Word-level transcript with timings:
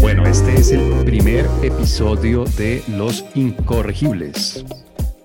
Bueno, 0.00 0.26
este 0.26 0.54
es 0.54 0.72
el 0.72 1.04
primer 1.04 1.46
episodio 1.62 2.44
de 2.56 2.82
Los 2.88 3.24
Incorregibles, 3.36 4.64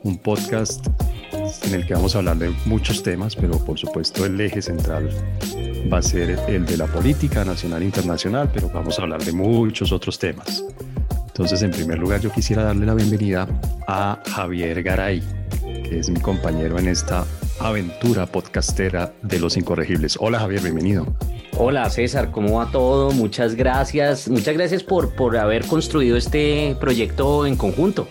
un 0.04 0.20
podcast 0.20 0.86
en 1.64 1.74
el 1.74 1.88
que 1.88 1.96
vamos 1.96 2.14
a 2.14 2.20
hablar 2.20 2.38
de 2.38 2.54
muchos 2.66 3.02
temas, 3.02 3.36
pero 3.36 3.58
por 3.66 3.80
supuesto 3.80 4.24
el 4.24 4.40
eje 4.40 4.62
central 4.62 5.10
va 5.92 5.98
a 5.98 6.04
ser 6.04 6.40
el 6.48 6.68
de 6.68 6.78
la 6.78 6.86
política 6.86 7.44
nacional 7.44 7.82
e 7.82 7.86
internacional, 7.86 8.52
pero 8.54 8.70
vamos 8.70 9.00
a 9.00 9.02
hablar 9.02 9.24
de 9.24 9.32
muchos 9.32 9.92
otros 9.92 10.20
temas. 10.20 10.64
Entonces, 11.26 11.64
en 11.64 11.72
primer 11.72 11.98
lugar, 11.98 12.22
yo 12.22 12.32
quisiera 12.32 12.62
darle 12.64 12.86
la 12.86 12.94
bienvenida 12.94 13.48
a 13.88 14.22
Javier 14.28 14.84
Garay, 14.84 15.24
que 15.64 15.98
es 15.98 16.10
mi 16.12 16.20
compañero 16.20 16.78
en 16.78 16.88
esta 16.88 17.26
aventura 17.60 18.28
podcastera 18.28 19.12
de 19.24 19.40
Los 19.40 19.58
Incorregibles. 19.58 20.18
Hola 20.20 20.38
Javier, 20.40 20.62
bienvenido. 20.62 21.16
Hola 21.62 21.90
César, 21.90 22.32
¿cómo 22.32 22.60
va 22.60 22.72
todo? 22.72 23.12
Muchas 23.12 23.54
gracias. 23.54 24.30
Muchas 24.30 24.54
gracias 24.54 24.82
por, 24.82 25.14
por 25.14 25.36
haber 25.36 25.66
construido 25.66 26.16
este 26.16 26.78
proyecto 26.80 27.46
en 27.46 27.58
conjunto. 27.58 28.08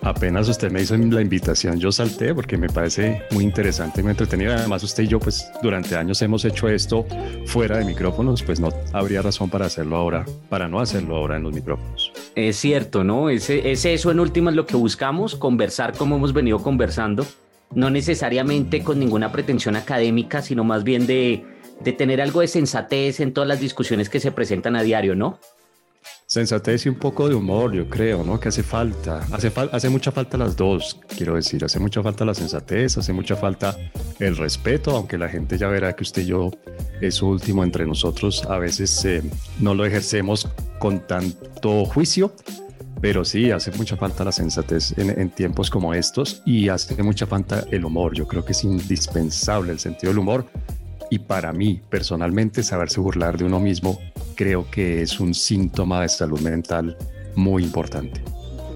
Apenas 0.00 0.48
usted 0.48 0.70
me 0.72 0.80
hizo 0.80 0.96
la 0.96 1.20
invitación, 1.20 1.78
yo 1.78 1.92
salté 1.92 2.34
porque 2.34 2.56
me 2.56 2.70
parece 2.70 3.20
muy 3.32 3.44
interesante 3.44 4.00
y 4.00 4.02
muy 4.02 4.12
entretenido. 4.12 4.54
Además, 4.54 4.82
usted 4.82 5.02
y 5.02 5.08
yo, 5.08 5.20
pues 5.20 5.46
durante 5.62 5.94
años 5.94 6.22
hemos 6.22 6.46
hecho 6.46 6.70
esto 6.70 7.04
fuera 7.44 7.76
de 7.76 7.84
micrófonos, 7.84 8.42
pues 8.42 8.60
no 8.60 8.70
habría 8.94 9.20
razón 9.20 9.50
para 9.50 9.66
hacerlo 9.66 9.96
ahora, 9.96 10.24
para 10.48 10.66
no 10.66 10.80
hacerlo 10.80 11.16
ahora 11.16 11.36
en 11.36 11.42
los 11.42 11.52
micrófonos. 11.52 12.12
Es 12.34 12.56
cierto, 12.56 13.04
¿no? 13.04 13.28
Es, 13.28 13.50
es 13.50 13.84
eso 13.84 14.10
en 14.10 14.20
últimas 14.20 14.54
lo 14.54 14.64
que 14.64 14.76
buscamos, 14.76 15.34
conversar 15.34 15.92
como 15.92 16.16
hemos 16.16 16.32
venido 16.32 16.60
conversando, 16.60 17.26
no 17.74 17.90
necesariamente 17.90 18.82
con 18.82 18.98
ninguna 18.98 19.32
pretensión 19.32 19.76
académica, 19.76 20.40
sino 20.40 20.64
más 20.64 20.82
bien 20.82 21.06
de, 21.06 21.44
de 21.80 21.92
tener 21.92 22.20
algo 22.20 22.40
de 22.40 22.48
sensatez 22.48 23.20
en 23.20 23.32
todas 23.32 23.48
las 23.48 23.60
discusiones 23.60 24.08
que 24.08 24.20
se 24.20 24.32
presentan 24.32 24.76
a 24.76 24.82
diario, 24.82 25.14
¿no? 25.14 25.38
Sensatez 26.28 26.86
y 26.86 26.88
un 26.88 26.96
poco 26.96 27.28
de 27.28 27.36
humor, 27.36 27.72
yo 27.72 27.88
creo, 27.88 28.24
¿no? 28.24 28.40
Que 28.40 28.48
hace 28.48 28.64
falta. 28.64 29.24
Hace, 29.30 29.52
hace 29.70 29.88
mucha 29.88 30.10
falta 30.10 30.36
las 30.36 30.56
dos, 30.56 30.98
quiero 31.16 31.36
decir. 31.36 31.64
Hace 31.64 31.78
mucha 31.78 32.02
falta 32.02 32.24
la 32.24 32.34
sensatez, 32.34 32.98
hace 32.98 33.12
mucha 33.12 33.36
falta 33.36 33.76
el 34.18 34.36
respeto, 34.36 34.96
aunque 34.96 35.18
la 35.18 35.28
gente 35.28 35.56
ya 35.56 35.68
verá 35.68 35.94
que 35.94 36.02
usted 36.02 36.22
y 36.22 36.26
yo, 36.26 36.50
es 37.00 37.22
último 37.22 37.62
entre 37.62 37.86
nosotros, 37.86 38.44
a 38.48 38.58
veces 38.58 39.04
eh, 39.04 39.22
no 39.60 39.74
lo 39.74 39.84
ejercemos 39.84 40.48
con 40.80 41.06
tanto 41.06 41.84
juicio, 41.84 42.32
pero 43.00 43.24
sí, 43.24 43.52
hace 43.52 43.70
mucha 43.72 43.96
falta 43.96 44.24
la 44.24 44.32
sensatez 44.32 44.98
en, 44.98 45.10
en, 45.20 45.30
tiempos 45.30 45.70
como 45.70 45.94
estos 45.94 46.42
y 46.44 46.70
hace 46.70 47.00
mucha 47.04 47.26
falta 47.26 47.64
el 47.70 47.84
humor. 47.84 48.14
Yo 48.16 48.26
creo 48.26 48.44
que 48.44 48.50
es 48.50 48.64
indispensable 48.64 49.70
el 49.70 49.78
sentido 49.78 50.10
del 50.10 50.18
humor 50.18 50.46
y 51.10 51.18
para 51.20 51.52
mí, 51.52 51.80
personalmente, 51.88 52.62
saberse 52.62 53.00
burlar 53.00 53.38
de 53.38 53.44
uno 53.44 53.60
mismo 53.60 53.98
creo 54.34 54.70
que 54.70 55.02
es 55.02 55.18
un 55.18 55.34
síntoma 55.34 56.02
de 56.02 56.08
salud 56.08 56.40
mental 56.40 56.96
muy 57.34 57.64
importante. 57.64 58.20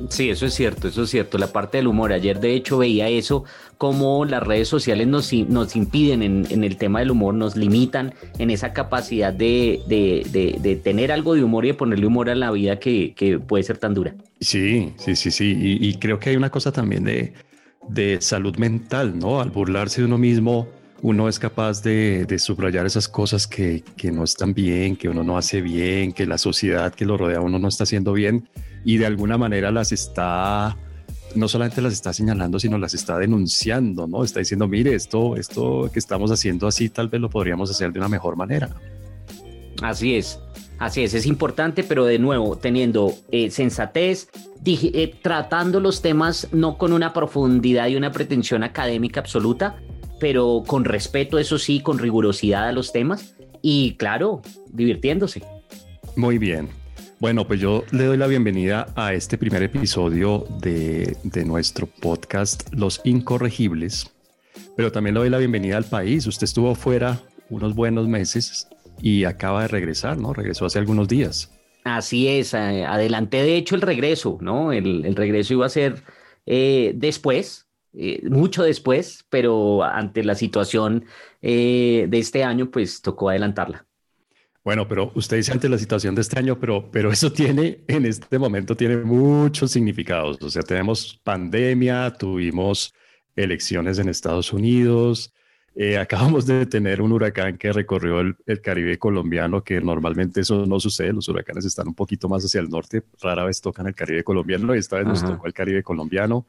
Sí, 0.08 0.30
eso 0.30 0.46
es 0.46 0.54
cierto, 0.54 0.88
eso 0.88 1.02
es 1.02 1.10
cierto. 1.10 1.36
La 1.36 1.48
parte 1.48 1.76
del 1.76 1.86
humor, 1.86 2.12
ayer 2.12 2.40
de 2.40 2.54
hecho 2.54 2.78
veía 2.78 3.08
eso, 3.08 3.44
como 3.76 4.24
las 4.24 4.42
redes 4.42 4.66
sociales 4.66 5.06
nos, 5.06 5.32
nos 5.32 5.76
impiden 5.76 6.22
en, 6.22 6.64
el 6.64 6.76
tema 6.76 7.00
del 7.00 7.10
humor, 7.10 7.34
nos 7.34 7.54
limitan 7.54 8.14
en 8.38 8.50
esa 8.50 8.72
capacidad 8.72 9.32
de, 9.32 9.80
de, 9.86 10.80
tener 10.82 11.12
algo 11.12 11.34
de 11.34 11.44
humor 11.44 11.66
y 11.66 11.68
de 11.68 11.74
ponerle 11.74 12.06
humor 12.06 12.30
a 12.30 12.34
la 12.34 12.50
vida 12.50 12.78
que, 12.78 13.12
que 13.14 13.38
puede 13.38 13.62
ser 13.62 13.76
tan 13.76 13.92
dura. 13.92 14.14
Sí, 14.40 14.94
sí, 14.96 15.14
sí, 15.16 15.30
sí. 15.30 15.56
Y, 15.60 15.86
y 15.86 15.94
creo 15.96 16.18
que 16.18 16.30
hay 16.30 16.36
una 16.36 16.50
cosa 16.50 16.72
también 16.72 17.04
de, 17.04 17.34
de 17.88 18.20
salud 18.20 18.56
mental, 18.56 19.18
¿no? 19.18 19.40
Al 19.40 19.50
burlarse 19.50 20.00
de 20.00 20.06
uno 20.06 20.18
mismo, 20.18 20.68
uno 21.02 21.28
es 21.28 21.38
capaz 21.38 21.82
de, 21.82 22.26
subrayar 22.38 22.86
esas 22.86 23.08
cosas 23.08 23.46
que, 23.46 23.82
no 24.12 24.24
están 24.24 24.54
bien, 24.54 24.96
que 24.96 25.08
uno 25.08 25.22
no 25.22 25.38
hace 25.38 25.60
bien, 25.60 26.12
que 26.12 26.26
la 26.26 26.38
sociedad 26.38 26.94
que 26.94 27.04
lo 27.04 27.16
rodea 27.16 27.38
a 27.38 27.40
uno 27.40 27.58
no 27.58 27.68
está 27.68 27.84
haciendo 27.84 28.12
bien 28.12 28.48
y 28.84 28.98
de 28.98 29.06
alguna 29.06 29.38
manera 29.38 29.70
las 29.70 29.92
está, 29.92 30.76
no 31.34 31.48
solamente 31.48 31.80
las 31.80 31.92
está 31.92 32.12
señalando, 32.12 32.58
sino 32.58 32.78
las 32.78 32.94
está 32.94 33.18
denunciando, 33.18 34.06
¿no? 34.06 34.24
Está 34.24 34.40
diciendo, 34.40 34.68
mire, 34.68 34.94
esto, 34.94 35.36
esto 35.36 35.90
que 35.92 35.98
estamos 35.98 36.30
haciendo 36.30 36.66
así 36.66 36.88
tal 36.88 37.08
vez 37.08 37.20
lo 37.20 37.30
podríamos 37.30 37.70
hacer 37.70 37.92
de 37.92 37.98
una 37.98 38.08
mejor 38.08 38.36
manera. 38.36 38.68
Así 39.82 40.16
es. 40.16 40.38
Así 40.78 41.04
es, 41.04 41.12
es 41.12 41.26
importante, 41.26 41.84
pero 41.84 42.06
de 42.06 42.18
nuevo, 42.18 42.56
teniendo 42.56 43.12
eh, 43.30 43.50
sensatez, 43.50 44.30
eh, 44.64 45.14
tratando 45.20 45.78
los 45.78 46.00
temas 46.00 46.48
no 46.52 46.78
con 46.78 46.94
una 46.94 47.12
profundidad 47.12 47.88
y 47.88 47.96
una 47.96 48.10
pretensión 48.12 48.62
académica 48.62 49.20
absoluta, 49.20 49.76
pero 50.20 50.62
con 50.66 50.84
respeto, 50.84 51.38
eso 51.38 51.58
sí, 51.58 51.80
con 51.80 51.98
rigurosidad 51.98 52.68
a 52.68 52.72
los 52.72 52.92
temas 52.92 53.34
y 53.62 53.94
claro, 53.96 54.42
divirtiéndose. 54.70 55.42
Muy 56.14 56.38
bien. 56.38 56.68
Bueno, 57.18 57.46
pues 57.46 57.60
yo 57.60 57.84
le 57.90 58.04
doy 58.04 58.16
la 58.16 58.26
bienvenida 58.26 58.86
a 58.96 59.12
este 59.12 59.36
primer 59.36 59.62
episodio 59.62 60.46
de, 60.60 61.16
nuestro 61.44 61.86
podcast 61.86 62.72
Los 62.72 63.00
Incorregibles, 63.04 64.10
pero 64.76 64.90
también 64.90 65.14
le 65.14 65.20
doy 65.20 65.30
la 65.30 65.38
bienvenida 65.38 65.76
al 65.76 65.84
país. 65.84 66.26
Usted 66.26 66.44
estuvo 66.44 66.74
fuera 66.74 67.20
unos 67.50 67.74
buenos 67.74 68.08
meses 68.08 68.68
y 69.02 69.24
acaba 69.24 69.62
de 69.62 69.68
regresar, 69.68 70.18
¿no? 70.18 70.32
Regresó 70.32 70.64
hace 70.64 70.78
algunos 70.78 71.08
días. 71.08 71.50
Así 71.84 72.28
es, 72.28 72.54
eh, 72.54 72.84
adelanté 72.84 73.42
de 73.42 73.56
hecho 73.56 73.74
el 73.74 73.82
regreso, 73.82 74.38
¿no? 74.40 74.72
El, 74.72 75.14
regreso 75.14 75.54
iba 75.54 75.66
a 75.66 75.70
ser 75.70 76.02
eh, 76.46 76.92
después, 76.94 77.69
eh, 77.92 78.20
mucho 78.28 78.62
después, 78.62 79.24
pero 79.28 79.82
ante 79.82 80.22
la 80.24 80.34
situación 80.34 81.04
eh, 81.42 82.06
de 82.08 82.18
este 82.18 82.44
año, 82.44 82.70
pues 82.70 83.02
tocó 83.02 83.30
adelantarla. 83.30 83.86
Bueno, 84.62 84.86
pero 84.86 85.10
usted 85.14 85.38
dice 85.38 85.52
ante 85.52 85.68
la 85.68 85.78
situación 85.78 86.14
de 86.14 86.20
este 86.20 86.38
año, 86.38 86.58
pero, 86.58 86.90
pero 86.90 87.10
eso 87.10 87.32
tiene, 87.32 87.82
en 87.88 88.04
este 88.04 88.38
momento, 88.38 88.76
tiene 88.76 88.98
muchos 88.98 89.70
significados. 89.70 90.40
O 90.42 90.50
sea, 90.50 90.62
tenemos 90.62 91.18
pandemia, 91.24 92.12
tuvimos 92.12 92.94
elecciones 93.34 93.98
en 93.98 94.08
Estados 94.08 94.52
Unidos, 94.52 95.32
eh, 95.74 95.98
acabamos 95.98 96.46
de 96.46 96.66
tener 96.66 97.00
un 97.00 97.12
huracán 97.12 97.56
que 97.56 97.72
recorrió 97.72 98.20
el, 98.20 98.60
Caribe 98.60 98.98
colombiano, 98.98 99.62
que 99.62 99.80
normalmente 99.80 100.40
eso 100.40 100.66
no 100.66 100.80
sucede, 100.80 101.12
los 101.12 101.28
huracanes 101.28 101.64
están 101.64 101.88
un 101.88 101.94
poquito 101.94 102.28
más 102.28 102.44
hacia 102.44 102.60
el 102.60 102.68
norte, 102.68 103.02
rara 103.22 103.44
vez 103.44 103.60
tocan 103.60 103.86
el 103.86 103.94
Caribe 103.94 104.24
colombiano 104.24 104.74
y 104.74 104.78
esta 104.78 104.96
vez 104.96 105.06
nos 105.06 105.24
tocó 105.24 105.46
el 105.46 105.54
Caribe 105.54 105.82
colombiano. 105.82 106.44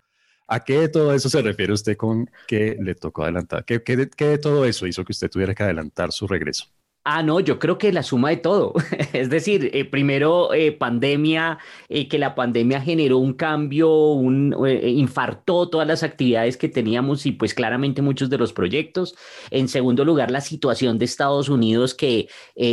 ¿A 0.53 0.59
qué 0.65 0.79
de 0.81 0.89
todo 0.89 1.13
eso 1.13 1.29
se 1.29 1.41
refiere 1.41 1.71
usted 1.73 1.95
con 1.95 2.29
que 2.45 2.75
le 2.79 2.93
tocó 2.95 3.23
adelantar? 3.23 3.63
¿Qué, 3.65 3.81
qué, 3.83 4.09
qué 4.09 4.25
de 4.27 4.37
todo 4.37 4.65
eso 4.65 4.85
hizo 4.85 5.05
que 5.05 5.13
usted 5.13 5.29
tuviera 5.29 5.55
que 5.55 5.63
adelantar 5.63 6.11
su 6.11 6.27
regreso? 6.27 6.65
Ah, 7.03 7.23
no, 7.23 7.39
yo 7.39 7.57
creo 7.57 7.79
que 7.79 7.91
la 7.91 8.03
suma 8.03 8.29
de 8.29 8.37
todo. 8.37 8.73
es 9.13 9.31
decir, 9.31 9.71
eh, 9.73 9.85
primero 9.85 10.53
eh, 10.53 10.71
pandemia, 10.71 11.57
eh, 11.89 12.07
que 12.07 12.19
la 12.19 12.35
pandemia 12.35 12.79
generó 12.79 13.17
un 13.17 13.33
cambio, 13.33 13.89
un, 14.11 14.55
infartó 14.83 15.67
todas 15.67 15.87
las 15.87 16.03
actividades 16.03 16.57
que 16.57 16.69
teníamos 16.69 17.25
y 17.25 17.31
pues 17.31 17.55
claramente 17.55 18.03
muchos 18.03 18.29
de 18.29 18.37
los 18.37 18.53
proyectos. 18.53 19.15
En 19.49 19.67
segundo 19.67 20.05
lugar, 20.05 20.29
la 20.29 20.41
situación 20.41 20.99
de 20.99 21.05
Estados 21.05 21.49
Unidos 21.49 21.95
que 21.95 22.27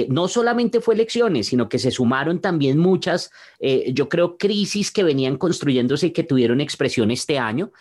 no 0.09 0.29
solamente 0.29 0.81
fue 0.81 0.95
elecciones, 0.95 1.47
sino 1.47 1.69
que 1.71 1.79
se 1.79 1.91
sumaron 1.91 2.41
también 2.41 2.79
muchas, 2.79 3.31
yo 3.61 4.09
creo, 4.09 4.37
crisis 4.37 4.91
que 4.91 5.05
venían 5.05 5.37
construyéndose 5.37 6.09
y 6.09 6.11
que 6.11 6.25
tuvieron 6.25 6.61
expresión 6.61 7.11
este 7.11 7.39
año. 7.39 7.73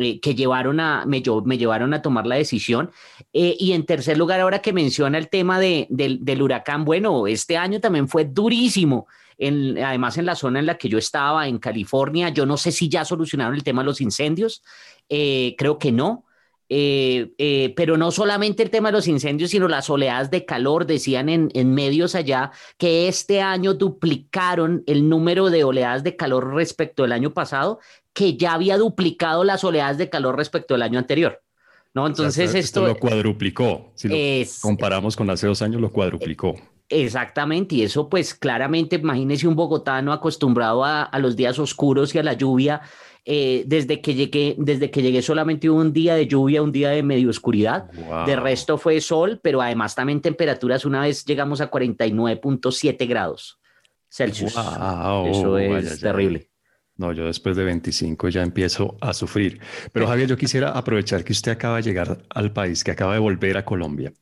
Eh, 0.00 0.18
que 0.18 0.34
llevaron 0.34 0.80
a, 0.80 1.04
me, 1.06 1.22
me, 1.44 1.58
llevaron 1.58 1.92
a 1.92 2.00
tomar 2.00 2.26
la 2.26 2.36
decisión. 2.36 2.90
Eh, 3.34 3.54
y 3.58 3.72
en 3.72 3.84
tercer 3.84 4.16
lugar, 4.16 4.40
ahora 4.40 4.60
que 4.60 4.72
menciona 4.72 5.18
el 5.18 5.28
tema 5.28 5.60
de, 5.60 5.86
del 5.90 6.42
huracán, 6.42 6.86
bueno, 6.86 7.26
este 7.26 7.58
año 7.58 7.80
también 7.80 8.08
fue 8.08 8.24
durísimo. 8.24 9.06
En, 9.36 9.78
además, 9.78 10.16
en 10.16 10.26
la 10.26 10.34
zona 10.34 10.58
en 10.58 10.66
la 10.66 10.78
que 10.78 10.88
yo 10.88 10.96
estaba, 10.96 11.48
en 11.48 11.58
California, 11.58 12.30
yo 12.30 12.46
no 12.46 12.56
sé 12.56 12.72
si 12.72 12.88
ya 12.88 13.04
solucionaron 13.04 13.54
el 13.54 13.62
tema 13.62 13.82
de 13.82 13.86
los 13.86 14.00
incendios, 14.00 14.62
eh, 15.08 15.54
creo 15.58 15.78
que 15.78 15.92
no. 15.92 16.24
pero 16.68 17.96
no 17.96 18.10
solamente 18.12 18.62
el 18.62 18.70
tema 18.70 18.90
de 18.90 18.92
los 18.92 19.08
incendios, 19.08 19.50
sino 19.50 19.66
las 19.68 19.90
oleadas 19.90 20.30
de 20.30 20.44
calor. 20.44 20.86
Decían 20.86 21.28
en, 21.28 21.50
en, 21.52 21.74
medios 21.74 22.14
allá 22.14 22.52
que 22.78 23.08
este 23.08 23.40
año 23.42 23.74
duplicaron 23.74 24.82
el 24.86 25.08
número 25.08 25.50
de 25.50 25.64
oleadas 25.64 26.04
de 26.04 26.16
calor 26.16 26.54
respecto 26.54 27.04
al 27.04 27.12
año 27.12 27.34
pasado 27.34 27.80
que 28.20 28.36
ya 28.36 28.52
había 28.52 28.76
duplicado 28.76 29.44
las 29.44 29.64
oleadas 29.64 29.96
de 29.96 30.10
calor 30.10 30.36
respecto 30.36 30.74
al 30.74 30.82
año 30.82 30.98
anterior. 30.98 31.40
¿no? 31.94 32.06
Entonces 32.06 32.54
esto, 32.54 32.86
lo 32.86 32.98
cuadruplicó. 32.98 33.92
Si 33.94 34.08
lo 34.08 34.50
comparamos 34.60 35.16
con 35.16 35.30
hace 35.30 35.46
dos 35.46 35.62
años, 35.62 35.80
lo 35.80 35.90
cuadruplicó. 35.90 36.54
Exactamente, 36.90 37.76
y 37.76 37.82
eso 37.82 38.10
pues 38.10 38.34
claramente, 38.34 38.96
imagínese 38.96 39.48
un 39.48 39.56
bogotano 39.56 40.12
acostumbrado 40.12 40.84
a, 40.84 41.08
los 41.18 41.34
días 41.34 41.58
oscuros 41.58 42.14
y 42.14 42.18
a 42.18 42.22
la 42.22 42.34
lluvia. 42.34 42.82
Eh, 43.24 43.64
desde, 43.66 44.02
que 44.02 44.12
llegué, 44.12 44.54
desde 44.58 44.90
que 44.90 45.00
llegué 45.00 45.22
solamente 45.22 45.70
hubo 45.70 45.80
un 45.80 45.94
día 45.94 46.14
de 46.14 46.26
lluvia, 46.26 46.62
un 46.62 46.72
día 46.72 46.90
de 46.90 47.02
medio 47.02 47.30
oscuridad. 47.30 47.90
De 48.26 48.36
resto 48.36 48.76
fue 48.76 49.00
sol, 49.00 49.40
pero 49.42 49.62
además 49.62 49.94
también 49.94 50.20
temperaturas. 50.20 50.84
Una 50.84 51.00
vez 51.00 51.24
llegamos 51.24 51.62
a 51.62 51.70
49.7 51.70 53.08
grados 53.08 53.58
Celsius. 54.10 54.52
Eso 54.52 55.56
es 55.56 56.00
terrible. 56.00 56.49
No, 57.00 57.14
yo 57.14 57.24
después 57.24 57.56
de 57.56 57.64
25 57.64 58.28
ya 58.28 58.42
empiezo 58.42 58.98
a 59.00 59.14
sufrir. 59.14 59.58
Pero 59.90 60.06
Javier, 60.06 60.28
yo 60.28 60.36
quisiera 60.36 60.72
aprovechar 60.72 61.24
que 61.24 61.32
usted 61.32 61.50
acaba 61.52 61.76
de 61.76 61.82
llegar 61.82 62.22
al 62.28 62.52
país, 62.52 62.84
que 62.84 62.90
acaba 62.90 63.14
de 63.14 63.18
volver 63.20 63.56
a 63.56 63.64
Colombia. 63.64 64.12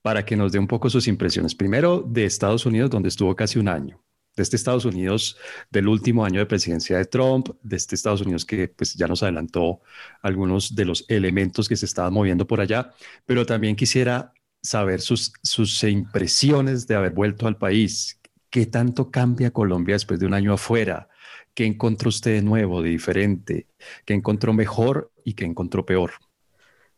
para 0.00 0.24
que 0.24 0.36
nos 0.36 0.52
dé 0.52 0.60
un 0.60 0.68
poco 0.68 0.88
sus 0.88 1.08
impresiones. 1.08 1.56
Primero 1.56 2.04
de 2.06 2.24
Estados 2.24 2.66
Unidos, 2.66 2.88
donde 2.88 3.08
estuvo 3.08 3.34
casi 3.34 3.58
un 3.58 3.66
año. 3.68 4.00
De 4.36 4.44
este 4.44 4.54
Estados 4.54 4.84
Unidos 4.84 5.36
del 5.70 5.88
último 5.88 6.24
año 6.24 6.38
de 6.38 6.46
presidencia 6.46 6.96
de 6.96 7.04
Trump, 7.04 7.48
de 7.62 7.76
este 7.76 7.96
Estados 7.96 8.20
Unidos 8.20 8.44
que 8.44 8.68
pues 8.68 8.94
ya 8.94 9.08
nos 9.08 9.24
adelantó 9.24 9.80
algunos 10.22 10.76
de 10.76 10.84
los 10.84 11.04
elementos 11.08 11.68
que 11.68 11.76
se 11.76 11.86
estaban 11.86 12.12
moviendo 12.12 12.46
por 12.46 12.60
allá, 12.60 12.92
pero 13.26 13.44
también 13.44 13.74
quisiera 13.74 14.32
saber 14.62 15.00
sus, 15.00 15.32
sus 15.42 15.82
impresiones 15.82 16.86
de 16.86 16.94
haber 16.94 17.12
vuelto 17.12 17.48
al 17.48 17.56
país. 17.58 18.20
¿Qué 18.50 18.66
tanto 18.66 19.10
cambia 19.10 19.50
Colombia 19.50 19.96
después 19.96 20.20
de 20.20 20.26
un 20.26 20.34
año 20.34 20.52
afuera? 20.54 21.08
¿Qué 21.54 21.66
encontró 21.66 22.08
usted 22.08 22.34
de 22.34 22.42
nuevo, 22.42 22.82
de 22.82 22.90
diferente? 22.90 23.66
¿Qué 24.04 24.14
encontró 24.14 24.52
mejor 24.52 25.10
y 25.24 25.34
qué 25.34 25.44
encontró 25.44 25.84
peor? 25.84 26.12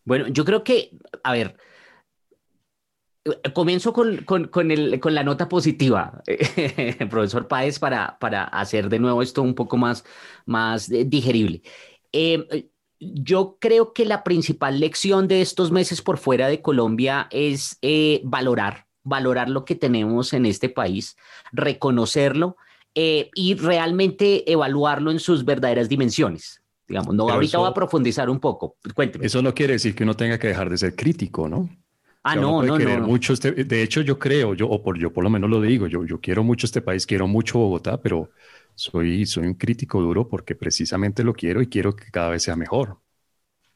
Bueno, 0.05 0.29
yo 0.29 0.45
creo 0.45 0.65
que, 0.65 0.91
a 1.23 1.33
ver, 1.33 1.57
comienzo 3.53 3.93
con, 3.93 4.25
la 5.15 5.25
nota 5.25 5.49
positiva, 5.49 6.23
profesor 7.11 7.49
Páez, 7.49 7.79
para, 7.79 8.19
para 8.19 8.45
hacer 8.45 8.89
de 8.89 8.99
nuevo 8.99 9.23
esto 9.23 9.43
un 9.43 9.55
poco 9.55 9.77
más, 9.77 10.05
más 10.47 10.91
eh, 10.91 11.05
digerible. 11.05 11.63
Eh, 12.13 12.71
yo 12.99 13.57
creo 13.59 13.93
que 13.93 14.05
la 14.05 14.25
principal 14.25 14.79
lección 14.79 15.27
de 15.29 15.41
estos 15.41 15.71
meses 15.71 16.03
por 16.03 16.19
fuera 16.19 16.49
de 16.49 16.61
Colombia 16.61 17.29
es 17.31 17.79
eh, 17.83 18.21
valorar, 18.25 18.87
valorar 19.03 19.49
lo 19.49 19.65
que 19.65 19.75
tenemos 19.75 20.33
en 20.33 20.45
este 20.45 20.69
país, 20.69 21.17
reconocerlo 21.53 22.57
y 22.95 23.55
realmente 23.55 24.51
evaluarlo 24.51 25.11
en 25.11 25.19
sus 25.19 25.45
verdaderas 25.45 25.89
dimensiones. 25.89 26.61
Digamos, 26.89 27.15
no, 27.15 27.29
ahorita 27.29 27.59
voy 27.59 27.71
a 27.71 27.75
profundizar 27.75 28.29
un 28.29 28.41
poco. 28.41 28.77
Cuénteme. 28.95 29.25
Eso 29.25 29.41
no 29.43 29.55
quiere 29.55 29.75
decir 29.75 29.95
que 29.95 30.03
uno 30.03 30.15
tenga 30.15 30.39
que 30.39 30.49
dejar 30.49 30.69
de 30.69 30.77
ser 30.77 30.97
crítico, 30.97 31.49
¿no? 31.49 31.69
Ah, 32.23 32.37
no, 32.37 32.63
no, 32.63 32.79
no. 32.79 33.07
Mucho 33.07 33.33
este, 33.33 33.53
de 33.53 33.83
hecho, 33.83 34.03
yo 34.03 34.19
creo, 34.19 34.55
yo, 34.55 34.69
o 34.69 34.83
por, 34.83 34.99
yo 34.99 35.13
por 35.13 35.25
lo 35.25 35.31
menos 35.31 35.49
lo 35.49 35.61
digo, 35.61 35.87
yo, 35.87 36.05
yo 36.05 36.21
quiero 36.21 36.45
mucho 36.45 36.67
este 36.67 36.83
país, 36.83 37.07
quiero 37.07 37.27
mucho 37.27 37.59
Bogotá, 37.59 38.01
pero 38.03 38.31
soy, 38.75 39.25
soy 39.25 39.47
un 39.47 39.55
crítico 39.55 40.01
duro 40.01 40.29
porque 40.29 40.55
precisamente 40.55 41.25
lo 41.25 41.33
quiero 41.33 41.63
y 41.63 41.69
quiero 41.69 41.95
que 41.95 42.11
cada 42.11 42.31
vez 42.31 42.43
sea 42.43 42.57
mejor. 42.57 42.99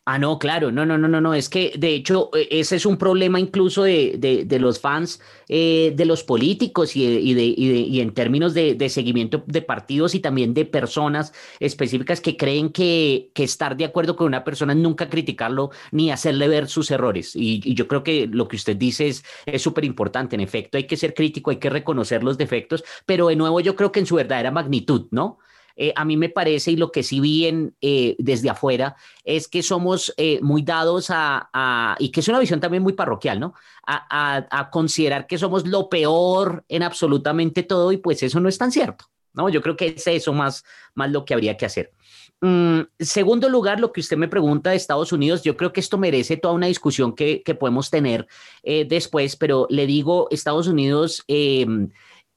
Ah, 0.07 0.19
no, 0.19 0.39
claro, 0.39 0.71
no, 0.71 0.85
no, 0.85 0.99
no, 0.99 1.09
no, 1.09 1.19
no, 1.23 1.33
es 1.33 1.49
que 1.49 1.73
de 1.79 1.95
hecho 1.95 2.29
e, 2.35 2.61
ese 2.61 2.77
es 2.77 2.85
un 2.85 2.99
problema 2.99 3.41
incluso 3.41 3.85
de, 3.85 4.47
los 4.61 4.79
fans, 4.79 5.19
eh, 5.49 5.95
de 5.97 6.05
los 6.05 6.23
políticos 6.23 6.95
y, 6.95 7.33
de, 7.33 7.43
y, 7.43 8.01
en 8.01 8.13
términos 8.13 8.53
de, 8.53 8.89
seguimiento 8.91 9.43
de 9.47 9.63
partidos 9.63 10.15
y 10.15 10.21
también 10.21 10.53
de 10.53 10.67
personas 10.67 11.33
específicas 11.59 12.21
que 12.21 12.37
creen 12.37 12.69
que, 12.69 13.31
que, 13.33 13.45
estar 13.45 13.79
de 13.79 13.87
acuerdo 13.87 14.15
con 14.15 14.27
una 14.27 14.45
persona 14.45 14.75
es 14.75 14.79
nunca 14.79 15.09
criticarlo 15.09 15.71
ni 15.91 16.11
hacerle 16.11 16.49
ver 16.49 16.69
sus 16.69 16.91
errores. 16.91 17.35
Y, 17.35 17.75
yo 17.75 17.89
creo 17.89 18.03
que 18.03 18.27
lo 18.27 18.47
que 18.47 18.57
usted 18.57 18.77
dice 18.77 19.09
es 19.09 19.63
súper 19.63 19.87
importante. 19.87 20.37
En 20.37 20.41
efecto, 20.43 20.77
hay 20.77 20.87
que 20.87 20.99
ser 20.99 21.15
crítico, 21.15 21.51
hay 21.51 21.57
que 21.57 21.71
reconocer 21.71 22.23
los 22.23 22.37
defectos, 22.37 22.85
pero 23.07 23.29
de 23.29 23.37
nuevo 23.37 23.59
yo 23.61 23.75
creo 23.75 23.91
que 23.91 24.01
en 24.01 24.07
su 24.07 24.17
verdadera 24.17 24.51
magnitud, 24.51 25.07
¿no? 25.11 25.39
Eh, 25.77 25.93
a 25.97 26.05
mí 26.05 26.17
me 26.17 26.29
parece, 26.29 26.71
y 26.71 26.77
lo 26.77 26.93
que 26.93 27.03
sí 27.03 27.21
vi 27.21 27.75
eh, 27.81 28.17
desde 28.19 28.51
afuera, 28.51 28.97
es 29.25 29.49
que 29.49 29.63
somos 29.63 30.15
eh, 30.17 30.39
muy 30.41 30.63
dados 30.63 31.07
a, 31.11 31.97
y 31.99 32.11
que 32.11 32.21
es 32.21 32.29
una 32.29 32.39
visión 32.39 32.61
también 32.61 32.83
muy 32.83 32.93
parroquial, 32.93 33.41
¿no? 33.41 33.55
A, 33.87 34.71
considerar 34.71 35.27
que 35.27 35.39
somos 35.39 35.67
lo 35.67 35.89
peor 35.89 36.65
en 36.69 36.83
absolutamente 36.83 37.63
todo 37.63 37.93
y 37.93 37.99
pues 37.99 38.23
eso 38.23 38.41
no 38.41 38.49
es 38.49 38.57
tan 38.57 38.73
cierto, 38.73 39.07
¿no? 39.33 39.49
Yo 39.49 39.61
creo 39.61 39.77
que 39.77 39.95
es 39.97 40.07
eso 40.07 40.33
más, 40.33 40.65
más 40.95 41.11
lo 41.11 41.25
que 41.25 41.35
habría 41.35 41.57
que 41.57 41.67
hacer. 41.67 41.93
Mm, 42.41 42.81
segundo 42.99 43.49
lugar, 43.49 43.81
lo 43.81 43.93
que 43.93 44.01
usted 44.01 44.17
me 44.17 44.29
pregunta 44.29 44.71
de 44.71 44.77
Estados 44.77 45.13
Unidos, 45.13 45.43
yo 45.43 45.57
creo 45.57 45.73
que 45.73 45.81
esto 45.81 45.99
merece 45.99 46.37
toda 46.37 46.55
una 46.55 46.67
discusión 46.67 47.15
que, 47.15 47.43
que 47.43 47.55
podemos 47.55 47.91
tener 47.91 48.27
después, 48.63 49.37
pero 49.37 49.67
le 49.71 49.87
digo, 49.87 50.29
Estados 50.31 50.67
Unidos 50.67 51.23
em, 51.29 51.91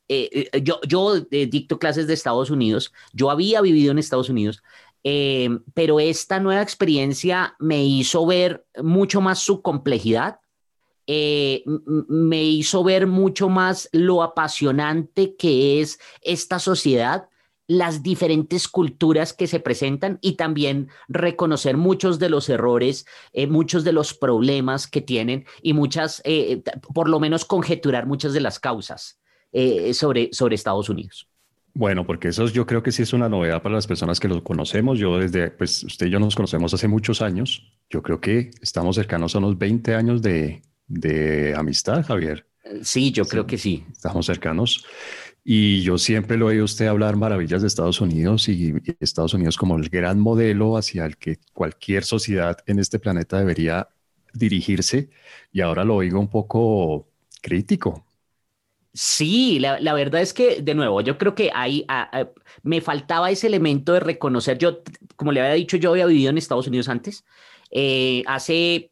eh, 0.10 0.62
yo, 0.64 0.80
yo 0.88 1.18
eh, 1.32 1.48
dicto 1.48 1.80
clases 1.80 2.08
de 2.08 2.14
Estados 2.14 2.50
Unidos, 2.50 2.94
yo 3.12 3.30
había 3.30 3.62
vivido 3.62 3.92
en 3.92 4.00
Estados 4.00 4.30
Unidos, 4.30 4.64
pero 5.74 6.02
esta 6.02 6.42
nueva 6.42 6.62
experiencia 6.62 7.56
me 7.60 7.86
hizo 7.86 8.26
ver 8.26 8.66
mucho 8.84 9.22
más 9.22 9.40
su 9.40 9.62
complejidad, 9.62 10.42
me 11.06 12.44
hizo 12.44 12.84
ver 12.84 13.08
mucho 13.08 13.48
más 13.48 13.88
lo 13.94 14.22
apasionante 14.22 15.38
que 15.38 15.80
es 15.80 15.98
esta 16.22 16.60
sociedad, 16.60 17.30
las 17.68 18.04
diferentes 18.04 18.68
culturas 18.68 19.32
que 19.32 19.48
se 19.48 19.62
presentan 19.62 20.20
y 20.22 20.34
también 20.34 20.90
reconocer 21.08 21.78
muchos 21.78 22.20
de 22.20 22.28
los 22.28 22.50
errores, 22.50 23.06
muchos 23.48 23.86
de 23.86 23.94
los 23.94 24.14
problemas 24.14 24.88
que 24.88 25.00
tienen 25.00 25.46
y 25.62 25.72
muchas, 25.72 26.22
por 26.94 27.08
lo 27.08 27.22
menos 27.22 27.46
conjeturar 27.46 28.08
muchas 28.08 28.34
de 28.34 28.42
las 28.42 28.60
causas. 28.60 29.22
Eh, 29.60 29.92
sobre, 29.96 30.30
sobre 30.34 30.54
Estados 30.54 30.88
Unidos. 30.88 31.28
Bueno, 31.74 32.06
porque 32.06 32.28
eso 32.28 32.46
yo 32.46 32.68
creo 32.68 32.84
que 32.84 32.92
sí 32.92 33.02
es 33.02 33.12
una 33.12 33.28
novedad 33.28 33.60
para 33.64 33.74
las 33.74 33.88
personas 33.88 34.20
que 34.20 34.28
lo 34.28 34.44
conocemos. 34.44 35.00
Yo 35.00 35.18
desde, 35.18 35.50
pues 35.50 35.84
usted 35.84 36.06
y 36.06 36.10
yo 36.12 36.20
nos 36.20 36.36
conocemos 36.36 36.76
hace 36.76 36.88
muchos 36.88 37.24
años. 37.24 37.64
Yo 37.90 38.04
creo 38.04 38.22
que 38.22 38.52
estamos 38.62 38.98
cercanos 38.98 39.34
a 39.34 39.40
unos 39.40 39.58
20 39.58 39.96
años 39.96 40.22
de, 40.22 40.62
de 40.88 41.56
amistad, 41.56 42.06
Javier. 42.06 42.46
Sí, 42.84 43.10
yo 43.10 43.26
creo 43.26 43.48
que 43.48 43.58
sí. 43.58 43.84
Estamos 43.92 44.28
cercanos. 44.28 44.86
Y 45.44 45.82
yo 45.82 45.98
siempre 45.98 46.38
lo 46.38 46.52
he 46.52 46.54
oído 46.54 46.66
usted 46.66 46.86
hablar 46.86 47.16
maravillas 47.16 47.64
de 47.64 47.68
Estados 47.68 48.00
Unidos 48.00 48.50
y, 48.50 48.76
y 48.76 48.96
Estados 49.00 49.34
Unidos 49.34 49.58
como 49.58 49.76
el 49.78 49.90
gran 49.90 50.20
modelo 50.20 50.78
hacia 50.78 51.04
el 51.04 51.18
que 51.18 51.40
cualquier 51.52 52.04
sociedad 52.04 52.60
en 52.68 52.78
este 52.78 53.00
planeta 53.00 53.40
debería 53.40 53.88
dirigirse. 54.36 55.10
Y 55.52 55.62
ahora 55.62 55.84
lo 55.84 55.96
oigo 55.96 56.20
un 56.20 56.30
poco 56.30 57.08
crítico. 57.42 58.07
Sí, 59.00 59.60
la, 59.60 59.94
verdad 59.94 60.22
es 60.22 60.34
que, 60.34 60.60
de 60.64 60.74
nuevo, 60.74 61.02
yo 61.02 61.20
creo 61.20 61.36
que 61.36 61.52
ahí 61.54 61.86
me 62.64 62.82
faltaba 62.82 63.30
ese 63.30 63.46
elemento 63.46 63.94
de 63.94 64.00
reconocer. 64.00 64.58
Yo, 64.58 64.82
como 65.16 65.32
le 65.32 65.40
había 65.40 65.54
dicho, 65.54 65.78
yo 65.78 65.92
había 65.92 66.08
vivido 66.08 66.32
en 66.32 66.40
Estados 66.40 66.66
Unidos 66.66 66.90
antes. 66.90 67.24
Eh, 67.70 68.24
hace, 68.26 68.92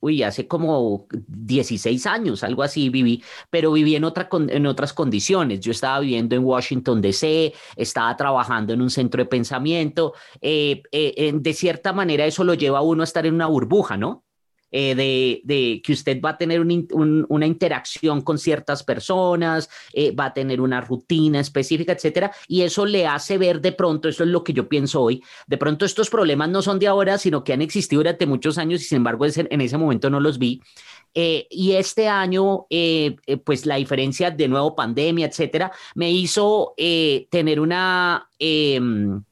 uy, 0.00 0.22
hace 0.22 0.46
como 0.46 1.06
16 1.28 2.04
años, 2.06 2.44
algo 2.44 2.62
así 2.62 2.90
viví, 2.90 3.24
pero 3.48 3.72
viví 3.72 3.96
en, 3.96 4.04
otra, 4.04 4.28
en 4.30 4.66
otras 4.66 4.92
condiciones. 4.92 5.60
Yo 5.60 5.72
estaba 5.72 6.00
viviendo 6.00 6.36
en 6.36 6.44
Washington, 6.44 7.00
D.C., 7.00 7.54
estaba 7.76 8.14
trabajando 8.18 8.74
en 8.74 8.82
un 8.82 8.90
centro 8.90 9.22
de 9.22 9.30
pensamiento. 9.30 10.12
Eh, 10.42 10.82
eh, 10.92 11.32
de 11.34 11.54
cierta 11.54 11.94
manera, 11.94 12.26
eso 12.26 12.44
lo 12.44 12.52
lleva 12.52 12.80
a 12.80 12.82
uno 12.82 13.02
a 13.02 13.04
estar 13.04 13.24
en 13.24 13.32
una 13.32 13.46
burbuja, 13.46 13.96
¿no? 13.96 14.27
Eh, 14.70 15.40
de, 15.44 15.80
que 15.82 15.92
usted 15.92 16.20
va 16.20 16.30
a 16.30 16.38
tener 16.38 16.60
una 16.60 17.46
interacción 17.46 18.20
con 18.20 18.36
ciertas 18.36 18.82
personas, 18.82 19.70
eh, 19.94 20.12
va 20.12 20.26
a 20.26 20.34
tener 20.34 20.60
una 20.60 20.82
rutina 20.82 21.40
específica, 21.40 21.92
etcétera, 21.92 22.32
y 22.46 22.62
eso 22.62 22.84
le 22.84 23.06
hace 23.06 23.38
ver 23.38 23.62
de 23.62 23.72
pronto, 23.72 24.10
eso 24.10 24.24
es 24.24 24.28
lo 24.28 24.44
que 24.44 24.52
yo 24.52 24.68
pienso 24.68 25.00
hoy, 25.00 25.22
de 25.46 25.56
pronto 25.56 25.86
estos 25.86 26.10
problemas 26.10 26.50
no 26.50 26.60
son 26.60 26.78
de 26.78 26.86
ahora, 26.86 27.16
sino 27.16 27.44
que 27.44 27.54
han 27.54 27.62
existido 27.62 28.00
durante 28.00 28.26
muchos 28.26 28.58
años 28.58 28.82
y 28.82 28.84
sin 28.84 28.96
embargo 28.96 29.24
en 29.24 29.60
ese 29.60 29.78
momento 29.78 30.10
no 30.10 30.20
los 30.20 30.38
vi. 30.38 30.60
Eh, 31.14 31.46
y 31.50 31.72
este 31.72 32.06
año, 32.06 32.66
pues 33.44 33.64
la 33.64 33.76
diferencia 33.76 34.30
de 34.30 34.48
nuevo 34.48 34.76
pandemia, 34.76 35.26
etcétera, 35.26 35.72
me 35.94 36.10
hizo 36.10 36.74
tener 36.76 37.58
una 37.58 38.28
em, 38.38 39.22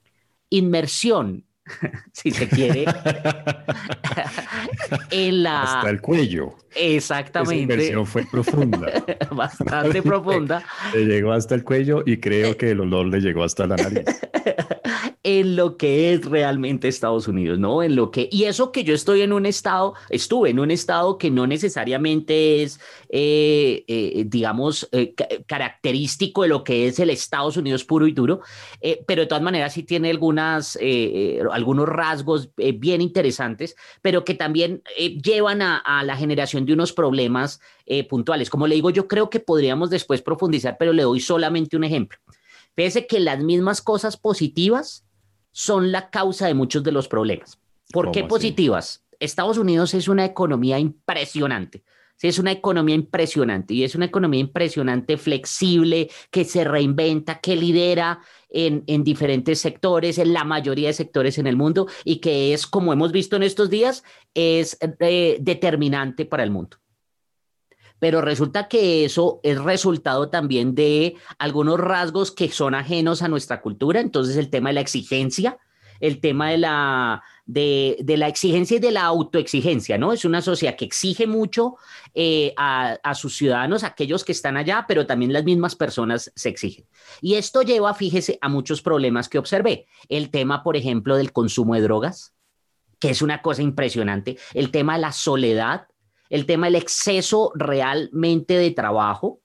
inmersión 0.49 1.46
si 2.13 2.31
se 2.31 2.49
quiere, 2.49 2.85
en 5.11 5.43
la... 5.43 5.63
Hasta 5.63 5.91
el 5.91 6.01
cuello. 6.01 6.55
Exactamente. 6.75 7.55
Esa 7.55 7.63
inversión 7.63 8.07
fue 8.07 8.25
profunda. 8.31 9.05
Bastante 9.31 10.03
profunda. 10.03 10.65
Le 10.95 11.07
llegó 11.07 11.33
hasta 11.33 11.55
el 11.55 11.65
cuello 11.65 12.03
y 12.05 12.19
creo 12.19 12.57
que 12.57 12.71
el 12.71 12.81
olor 12.81 13.07
le 13.07 13.21
llegó 13.21 13.45
hasta 13.45 13.67
la 13.67 13.77
nariz. 13.77 14.05
en 15.23 15.57
lo 15.57 15.77
que 15.77 16.13
es 16.13 16.25
realmente 16.25 16.87
Estados 16.87 17.27
Unidos, 17.27 17.59
¿no? 17.59 17.83
En 17.83 17.97
lo 17.97 18.13
que, 18.13 18.29
y 18.31 18.45
eso 18.45 18.71
que 18.71 18.85
yo 18.85 18.95
estoy 18.95 19.23
en 19.23 19.33
un 19.33 19.45
estado, 19.45 19.95
estuve 20.09 20.51
en 20.51 20.61
un 20.61 20.71
estado 20.71 21.19
que 21.19 21.33
no 21.33 21.49
necesariamente 21.49 22.63
es, 22.63 22.79
eh, 23.09 23.85
eh, 23.89 24.25
digamos, 24.29 24.89
eh, 24.93 25.15
característico 25.49 26.43
de 26.43 26.49
lo 26.49 26.63
que 26.63 26.87
es 26.87 27.01
el 27.01 27.11
Estados 27.11 27.57
Unidos 27.57 27.85
puro 27.85 28.07
y 28.07 28.13
duro, 28.13 28.41
pero 29.07 29.23
de 29.23 29.27
todas 29.27 29.43
maneras 29.43 29.73
sí 29.73 29.83
tiene 29.83 30.11
algunas, 30.11 30.79
algunos 31.57 31.89
rasgos 31.89 32.51
bien 32.57 33.01
interesantes, 33.01 33.75
pero 34.03 34.25
que 34.25 34.35
también 34.35 34.83
llevan 35.23 35.63
a, 35.63 35.79
a, 35.79 36.05
la 36.05 36.17
generación 36.17 36.67
de 36.67 36.73
unos 36.73 36.93
problemas 36.93 37.61
puntuales. 38.09 38.51
Como 38.51 38.67
le 38.67 38.75
digo, 38.75 38.91
yo 38.91 39.09
creo 39.09 39.31
que 39.31 39.41
podríamos 39.41 39.91
después 39.91 40.23
profundizar, 40.23 40.77
pero 40.79 40.93
le 40.93 41.03
doy 41.03 41.21
solamente 41.21 41.77
un 41.77 41.85
ejemplo. 41.85 42.19
Fíjese 42.77 43.07
que 43.07 43.21
las 43.21 43.43
mismas 43.43 43.81
cosas 43.81 44.17
positivas 44.17 45.05
son 45.51 45.91
la 45.91 46.11
causa 46.11 46.47
de 46.47 46.55
muchos 46.55 46.85
de 46.85 46.93
los 46.93 47.09
problemas. 47.09 47.59
¿Por 47.91 48.11
qué 48.11 48.25
positivas? 48.25 49.05
Estados 49.19 49.57
Unidos 49.57 49.95
es 49.95 50.09
una 50.09 50.27
economía 50.27 50.79
impresionante. 50.79 51.83
Sí, 52.17 52.29
es 52.29 52.39
una 52.39 52.53
economía 52.53 52.95
impresionante 52.95 53.75
y 53.75 53.85
es 53.85 53.95
una 53.95 54.07
economía 54.07 54.41
impresionante, 54.41 55.19
flexible, 55.19 56.09
que 56.31 56.45
se 56.45 56.65
reinventa, 56.65 57.41
que 57.41 57.57
lidera 57.57 58.21
en, 58.49 58.85
diferentes 59.05 59.61
sectores, 59.61 60.17
en 60.17 60.33
la 60.33 60.45
mayoría 60.45 60.89
de 60.89 60.95
sectores 60.95 61.37
en 61.37 61.47
el 61.47 61.57
mundo 61.57 61.89
y 62.05 62.21
que 62.21 62.55
es, 62.55 62.67
como 62.67 62.95
hemos 62.95 63.13
visto 63.13 63.37
en 63.37 63.43
estos 63.43 63.69
días, 63.69 64.03
es 64.33 64.79
eh, 65.01 65.37
determinante 65.41 66.25
para 66.25 66.43
el 66.43 66.51
mundo. 66.51 66.79
pero 67.99 68.21
resulta 68.21 68.69
que 68.69 69.05
eso 69.05 69.41
es 69.43 69.59
resultado 69.63 70.29
también 70.29 70.75
de 70.75 71.17
algunos 71.39 71.79
rasgos 71.81 72.31
que 72.31 72.49
son 72.51 72.75
ajenos 72.75 73.23
a 73.23 73.29
nuestra 73.29 73.61
cultura, 73.61 74.01
entonces 74.01 74.37
el 74.37 74.51
tema 74.51 74.71
de 74.71 74.75
la 74.75 74.81
exigencia, 74.83 75.59
el 76.01 76.21
tema 76.21 76.51
de 76.51 76.59
la, 76.59 77.23
de, 77.47 78.05
la 78.17 78.27
exigencia 78.27 78.77
y 78.77 78.81
de 78.81 78.91
la 78.91 79.05
autoexigencia, 79.05 79.97
¿no? 79.97 80.13
Es 80.13 80.25
una 80.25 80.43
sociedad 80.43 80.77
que 80.77 80.85
exige 80.85 81.27
mucho 81.27 81.77
eh, 82.15 82.53
a, 82.57 83.15
sus 83.15 83.37
ciudadanos, 83.37 83.85
aquellos 83.85 84.25
que 84.25 84.33
están 84.33 84.57
allá, 84.57 84.85
pero 84.89 85.07
también 85.07 85.33
las 85.33 85.45
mismas 85.45 85.77
personas 85.77 86.33
se 86.35 86.49
exigen. 86.49 86.87
Y 87.21 87.35
esto 87.35 87.63
lleva, 87.63 87.95
fíjese, 87.95 88.39
a 88.41 88.49
muchos 88.49 88.83
problemas 88.83 89.29
que 89.29 89.39
observé. 89.39 89.87
El 90.09 90.31
tema, 90.31 90.63
por 90.63 90.77
ejemplo, 90.77 91.17
del 91.17 91.33
consumo 91.33 91.75
de 91.75 91.83
drogas, 91.83 92.35
que 92.99 93.11
es 93.11 93.23
una 93.23 93.43
cosa 93.43 93.63
impresionante. 93.63 94.37
El 94.53 94.71
tema 94.71 94.95
de 94.95 95.03
la 95.03 95.13
soledad, 95.13 95.87
el 96.29 96.47
tema 96.47 96.67
del 96.67 96.77
exceso 96.77 97.53
realmente 97.55 98.59
de 98.59 98.73
trabajo, 98.73 99.41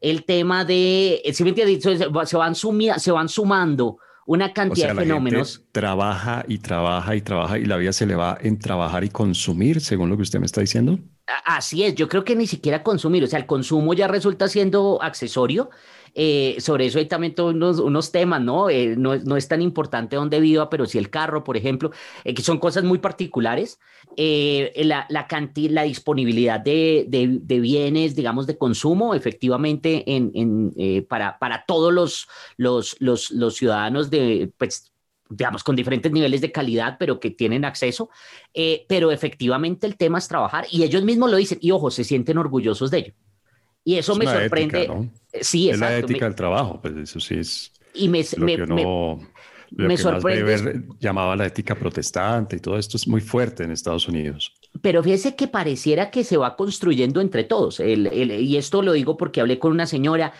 el 0.00 0.24
tema 0.24 0.64
de, 0.64 1.22
si 1.24 1.32
se 1.34 2.36
van, 2.36 2.54
se 2.54 3.12
van 3.12 3.28
sumando 3.28 3.98
una 4.26 4.52
cantidad 4.52 4.88
de 4.88 4.94
fenómenos. 4.94 5.64
trabaja 5.72 6.44
y 6.48 6.58
trabaja 6.58 7.14
y 7.16 7.20
trabaja 7.20 7.58
y 7.58 7.64
la 7.64 7.76
vida 7.76 7.92
se 7.92 8.06
le 8.06 8.14
va 8.14 8.38
en 8.40 8.58
trabajar 8.58 9.04
y 9.04 9.10
consumir, 9.10 9.80
según 9.80 10.08
lo 10.08 10.16
que 10.16 10.22
usted 10.22 10.40
me 10.40 10.46
está 10.46 10.60
diciendo. 10.60 10.98
Así 11.26 11.84
es, 11.84 11.94
yo 11.94 12.08
creo 12.08 12.22
que 12.22 12.36
ni 12.36 12.46
siquiera 12.46 12.82
consumir, 12.82 13.24
o 13.24 13.26
sea, 13.26 13.38
el 13.38 13.46
consumo 13.46 13.94
ya 13.94 14.08
resulta 14.08 14.46
siendo 14.48 15.02
accesorio 15.02 15.70
eh, 16.14 16.56
sobre 16.60 16.86
eso 16.86 16.98
hay 16.98 17.06
también 17.06 17.34
todos 17.34 17.80
unos, 17.80 18.12
temas, 18.12 18.40
¿no? 18.40 18.70
Eh, 18.70 18.94
¿no? 18.96 19.16
¿no? 19.16 19.36
es 19.36 19.48
tan 19.48 19.60
importante 19.60 20.16
dónde 20.16 20.40
viva, 20.40 20.70
pero 20.70 20.86
si 20.86 20.98
el 20.98 21.10
carro, 21.10 21.42
por 21.42 21.56
ejemplo, 21.56 21.90
eh, 22.24 22.34
que 22.34 22.42
son 22.42 22.58
cosas 22.58 22.84
muy 22.84 22.98
particulares. 22.98 23.80
la, 24.16 25.06
la, 25.08 25.26
la 25.54 25.82
disponibilidad 25.82 26.60
de, 26.60 27.06
de, 27.08 27.60
bienes, 27.60 28.14
digamos, 28.14 28.46
de 28.46 28.56
consumo, 28.56 29.14
efectivamente, 29.14 30.04
en, 30.14 30.30
en 30.34 31.06
para, 31.08 31.38
para 31.38 31.64
todos 31.66 31.92
los, 31.92 32.28
los, 32.56 32.96
los, 33.00 33.30
los 33.30 33.56
ciudadanos 33.56 34.10
de, 34.10 34.52
pues, 34.56 34.93
digamos, 35.28 35.64
con 35.64 35.76
diferentes 35.76 36.12
niveles 36.12 36.40
de 36.40 36.52
calidad, 36.52 36.96
pero 36.98 37.18
que 37.18 37.30
tienen 37.30 37.64
acceso. 37.64 38.10
pero 38.88 39.10
efectivamente 39.10 39.86
el 39.86 39.96
tema 39.96 40.18
es 40.18 40.28
trabajar 40.28 40.66
y 40.70 40.82
ellos 40.82 41.02
mismos 41.02 41.30
lo 41.30 41.36
dicen 41.36 41.58
y 41.60 41.70
ojo, 41.70 41.90
se 41.90 42.04
sienten 42.04 42.38
orgullosos 42.38 42.90
de 42.90 42.98
ello. 42.98 43.14
Y 43.84 43.96
eso 43.96 44.16
me 44.16 44.24
sorprende. 44.24 44.90
Eh, 45.32 45.44
sí, 45.44 45.68
Es 45.68 45.78
la 45.78 45.96
ética 45.96 46.24
del 46.24 46.34
trabajo, 46.34 46.80
pues 46.80 46.96
eso 46.96 47.20
sí 47.20 47.34
es. 47.36 47.72
Y 47.92 48.08
me, 48.08 48.24
lo 48.36 48.44
me, 48.44 48.56
que 48.56 48.62
uno, 48.62 49.20
me, 49.70 49.96
sorprende. 49.96 50.84
llamaba 50.98 51.36
la 51.36 51.46
ética 51.46 51.74
protestante 51.74 52.56
y 52.56 52.60
todo 52.60 52.78
esto 52.78 52.96
es 52.96 53.06
muy 53.06 53.20
fuerte 53.20 53.62
en 53.62 53.70
Estados 53.70 54.08
Unidos. 54.08 54.52
Pero 54.80 55.02
fíjese 55.02 55.36
que 55.36 55.46
pareciera 55.46 56.10
que 56.10 56.24
se 56.24 56.36
va 56.36 56.56
construyendo 56.56 57.20
entre 57.20 57.44
todos. 57.44 57.78
El, 57.78 58.10
y 58.12 58.56
esto 58.56 58.82
lo 58.82 58.92
digo 58.92 59.16
porque 59.16 59.40
hablé 59.40 59.58
con 59.58 59.70
una 59.70 59.86
señora 59.86 60.32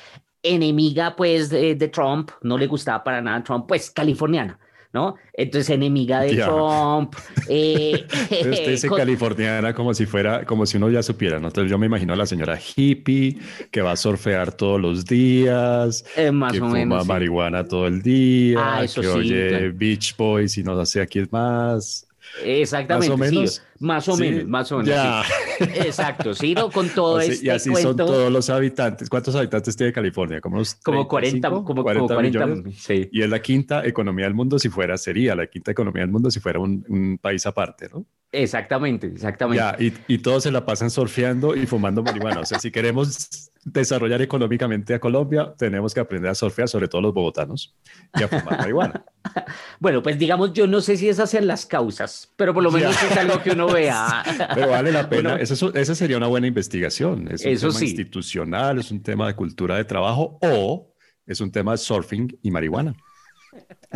enemiga 0.43 1.15
pues 1.15 1.49
de, 1.51 1.75
de 1.75 1.89
Trump, 1.89 2.31
no 2.43 2.59
le 2.59 2.67
gustaba 2.67 3.05
para 3.05 3.21
nada 3.21 3.45
Trump, 3.45 3.67
pues 3.69 3.91
californiana. 3.91 4.59
¿No? 4.95 5.17
Entonces, 5.33 5.71
enemiga 5.71 6.21
de 6.21 6.37
Trump. 6.37 7.15
Eh, 7.49 8.07
Usted 8.31 8.69
dice 8.71 8.89
californiana 8.97 9.75
como 9.75 9.93
si 9.93 10.07
fuera, 10.07 10.45
como 10.45 10.65
si 10.65 10.77
uno 10.77 10.89
ya 10.89 11.03
supiera, 11.03 11.41
¿no? 11.41 11.49
Entonces, 11.49 11.71
yo 11.71 11.77
me 11.77 11.87
imagino 11.87 12.13
a 12.13 12.17
la 12.17 12.27
señora 12.27 12.57
hippie 12.59 13.37
que 13.73 13.83
va 13.83 13.93
a 13.93 13.97
surfear 13.97 14.53
todos 14.53 14.81
los 14.81 15.05
días, 15.05 16.05
eh, 16.17 16.33
que 16.53 16.59
fuma 16.61 17.03
marihuana 17.03 17.65
todo 17.65 17.89
el 17.89 18.01
día, 18.01 18.59
ah, 18.61 18.85
que 18.87 19.07
oye 19.09 19.71
Beach 19.71 20.17
Boys 20.17 20.57
y 20.57 20.63
no 20.63 20.87
sé 20.87 21.03
a 21.03 21.07
quién 21.07 21.29
más. 21.31 22.07
Exactamente. 22.43 23.17
Más 23.17 23.31
o 23.31 23.35
menos. 23.35 23.63
más 23.79 24.09
o 24.09 24.17
menos, 24.17 24.47
más 24.47 24.73
o 24.73 24.79
menos. 24.79 25.27
Exacto, 25.61 26.35
sí, 26.35 26.55
¿no? 26.55 26.71
Con 26.71 26.89
todo 26.95 27.21
este 27.21 27.47
Y 27.47 27.49
así 27.49 27.75
son 27.75 27.97
todos 27.97 28.33
los 28.33 28.51
habitantes. 28.51 29.09
¿Cuántos 29.09 29.35
habitantes 29.35 29.77
tiene 29.77 29.93
California? 29.93 30.41
Como, 30.41 30.63
como 30.83 31.09
40, 31.09 31.51
como 31.51 31.83
40, 31.83 32.19
millones. 32.19 32.77
Sí. 32.79 33.09
Y 33.13 33.23
es 33.23 33.31
la 33.31 33.41
quinta 33.41 33.87
economía 33.87 34.25
del 34.25 34.35
mundo 34.35 34.59
si 34.59 34.69
fuera, 34.69 34.97
sería 34.99 35.35
la 35.35 35.47
quinta 35.47 35.71
economía 35.71 36.03
del 36.03 36.11
mundo 36.11 36.31
si 36.31 36.41
fuera 36.41 36.59
un, 36.59 36.85
un 36.89 37.19
país 37.19 37.47
aparte, 37.47 37.89
¿no? 37.93 38.05
Exactamente, 38.33 39.07
exactamente. 39.07 39.63
Ya, 39.63 39.77
y, 39.79 39.93
y 40.09 40.19
todos 40.19 40.43
se 40.43 40.51
la 40.51 40.67
pasan 40.67 40.91
surfeando 40.91 41.55
y 41.55 41.67
fumando 41.67 42.03
marihuana. 42.03 42.41
O 42.41 42.45
sea, 42.45 42.59
si 42.59 42.73
queremos 42.73 43.51
desarrollar 43.65 44.21
económicamente 44.23 44.95
a 44.95 45.01
Colombia, 45.01 45.55
tenemos 45.57 45.95
que 45.95 46.01
aprender 46.01 46.31
a 46.31 46.35
surfear, 46.35 46.69
sobre 46.69 46.89
todo 46.89 47.01
los 47.01 47.15
bogotanos, 47.15 47.75
y 48.15 48.23
a 48.23 48.29
fumar 48.29 48.59
marihuana. 48.59 49.05
bueno, 49.81 50.03
pues 50.03 50.19
digamos, 50.19 50.53
yo 50.53 50.67
no 50.67 50.81
sé 50.81 50.97
si 50.97 51.09
esas 51.09 51.31
sean 51.31 51.47
las 51.47 51.67
causas, 51.67 52.33
pero 52.37 52.53
por 52.53 52.63
lo 52.63 52.71
menos 52.71 53.01
es 53.03 53.17
algo 53.17 53.43
que 53.43 53.51
uno 53.51 53.67
vea. 53.69 54.23
pero 54.55 54.69
vale 54.69 54.93
la 54.93 55.09
pena, 55.09 55.37
eso, 55.37 55.75
esa 55.75 55.95
sería 55.95 56.17
una 56.17 56.27
buena 56.27 56.47
investigación. 56.47 57.29
Es 57.31 57.45
un 57.45 57.53
eso 57.53 57.69
tema 57.69 57.85
institucional, 57.85 58.79
es 58.79 58.91
un 58.91 59.03
tema 59.03 59.27
de 59.27 59.35
cultura 59.35 59.77
de 59.77 59.85
trabajo 59.85 60.39
o 60.43 60.95
es 61.27 61.41
un 61.41 61.51
tema 61.51 61.73
de 61.73 61.79
surfing 61.79 62.39
y 62.43 62.51
marihuana 62.51 62.95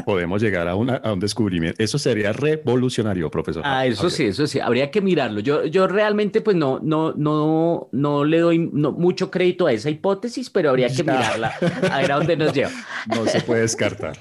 podemos 0.05 0.43
llegar 0.43 0.69
a, 0.69 0.73
a, 0.73 0.77
un 1.12 1.21
descubrimiento. 1.21 1.83
Eso 1.83 1.99
sería 1.99 2.33
revolucionario, 2.33 3.31
profesor. 3.31 3.62
Ah, 3.65 3.87
eso 3.87 4.11
sí, 4.11 4.25
eso 4.25 4.47
sí, 4.47 4.61
habría 4.61 4.91
que 4.91 5.00
mirarlo. 5.00 5.41
Yo, 5.41 5.65
yo 5.67 5.87
realmente 5.87 6.41
pues 6.41 6.57
no, 6.57 6.81
no, 6.83 7.12
no, 7.15 7.88
no 7.93 8.25
le 8.25 8.38
doy 8.38 8.59
mucho 8.59 9.31
crédito 9.31 9.67
a 9.67 9.73
esa 9.73 9.91
hipótesis, 9.91 10.50
pero 10.50 10.71
habría 10.71 10.88
que 10.88 11.03
mirarla, 11.03 11.55
a 11.91 12.00
ver 12.00 12.12
a 12.12 12.17
dónde 12.17 12.37
nos 12.37 12.53
lleva. 12.53 12.71
No 13.07 13.27
se 13.27 13.41
puede 13.41 13.62
descartar. 13.62 14.19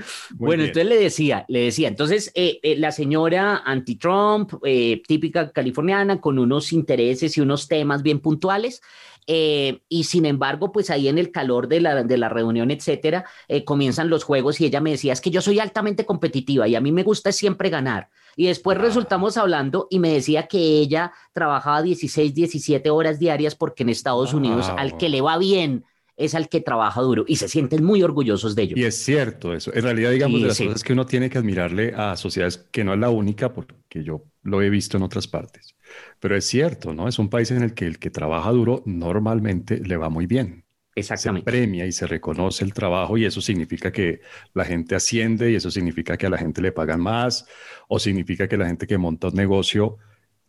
bueno, 0.38 0.64
entonces 0.64 0.88
le 0.88 0.98
decía, 0.98 1.44
le 1.48 1.60
decía, 1.60 1.88
entonces 1.88 2.30
eh, 2.34 2.58
eh, 2.62 2.76
la 2.76 2.92
señora 2.92 3.62
anti-Trump, 3.64 4.54
eh, 4.64 5.02
típica 5.06 5.50
californiana, 5.50 6.20
con 6.20 6.38
unos 6.38 6.72
intereses 6.72 7.36
y 7.36 7.40
unos 7.40 7.68
temas 7.68 8.02
bien 8.02 8.20
puntuales, 8.20 8.82
eh, 9.26 9.80
y 9.88 10.04
sin 10.04 10.26
embargo, 10.26 10.72
pues 10.72 10.90
ahí 10.90 11.08
en 11.08 11.18
el 11.18 11.30
calor 11.30 11.68
de 11.68 11.80
la, 11.80 12.02
de 12.02 12.18
la 12.18 12.28
reunión, 12.28 12.70
etcétera, 12.70 13.24
eh, 13.48 13.64
comienzan 13.64 14.10
los 14.10 14.24
juegos 14.24 14.60
y 14.60 14.66
ella 14.66 14.80
me 14.80 14.90
decía, 14.90 15.12
es 15.12 15.20
que 15.20 15.30
yo 15.30 15.40
soy 15.40 15.58
altamente 15.58 16.04
competitiva 16.04 16.66
y 16.68 16.74
a 16.74 16.80
mí 16.80 16.92
me 16.92 17.02
gusta 17.02 17.32
siempre 17.32 17.70
ganar. 17.70 18.08
Y 18.36 18.46
después 18.46 18.78
ah. 18.78 18.82
resultamos 18.82 19.36
hablando 19.36 19.86
y 19.90 19.98
me 19.98 20.12
decía 20.12 20.46
que 20.46 20.58
ella 20.58 21.12
trabajaba 21.32 21.82
16, 21.82 22.34
17 22.34 22.90
horas 22.90 23.18
diarias 23.18 23.54
porque 23.54 23.82
en 23.82 23.90
Estados 23.90 24.34
Unidos 24.34 24.70
al 24.76 24.96
que 24.96 25.08
le 25.08 25.20
va 25.20 25.38
bien 25.38 25.84
es 26.20 26.34
al 26.34 26.48
que 26.48 26.60
trabaja 26.60 27.00
duro 27.00 27.24
y 27.26 27.36
se 27.36 27.48
sienten 27.48 27.82
muy 27.82 28.02
orgullosos 28.02 28.54
de 28.54 28.62
ello. 28.62 28.74
Y 28.76 28.84
es 28.84 29.02
cierto 29.02 29.54
eso. 29.54 29.72
En 29.74 29.82
realidad, 29.82 30.10
digamos, 30.10 30.42
de 30.42 30.48
las 30.48 30.58
cosas 30.58 30.84
que 30.84 30.92
uno 30.92 31.06
tiene 31.06 31.30
que 31.30 31.38
admirarle 31.38 31.94
a 31.96 32.14
sociedades 32.16 32.58
que 32.70 32.84
no 32.84 32.92
es 32.92 32.98
la 32.98 33.08
única, 33.08 33.54
porque 33.54 34.04
yo 34.04 34.24
lo 34.42 34.60
he 34.60 34.68
visto 34.68 34.98
en 34.98 35.02
otras 35.02 35.26
partes. 35.26 35.74
Pero 36.18 36.36
es 36.36 36.44
cierto, 36.46 36.94
¿no? 36.94 37.08
Es 37.08 37.18
un 37.18 37.28
país 37.28 37.50
en 37.50 37.62
el 37.62 37.74
que 37.74 37.86
el 37.86 37.98
que 37.98 38.10
trabaja 38.10 38.50
duro 38.50 38.82
normalmente 38.86 39.78
le 39.78 39.96
va 39.96 40.08
muy 40.08 40.26
bien. 40.26 40.64
Exactamente. 40.94 41.50
Se 41.50 41.56
premia 41.56 41.86
y 41.86 41.92
se 41.92 42.06
reconoce 42.06 42.64
el 42.64 42.74
trabajo 42.74 43.16
y 43.16 43.24
eso 43.24 43.40
significa 43.40 43.92
que 43.92 44.20
la 44.54 44.64
gente 44.64 44.94
asciende 44.94 45.50
y 45.50 45.54
eso 45.54 45.70
significa 45.70 46.16
que 46.16 46.26
a 46.26 46.30
la 46.30 46.38
gente 46.38 46.60
le 46.60 46.72
pagan 46.72 47.00
más 47.00 47.46
o 47.88 47.98
significa 47.98 48.48
que 48.48 48.56
la 48.56 48.66
gente 48.66 48.86
que 48.86 48.98
monta 48.98 49.28
un 49.28 49.34
negocio 49.34 49.98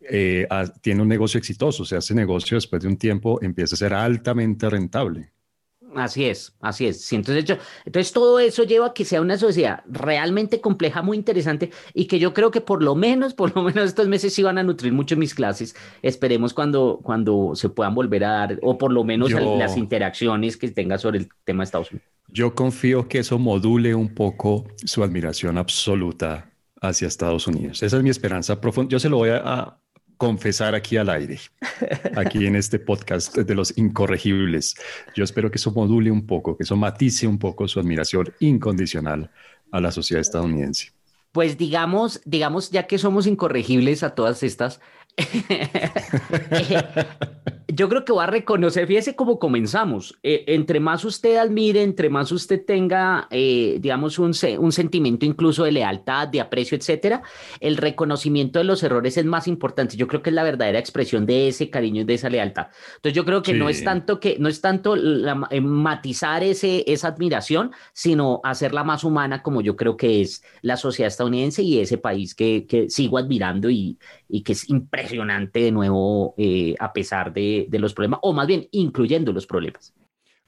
eh, 0.02 0.48
tiene 0.82 1.02
un 1.02 1.08
negocio 1.08 1.38
exitoso. 1.38 1.84
O 1.84 1.86
sea, 1.86 2.00
ese 2.00 2.16
negocio 2.16 2.56
después 2.56 2.82
de 2.82 2.88
un 2.88 2.98
tiempo 2.98 3.40
empieza 3.42 3.76
a 3.76 3.78
ser 3.78 3.94
altamente 3.94 4.70
rentable. 4.70 5.32
Así 5.96 6.26
es, 6.26 6.54
así 6.62 6.88
es. 6.88 7.12
entonces, 7.12 7.58
entonces 7.86 8.14
todo 8.14 8.40
eso 8.40 8.64
lleva 8.64 8.88
a 8.88 8.94
que 8.94 9.04
sea 9.04 9.22
una 9.22 9.38
sociedad 9.38 9.84
realmente 9.88 10.62
compleja, 10.62 11.02
muy 11.02 11.18
interesante 11.18 11.72
y 11.94 12.06
que 12.06 12.18
yo 12.18 12.34
creo 12.34 12.50
que 12.52 12.62
por 12.62 12.82
lo 12.82 12.96
menos, 12.96 13.34
por 13.36 13.56
lo 13.56 13.64
menos 13.64 13.86
estos 13.86 14.08
meses 14.08 14.34
sí 14.34 14.44
van 14.44 14.58
a 14.58 14.64
nutrir 14.64 14.94
mucho 14.94 15.18
mis 15.18 15.34
clases. 15.34 15.76
Esperemos 16.02 16.54
cuando, 16.54 17.00
cuando 17.04 17.56
se 17.56 17.70
puedan 17.70 17.94
volver 17.94 18.24
a 18.24 18.32
dar 18.32 18.60
o 18.62 18.78
por 18.78 18.92
lo 18.92 19.04
menos 19.04 19.32
las 19.32 19.78
interacciones 19.78 20.58
que 20.58 20.70
tenga 20.70 20.98
sobre 20.98 21.20
el 21.20 21.30
tema 21.44 21.64
de 21.64 21.66
Estados 21.66 21.92
Unidos. 21.92 22.08
Yo 22.28 22.56
confío 22.56 23.08
que 23.08 23.20
eso 23.20 23.38
module 23.38 23.94
un 23.94 24.14
poco 24.14 24.66
su 24.86 25.04
admiración 25.04 25.58
absoluta 25.58 26.50
hacia 26.82 27.08
Estados 27.08 27.48
Unidos. 27.48 27.84
Esa 27.84 27.98
es 27.98 28.04
mi 28.04 28.10
esperanza 28.10 28.62
profunda. 28.62 28.90
Yo 28.90 29.00
se 29.00 29.10
lo 29.10 29.18
voy 29.18 29.30
a, 29.32 29.78
confesar 30.22 30.76
aquí 30.76 30.98
al 30.98 31.10
aire, 31.10 31.40
aquí 32.16 32.46
en 32.46 32.56
este 32.56 32.78
podcast 32.78 33.36
de 33.36 33.56
los 33.56 33.76
incorregibles. 33.76 34.76
Yo 35.16 35.24
espero 35.24 35.50
que 35.50 35.58
eso 35.58 35.72
module 35.72 36.12
un 36.12 36.28
poco, 36.28 36.56
que 36.56 36.62
eso 36.62 36.76
matice 36.76 37.26
un 37.26 37.40
poco 37.40 37.68
su 37.68 37.80
admiración 37.80 38.32
incondicional 38.40 39.32
a 39.72 39.82
la 39.82 39.92
sociedad 39.92 40.22
estadounidense. 40.22 40.92
Pues 41.32 41.58
digamos, 41.58 42.22
digamos, 42.24 42.70
ya 42.70 42.86
que 42.86 43.00
somos 43.00 43.26
incorregibles 43.26 44.04
a 44.04 44.14
todas 44.14 44.44
estas, 44.44 44.80
yo 47.68 47.90
creo 47.90 48.06
que 48.06 48.14
va 48.14 48.24
a 48.24 48.28
reconocer, 48.28 48.88
fíjese 48.88 49.16
cómo 49.16 49.38
comenzamos. 49.40 50.18
Eh, 50.24 50.44
entre 50.48 50.80
más 50.80 51.06
usted 51.06 51.38
admire, 51.38 51.84
entre 51.84 52.10
más 52.10 52.32
usted 52.32 52.64
tenga, 52.66 53.28
eh, 53.32 53.78
digamos, 53.80 54.18
un, 54.20 54.34
un, 54.60 54.72
sentimiento 54.72 55.26
incluso 55.26 55.64
de 55.64 55.72
lealtad, 55.72 56.28
de 56.28 56.42
aprecio, 56.42 56.78
etcétera, 56.78 57.24
el 57.60 57.78
reconocimiento 57.78 58.60
de 58.60 58.66
los 58.66 58.84
errores 58.84 59.18
es 59.18 59.26
más 59.26 59.48
importante. 59.48 59.98
Yo 59.98 60.08
creo 60.08 60.22
que 60.22 60.30
es 60.30 60.36
la 60.36 60.44
verdadera 60.44 60.80
expresión 60.80 61.26
de 61.26 61.48
ese 61.50 61.70
cariño 61.70 62.02
y 62.02 62.06
de 62.06 62.14
esa 62.14 62.30
lealtad. 62.30 62.68
Entonces, 62.96 63.16
yo 63.16 63.26
creo 63.26 63.42
que 63.42 63.54
no 63.54 63.70
es 63.70 63.84
tanto 63.84 64.20
que 64.20 64.38
no 64.40 64.50
es 64.50 64.62
tanto 64.62 64.96
eh, 64.96 65.62
matizar 65.62 66.44
ese, 66.44 66.84
esa 66.88 67.10
admiración, 67.10 67.72
sino 67.94 68.42
hacerla 68.44 68.84
más 68.84 69.04
humana, 69.04 69.42
como 69.42 69.62
yo 69.62 69.76
creo 69.76 69.98
que 69.98 70.22
es 70.22 70.44
la 70.62 70.78
sociedad 70.78 71.08
estadounidense 71.08 71.64
y 71.64 71.80
ese 71.80 71.98
país 71.98 72.36
que, 72.36 72.66
que 72.68 72.90
sigo 72.90 73.18
admirando 73.18 73.70
y, 73.70 73.98
y 74.28 74.44
que 74.44 74.54
es 74.54 74.70
impresionante 74.70 75.01
de 75.54 75.72
nuevo, 75.72 76.36
a 76.80 76.94
pesar 76.94 77.34
de 77.34 77.68
los 77.72 77.94
problemas, 77.94 78.20
o 78.24 78.34
más 78.34 78.48
bien 78.48 78.68
incluyendo 78.72 79.32
los 79.32 79.46
problemas. 79.46 79.94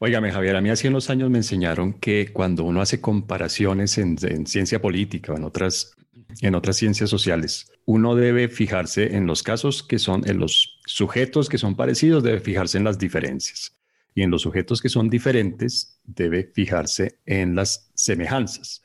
Óigame, 0.06 0.34
Javier, 0.34 0.58
a 0.58 0.60
mí 0.60 0.70
hace 0.70 0.90
unos 0.90 1.10
años 1.10 1.30
me 1.30 1.38
enseñaron 1.38 1.94
que 1.94 2.34
cuando 2.34 2.66
uno 2.66 2.82
hace 2.82 3.00
comparaciones 3.00 3.98
en, 3.98 4.18
ciencia 4.48 4.82
política 4.82 5.32
o 5.32 5.38
en 5.38 5.46
otras, 5.46 5.96
en 6.42 6.56
otras 6.56 6.76
ciencias 6.76 7.10
sociales, 7.10 7.72
uno 7.86 8.14
debe 8.14 8.50
fijarse 8.50 9.16
en 9.16 9.28
los 9.28 9.44
casos 9.44 9.82
que 9.82 10.00
son, 10.00 10.30
en 10.30 10.40
los 10.40 10.82
sujetos 10.86 11.48
que 11.48 11.58
son 11.58 11.78
parecidos, 11.78 12.22
debe 12.22 12.42
fijarse 12.42 12.78
en 12.78 12.84
las 12.84 13.00
diferencias. 13.00 13.78
Y 14.14 14.24
en 14.24 14.30
los 14.30 14.42
sujetos 14.42 14.82
que 14.82 14.90
son 14.90 15.10
diferentes, 15.10 16.02
debe 16.04 16.52
fijarse 16.54 17.20
en 17.26 17.56
las 17.56 17.90
semejanzas. 17.96 18.84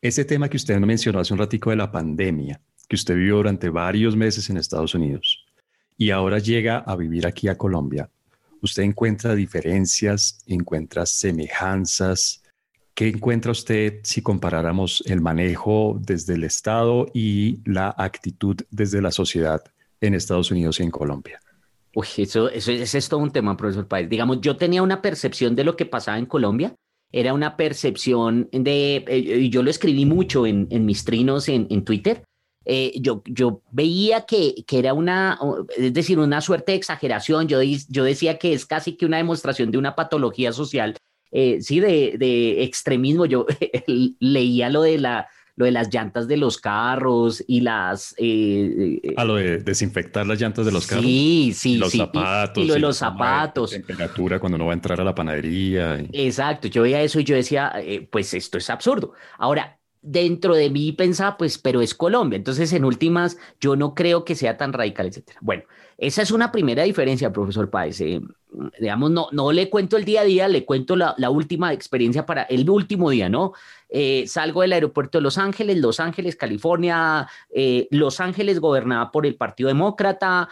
Ese 0.00 0.24
tema 0.24 0.48
que 0.48 0.56
usted 0.56 0.78
mencionó 0.78 1.18
hace 1.18 1.32
un 1.32 1.40
ratico 1.40 1.70
de 1.70 1.76
la 1.76 1.90
pandemia, 1.90 2.60
que 2.90 2.96
usted 2.96 3.14
vivió 3.14 3.36
durante 3.36 3.68
varios 3.70 4.16
meses 4.16 4.50
en 4.50 4.56
Estados 4.56 4.96
Unidos 4.96 5.46
y 5.96 6.10
ahora 6.10 6.40
llega 6.40 6.78
a 6.78 6.96
vivir 6.96 7.24
aquí 7.24 7.46
a 7.46 7.56
Colombia, 7.56 8.10
¿usted 8.62 8.82
encuentra 8.82 9.36
diferencias, 9.36 10.40
encuentra 10.46 11.06
semejanzas? 11.06 12.42
¿Qué 12.92 13.06
encuentra 13.06 13.52
usted 13.52 14.00
si 14.02 14.22
comparáramos 14.22 15.04
el 15.06 15.20
manejo 15.20 16.00
desde 16.04 16.34
el 16.34 16.42
Estado 16.42 17.06
y 17.14 17.60
la 17.64 17.94
actitud 17.96 18.56
desde 18.70 19.00
la 19.00 19.12
sociedad 19.12 19.62
en 20.00 20.14
Estados 20.14 20.50
Unidos 20.50 20.80
y 20.80 20.82
en 20.82 20.90
Colombia? 20.90 21.40
Uy, 21.94 22.08
eso, 22.16 22.48
eso, 22.50 22.72
es 22.72 23.08
todo 23.08 23.20
un 23.20 23.30
tema, 23.30 23.56
profesor 23.56 23.86
Páez. 23.86 24.08
Digamos, 24.08 24.40
yo 24.40 24.56
tenía 24.56 24.82
una 24.82 25.00
percepción 25.00 25.54
de 25.54 25.62
lo 25.62 25.76
que 25.76 25.86
pasaba 25.86 26.18
en 26.18 26.26
Colombia. 26.26 26.74
Era 27.12 27.34
una 27.34 27.56
percepción 27.56 28.48
de, 28.50 29.04
eh, 29.06 29.48
yo 29.48 29.62
lo 29.62 29.70
escribí 29.70 30.06
mucho 30.06 30.44
en, 30.44 30.68
mis 30.84 31.04
trinos 31.04 31.48
en, 31.48 31.84
Twitter. 31.84 32.24
Eh, 32.64 32.92
yo, 33.00 33.22
yo 33.24 33.62
veía 33.70 34.26
que, 34.26 34.64
que, 34.66 34.78
era 34.78 34.92
una, 34.92 35.38
es 35.76 35.92
decir, 35.92 36.18
una 36.18 36.40
suerte 36.40 36.72
de 36.72 36.78
exageración. 36.78 37.48
Yo, 37.48 37.60
yo 37.62 38.04
decía 38.04 38.38
que 38.38 38.52
es 38.52 38.66
casi 38.66 38.96
que 38.96 39.06
una 39.06 39.16
demostración 39.16 39.70
de 39.70 39.78
una 39.78 39.94
patología 39.94 40.52
social, 40.52 40.96
eh, 41.30 41.58
sí, 41.60 41.80
de, 41.80 42.16
de 42.18 42.62
extremismo. 42.64 43.26
Yo 43.26 43.46
leía 43.86 44.68
lo 44.68 44.82
de 44.82 44.98
la, 44.98 45.28
lo 45.60 45.66
de 45.66 45.72
las 45.72 45.92
llantas 45.92 46.26
de 46.26 46.38
los 46.38 46.56
carros 46.56 47.44
y 47.46 47.60
las... 47.60 48.14
Eh, 48.16 48.98
eh, 49.02 49.14
a 49.14 49.24
lo 49.24 49.36
de 49.36 49.58
desinfectar 49.58 50.26
las 50.26 50.40
llantas 50.40 50.64
de 50.64 50.72
los 50.72 50.86
carros. 50.86 51.04
Sí, 51.04 51.52
sí, 51.54 51.76
los 51.76 51.92
zapatos. 51.92 52.64
Y, 52.64 52.66
lo 52.66 52.74
de 52.74 52.80
los 52.80 52.96
zapatos. 52.96 53.70
temperatura 53.70 54.40
cuando 54.40 54.56
no 54.56 54.64
va 54.64 54.72
a 54.72 54.74
entrar 54.74 54.98
a 54.98 55.04
la 55.04 55.14
panadería. 55.14 56.02
Exacto, 56.12 56.68
yo 56.68 56.82
veía 56.82 57.02
eso 57.02 57.20
y 57.20 57.24
yo 57.24 57.36
decía, 57.36 57.74
eh, 57.76 58.08
pues 58.10 58.32
esto 58.32 58.56
es 58.56 58.70
absurdo. 58.70 59.12
Ahora, 59.36 59.78
dentro 60.02 60.54
de 60.54 60.70
mí 60.70 60.92
pensaba, 60.92 61.36
pues, 61.36 61.58
pero 61.58 61.80
es 61.80 61.94
Colombia. 61.94 62.36
Entonces, 62.36 62.72
en 62.72 62.84
últimas, 62.84 63.36
yo 63.60 63.76
no 63.76 63.94
creo 63.94 64.24
que 64.24 64.34
sea 64.34 64.56
tan 64.56 64.72
radical, 64.72 65.06
etcétera. 65.06 65.38
Bueno, 65.42 65.64
esa 65.98 66.22
es 66.22 66.30
una 66.30 66.50
primera 66.50 66.82
diferencia, 66.84 67.32
profesor 67.32 67.68
Páez. 67.68 67.98
digamos, 68.80 69.10
no, 69.10 69.28
no 69.32 69.52
le 69.52 69.68
cuento 69.68 69.96
el 69.96 70.04
día 70.04 70.22
a 70.22 70.24
día, 70.24 70.48
le 70.48 70.64
cuento 70.64 70.96
la, 70.96 71.14
la 71.18 71.28
última 71.28 71.72
experiencia 71.72 72.24
para 72.24 72.44
el 72.44 72.68
último 72.70 73.10
día, 73.10 73.28
¿no? 73.28 73.52
Eh, 73.90 74.24
salgo 74.26 74.62
del 74.62 74.72
aeropuerto 74.72 75.18
de 75.18 75.22
Los 75.22 75.36
Ángeles, 75.36 75.76
Los 75.78 76.00
Ángeles, 76.00 76.36
California, 76.36 77.28
eh, 77.54 77.86
Los 77.90 78.20
Ángeles 78.20 78.60
gobernada 78.60 79.10
por 79.10 79.26
el 79.26 79.34
Partido 79.34 79.68
Demócrata, 79.68 80.48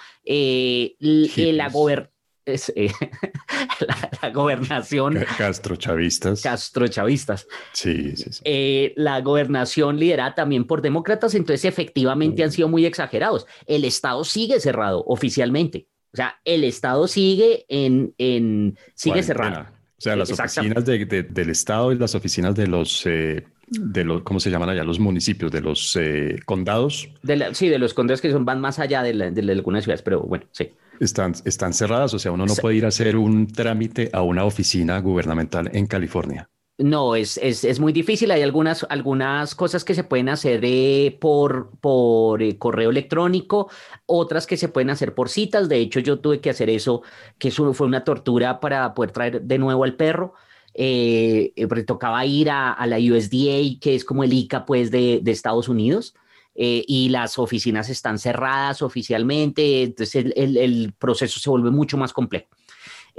eh, 2.49 2.91
la, 3.87 4.11
la, 4.23 4.31
gobernación. 4.31 5.25
Castrochavistas. 5.37 6.43
Castrochavistas. 6.43 7.47
Sí, 7.73 8.17
sí, 8.17 8.33
sí. 8.33 8.93
la 8.97 9.21
gobernación 9.21 9.99
liderada 9.99 10.35
también 10.35 10.67
por 10.67 10.83
demócratas, 10.83 11.35
entonces 11.35 11.65
efectivamente 11.65 12.43
han 12.43 12.53
sido 12.53 12.69
muy 12.69 12.87
exagerados. 12.87 13.47
El 13.67 13.85
Estado 13.85 14.25
sigue 14.25 14.61
cerrado 14.61 15.05
oficialmente. 15.07 15.89
O 16.13 16.17
sea, 16.17 16.41
el 16.45 16.65
Estado 16.65 17.07
sigue 17.07 17.67
en, 17.69 18.15
en 18.19 18.79
sigue 18.95 19.23
cerrado. 19.23 19.67
O 19.99 20.01
sea, 20.01 20.15
las 20.15 20.31
oficinas 20.31 20.85
del 20.85 21.51
Estado 21.51 21.91
y 21.91 21.99
las 21.99 22.15
oficinas 22.15 22.55
de 22.55 22.69
los, 22.69 23.05
eh, 23.05 23.45
de 23.67 24.05
los, 24.05 24.23
¿cómo 24.23 24.39
se 24.39 24.49
llaman 24.49 24.69
allá? 24.69 24.85
Los 24.85 25.01
municipios, 25.01 25.51
de 25.51 25.61
los 25.61 25.97
eh, 25.97 26.37
condados. 26.47 27.09
sí, 27.53 27.69
de 27.69 27.79
los 27.81 27.95
condados 27.95 28.21
que 28.21 28.31
son, 28.31 28.45
van 28.45 28.61
más 28.61 28.79
allá 28.79 29.03
de, 29.03 29.33
de, 29.33 29.53
algunas 29.53 29.85
ciudades, 29.85 30.03
pero 30.03 30.23
bueno, 30.23 30.47
sí. 30.53 30.71
Están, 31.01 31.35
están 31.45 31.73
cerradas, 31.73 32.15
o 32.15 32.19
sea, 32.19 32.33
uno 32.33 32.47
no 32.47 32.55
puede 32.55 32.77
ir 32.77 32.85
a 32.85 32.89
hacer 32.89 33.17
un 33.17 33.47
trámite 33.47 34.11
a 34.13 34.23
una 34.23 34.45
oficina 34.45 34.99
gubernamental 35.01 35.71
en 35.73 35.87
California. 35.87 36.49
No, 36.81 37.17
es, 37.17 37.39
es, 37.39 37.65
es, 37.65 37.81
muy 37.81 37.93
difícil. 37.93 38.31
Hay 38.31 38.43
algunas, 38.43 38.87
algunas 38.89 39.57
cosas 39.57 39.85
que 39.85 39.97
se 39.97 40.05
pueden 40.05 40.29
hacer 40.29 40.61
eh, 40.63 41.17
por, 41.21 41.73
por 41.81 42.41
eh, 42.41 42.57
correo 42.57 42.91
electrónico, 42.91 43.69
otras 44.07 44.47
que 44.47 44.57
se 44.57 44.69
pueden 44.69 44.91
hacer 44.91 45.13
por 45.13 45.29
citas. 45.29 45.69
De 45.69 45.79
hecho, 45.79 45.99
yo 45.99 46.21
tuve 46.21 46.41
que 46.41 46.51
hacer 46.51 46.71
eso, 46.71 47.03
que 47.37 47.49
eso 47.49 47.75
fue 47.75 47.89
una 47.89 48.05
tortura 48.05 48.61
para 48.61 48.95
poder 48.95 49.11
traer 49.11 49.43
de 49.43 49.59
nuevo 49.59 49.83
al 49.83 49.97
perro. 49.97 50.35
Eh, 50.75 51.53
porque 51.69 51.83
tocaba 51.83 52.25
ir 52.25 52.49
a, 52.51 52.73
a, 52.73 52.87
la 52.87 52.99
USDA, 52.99 53.81
que 53.81 53.97
es 53.97 54.05
como 54.05 54.23
el 54.23 54.33
ICA 54.33 54.65
pues, 54.65 54.93
de, 54.93 55.19
de 55.21 55.33
Estados 55.33 55.69
Unidos. 55.69 56.15
Y 56.61 57.09
las 57.11 57.39
oficinas 57.39 57.89
están 57.89 58.19
cerradas 58.19 58.83
oficialmente, 58.83 59.85
entonces 59.85 60.33
el, 60.35 60.57
el 60.57 60.93
proceso 60.99 61.39
se 61.39 61.49
vuelve 61.51 61.71
mucho 61.71 61.97
más 61.97 62.13
complejo. 62.13 62.49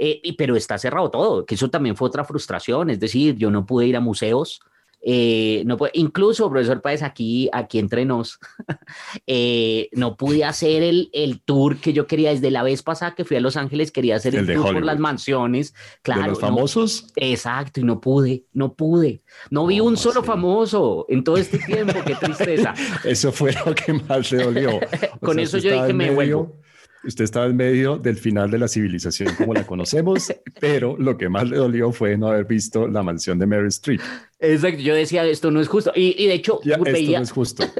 Eh, 0.02 0.34
pero 0.38 0.56
está 0.56 0.78
cerrado 0.78 1.10
todo, 1.10 1.44
que 1.44 1.56
eso 1.56 1.68
también 1.68 1.94
fue 1.94 2.08
otra 2.08 2.24
frustración, 2.24 2.88
es 2.88 2.98
decir, 3.00 3.36
yo 3.36 3.50
no 3.50 3.66
pude 3.66 3.86
ir 3.86 3.96
a 3.96 4.00
museos, 4.00 4.62
eh, 5.02 5.62
no 5.64 5.78
incluso, 5.94 6.50
profesor 6.50 6.82
Páez, 6.82 7.02
aquí, 7.02 7.48
aquí 7.52 7.78
entre 7.78 8.04
nos, 8.04 8.38
eh, 9.26 9.88
no 9.92 10.16
pude 10.16 10.44
hacer 10.44 10.82
el, 10.82 11.08
el, 11.12 11.40
tour 11.40 11.78
que 11.78 11.92
yo 11.92 12.06
quería 12.06 12.30
desde 12.30 12.50
la 12.50 12.62
vez 12.62 12.82
pasada 12.82 13.14
que 13.14 13.24
fui 13.24 13.36
a 13.36 13.40
Los 13.40 13.56
Ángeles, 13.56 13.92
quería 13.92 14.16
hacer 14.16 14.34
el, 14.34 14.46
tour 14.46 14.74
por 14.74 14.84
las 14.84 14.98
mansiones, 14.98 15.74
claro. 16.02 16.26
los 16.26 16.40
famosos? 16.40 17.06
exacto, 17.16 17.80
y 17.80 17.84
no 17.84 18.00
pude, 18.00 18.44
no 18.52 18.74
pude. 18.74 19.22
No 19.50 19.66
vi 19.66 19.80
un 19.80 19.96
solo 19.96 20.22
famoso 20.22 21.06
en 21.08 21.24
todo 21.24 21.38
este 21.38 21.58
tiempo, 21.58 21.94
qué 22.04 22.14
tristeza. 22.20 22.74
eso 23.04 23.32
fue 23.32 23.54
lo 23.64 23.74
que 23.74 23.94
más 23.94 24.30
le 24.30 24.44
dolió. 24.44 24.80
Con 25.20 25.38
eso 25.38 25.58
yo 25.58 25.72
dije, 25.72 25.94
me 25.94 26.10
vuelvo. 26.10 26.60
Usted 27.02 27.24
estaba 27.24 27.46
en 27.46 27.56
medio 27.56 27.96
del 27.96 28.16
final 28.16 28.50
de 28.50 28.58
la 28.58 28.68
civilización 28.68 29.34
como 29.34 29.54
la 29.54 29.66
conocemos, 29.66 30.32
pero 30.60 30.96
lo 30.98 31.16
que 31.16 31.28
más 31.28 31.48
le 31.48 31.56
dolió 31.56 31.92
fue 31.92 32.16
no 32.18 32.28
haber 32.28 32.44
visto 32.44 32.86
la 32.88 33.02
mansión 33.02 33.38
de 33.38 33.46
Mary 33.46 33.68
Street. 33.68 34.00
Exacto, 34.38 34.80
yo 34.80 34.94
decía, 34.94 35.24
esto 35.24 35.50
no 35.50 35.60
es 35.60 35.68
justo. 35.68 35.92
Y, 35.94 36.26
de 36.26 36.34
hecho, 36.34 36.60
ya, 36.62 36.74
esto 36.74 37.12
no 37.12 37.22
es 37.22 37.30
justo. 37.30 37.64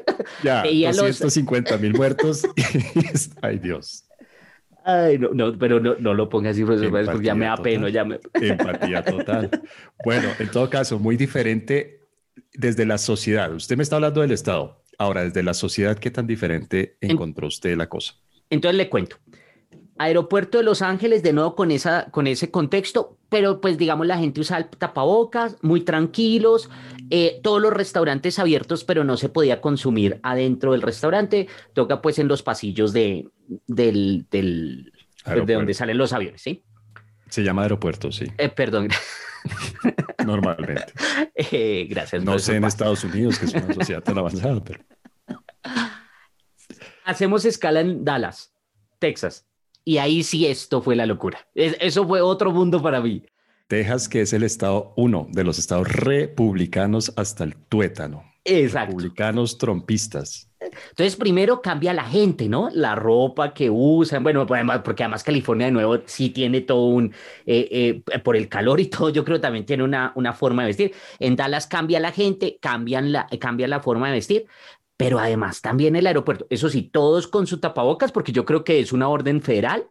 Ya, 0.45 0.63
veía 0.63 0.93
250 0.93 1.77
mil 1.79 1.93
muertos. 1.93 2.47
ay, 3.43 3.59
Dios. 3.59 4.05
Ay, 4.85 5.19
no, 5.19 5.31
no, 5.35 5.59
pero 5.59 5.81
no, 5.81 5.97
no 5.97 6.15
lo 6.15 6.29
ponga 6.29 6.51
así, 6.51 6.65
profesor, 6.65 6.91
porque 7.07 7.27
ya 7.27 7.35
me 7.35 7.47
da 7.47 7.57
pena, 7.57 7.89
ya 7.89 8.05
me... 8.05 8.21
Empatía 8.35 9.05
total. 9.05 9.51
Bueno, 10.05 10.29
en 10.39 10.51
todo 10.51 10.71
caso, 10.71 10.99
muy 10.99 11.17
diferente 11.17 12.01
desde 12.55 12.87
la 12.87 12.97
sociedad. 12.97 13.53
Usted 13.53 13.77
me 13.77 13.83
está 13.83 13.97
hablando 13.97 14.21
del 14.21 14.31
Estado. 14.31 14.83
Ahora, 14.99 15.25
desde 15.25 15.43
la 15.43 15.55
sociedad, 15.55 15.99
¿qué 15.99 16.11
tan 16.11 16.27
diferente 16.27 16.97
encontró 17.01 17.49
usted 17.49 17.77
la 17.77 17.89
cosa? 17.89 18.15
Entonces 18.51 18.77
le 18.77 18.89
cuento. 18.91 19.17
Aeropuerto 19.99 20.59
de 20.59 20.65
Los 20.65 20.81
Ángeles, 20.81 21.23
de 21.23 21.33
nuevo 21.33 21.55
con, 21.55 21.71
esa, 21.71 22.11
con 22.11 22.27
ese 22.27 22.51
contexto, 22.51 23.19
pero 23.29 23.61
pues 23.61 23.77
digamos 23.77 24.07
la 24.07 24.19
gente 24.19 24.41
usa 24.41 24.69
tapabocas, 24.71 25.57
muy 25.63 25.83
tranquilos, 25.83 26.71
eh, 27.11 27.39
todos 27.43 27.61
los 27.61 27.73
restaurantes 27.73 28.39
abiertos, 28.39 28.85
pero 28.85 29.05
no 29.05 29.19
se 29.19 29.29
podía 29.29 29.61
consumir 29.61 30.19
adentro 30.23 30.73
del 30.73 30.81
restaurante, 30.81 31.49
toca 31.75 32.01
pues 32.01 32.19
en 32.19 32.29
los 32.29 32.43
pasillos 32.43 32.95
de, 32.95 33.29
del, 33.67 34.27
del 34.31 34.93
pues, 35.23 35.47
de 35.47 35.55
donde 35.55 35.75
salen 35.75 35.99
los 35.99 36.15
aviones, 36.15 36.41
¿sí? 36.41 36.65
Se 37.29 37.43
llama 37.43 37.63
aeropuerto, 37.63 38.11
sí. 38.11 38.25
Eh, 38.39 38.49
perdón. 38.49 38.89
Normalmente. 40.27 40.93
Eh, 41.53 41.87
gracias. 41.89 42.23
No 42.23 42.39
sé 42.39 42.57
en 42.57 42.65
Estados 42.65 43.03
Unidos, 43.03 43.39
que 43.39 43.47
es 43.47 43.55
una 43.55 43.73
sociedad 43.73 44.03
tan 44.03 44.19
avanzada, 44.19 44.63
pero 44.63 44.81
hacemos 47.11 47.45
escala 47.45 47.81
en 47.81 48.05
Dallas, 48.05 48.53
Texas. 48.99 49.47
Y 49.85 49.99
ahí 49.99 50.23
sí 50.23 50.47
esto 50.47 50.83
fue 50.83 50.97
la 50.97 51.07
locura. 51.07 51.47
eso 51.55 52.07
fue 52.07 52.21
otro 52.21 52.53
mundo 52.53 52.83
para 52.83 53.01
mí. 53.01 53.25
Texas, 53.67 54.09
que 54.09 54.23
es 54.23 54.33
el 54.33 54.43
estado 54.43 54.93
uno 54.97 55.29
de 55.31 55.45
los 55.45 55.59
estados 55.59 55.89
republicanos 55.89 57.13
hasta 57.17 57.45
el 57.45 57.57
tuétano. 57.57 58.25
Exacto. 58.45 58.91
Republicanos 58.91 59.59
trompistas. 59.59 60.51
Entonces, 60.91 61.17
primero 61.17 61.63
cambia 61.63 61.95
la 61.95 62.05
gente, 62.05 62.49
¿no? 62.49 62.69
La 62.73 62.95
ropa 62.95 63.55
que 63.55 63.71
usan, 63.71 64.23
bueno, 64.23 64.47
pues, 64.47 64.63
porque 64.85 65.03
además 65.03 65.25
California 65.25 65.67
de 65.67 65.73
nuevo 65.73 65.99
sí 66.05 66.31
tiene 66.31 66.61
todo 66.61 66.87
un, 66.87 67.15
eh, 67.47 68.03
eh, 68.13 68.19
por 68.19 68.37
el 68.37 68.49
calor 68.49 68.79
y 68.81 68.87
todo, 68.87 69.09
yo 69.11 69.25
creo 69.25 69.41
también 69.41 69.65
tiene 69.65 69.85
una, 69.85 70.13
una 70.17 70.33
forma 70.33 70.63
de 70.63 70.69
vestir. 70.69 70.93
En 71.19 71.37
Dallas 71.37 71.67
cambia 71.67 71.99
la 71.99 72.13
gente, 72.13 72.59
cambian 72.61 73.13
la, 73.13 73.27
cambia 73.39 73.69
la 73.69 73.81
forma 73.81 74.09
de 74.09 74.15
vestir, 74.15 74.47
pero 75.01 75.19
además 75.19 75.63
también 75.63 75.97
el 75.97 76.07
aeropuerto, 76.07 76.47
eso 76.51 76.69
sí, 76.69 76.83
todos 76.83 77.27
con 77.27 77.47
su 77.47 77.59
tapabocas, 77.59 78.13
porque 78.13 78.33
yo 78.33 78.45
creo 78.45 78.65
que 78.65 78.81
es 78.81 78.93
una 78.93 79.09
orden 79.09 79.41
federal, 79.41 79.87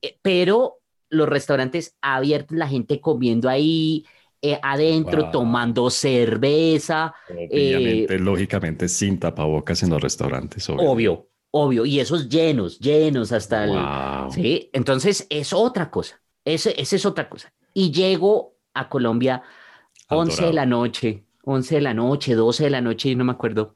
eh, 0.00 0.18
pero 0.22 0.78
los 1.10 1.28
restaurantes 1.28 1.94
abiertos, 2.00 2.56
la 2.56 2.66
gente 2.66 3.00
comiendo 3.00 3.50
ahí 3.50 4.06
eh, 4.40 4.58
adentro, 4.62 5.30
tomando 5.30 5.90
cerveza. 5.90 7.14
Obviamente, 7.28 8.14
eh, 8.14 8.18
lógicamente, 8.18 8.88
sin 8.88 9.20
tapabocas 9.20 9.82
en 9.82 9.90
los 9.90 10.00
restaurantes. 10.00 10.68
Obvio, 10.70 11.28
obvio, 11.50 11.84
y 11.84 12.00
esos 12.00 12.26
llenos, 12.28 12.78
llenos 12.78 13.32
hasta 13.32 13.64
el... 13.64 14.32
Sí, 14.32 14.70
entonces 14.72 15.26
es 15.28 15.52
otra 15.52 15.90
cosa, 15.90 16.22
esa 16.46 16.70
es 16.70 17.04
otra 17.04 17.28
cosa. 17.28 17.52
Y 17.74 17.90
llego 17.90 18.56
a 18.72 18.88
Colombia 18.88 19.42
11 20.08 20.46
de 20.46 20.52
la 20.54 20.64
noche, 20.64 21.24
11 21.44 21.74
de 21.74 21.80
la 21.82 21.92
noche, 21.92 22.34
12 22.34 22.64
de 22.64 22.70
la 22.70 22.80
noche, 22.80 23.14
no 23.14 23.24
me 23.24 23.32
acuerdo. 23.32 23.74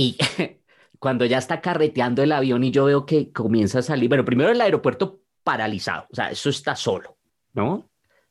Y 0.00 0.16
cuando 0.98 1.26
ya 1.26 1.36
está 1.36 1.60
carreteando 1.60 2.22
el 2.22 2.32
avión 2.32 2.64
y 2.64 2.70
yo 2.70 2.86
veo 2.86 3.04
que 3.04 3.32
comienza 3.32 3.80
a 3.80 3.82
salir, 3.82 4.08
bueno, 4.08 4.24
primero 4.24 4.50
el 4.50 4.60
aeropuerto 4.60 5.20
paralizado, 5.44 6.06
o 6.10 6.14
sea, 6.14 6.30
eso 6.30 6.48
está 6.48 6.74
solo, 6.74 7.18
¿no? 7.52 7.90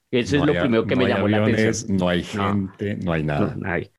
Eso 0.10 0.38
es 0.38 0.46
lo 0.46 0.60
primero 0.60 0.88
que 0.88 0.96
me 0.96 1.08
llamó 1.08 1.28
la 1.28 1.44
atención. 1.44 1.98
No 1.98 2.10
hay 2.10 2.24
gente, 2.24 2.96
no, 2.96 3.14
hay 3.14 3.22
nada. 3.22 3.56
No, 3.56 3.72
hay. 3.72 3.92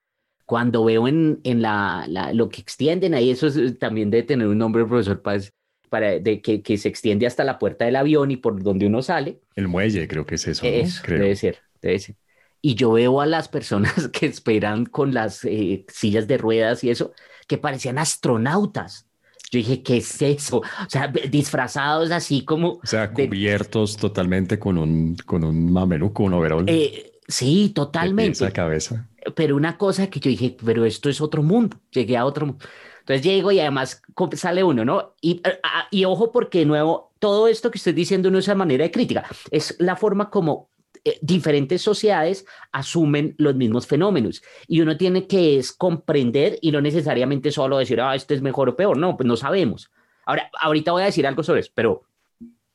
Cuando 0.44 0.85
veo 0.85 1.06
en, 1.06 1.38
en 1.44 1.62
la, 1.62 2.09
lo 2.33 2.48
que 2.48 2.61
extienden 2.61 3.14
ahí, 3.14 3.30
eso 3.30 3.48
también 3.78 4.11
debe 4.11 4.24
tener 4.24 4.48
un 4.48 4.59
nombre, 4.59 4.85
profesor 4.85 5.22
Paz, 5.22 5.52
para, 5.88 6.18
de 6.18 6.42
que, 6.42 6.62
que, 6.62 6.76
se 6.76 6.88
extiende 6.88 7.28
hasta 7.28 7.44
la 7.44 7.61
puerta 7.61 7.85
del 7.85 7.94
avión 7.94 8.33
y 8.33 8.37
por 8.37 8.61
donde 8.61 8.87
uno 8.87 9.00
sale. 9.02 9.38
El 9.54 9.68
muelle, 9.68 10.09
creo 10.09 10.26
que 10.26 10.35
es 10.35 10.48
eso. 10.48 10.66
eso 10.66 11.02
creo. 11.04 11.20
Debe 11.20 11.37
ser, 11.37 11.59
debe 11.80 12.00
ser. 12.00 12.16
Y 12.62 12.74
yo 12.74 12.92
veo 12.92 13.20
a 13.20 13.26
las 13.26 13.48
personas 13.48 14.09
que 14.12 14.26
esperan 14.26 14.87
con 14.87 15.14
las 15.14 15.44
eh, 15.44 15.85
sillas 15.88 16.26
de 16.26 16.38
ruedas 16.38 16.85
y 16.85 16.90
eso, 16.90 17.12
que 17.50 17.58
parecían 17.58 17.98
astronautas. 17.98 19.08
Yo 19.50 19.58
dije, 19.58 19.82
¿qué 19.82 19.96
es 19.96 20.22
eso? 20.22 20.58
O 20.58 20.88
sea, 20.88 21.08
disfrazados 21.08 22.12
así 22.12 22.44
como... 22.44 22.74
O 22.74 22.86
sea, 22.86 23.12
cubiertos 23.12 23.96
totalmente 23.96 24.60
con 24.60 24.78
un, 24.78 25.16
con 25.26 25.42
un 25.42 25.72
mameluco, 25.72 26.22
un 26.22 26.34
overol. 26.34 26.64
Eh, 26.68 27.18
sí, 27.26 27.72
totalmente. 27.74 28.44
Esa 28.44 28.52
cabeza 28.52 29.08
pero 29.34 29.56
una 29.56 29.76
cosa 29.76 30.08
que 30.08 30.20
yo 30.20 30.30
dije, 30.30 30.56
pero 30.64 30.84
esto 30.84 31.08
es 31.08 31.20
otro 31.20 31.42
mundo, 31.42 31.76
llegué 31.90 32.16
a 32.16 32.24
otro 32.24 32.46
mundo. 32.46 32.64
Entonces 33.00 33.22
llego 33.22 33.50
y 33.52 33.60
además 33.60 34.02
sale 34.34 34.62
uno, 34.62 34.84
¿no? 34.84 35.14
Y, 35.20 35.42
y 35.90 36.04
ojo 36.04 36.32
porque 36.32 36.60
de 36.60 36.66
nuevo, 36.66 37.12
todo 37.18 37.48
esto 37.48 37.70
que 37.70 37.78
estoy 37.78 37.92
diciendo 37.92 38.30
no 38.30 38.38
es 38.38 38.46
una 38.46 38.56
manera 38.56 38.84
de 38.84 38.90
crítica, 38.90 39.24
es 39.50 39.76
la 39.78 39.96
forma 39.96 40.30
como 40.30 40.70
eh, 41.04 41.18
diferentes 41.22 41.82
sociedades 41.82 42.46
asumen 42.72 43.34
los 43.38 43.54
mismos 43.54 43.86
fenómenos 43.86 44.42
y 44.66 44.80
uno 44.80 44.96
tiene 44.96 45.26
que 45.26 45.58
es 45.58 45.72
comprender 45.72 46.58
y 46.60 46.72
no 46.72 46.80
necesariamente 46.80 47.50
solo 47.50 47.78
decir, 47.78 48.00
ah, 48.00 48.14
este 48.14 48.34
es 48.34 48.42
mejor 48.42 48.68
o 48.68 48.76
peor, 48.76 48.96
no, 48.96 49.16
pues 49.16 49.26
no 49.26 49.36
sabemos. 49.36 49.90
Ahora, 50.26 50.50
ahorita 50.60 50.92
voy 50.92 51.02
a 51.02 51.06
decir 51.06 51.26
algo 51.26 51.42
sobre 51.42 51.60
eso, 51.60 51.72
pero 51.74 52.02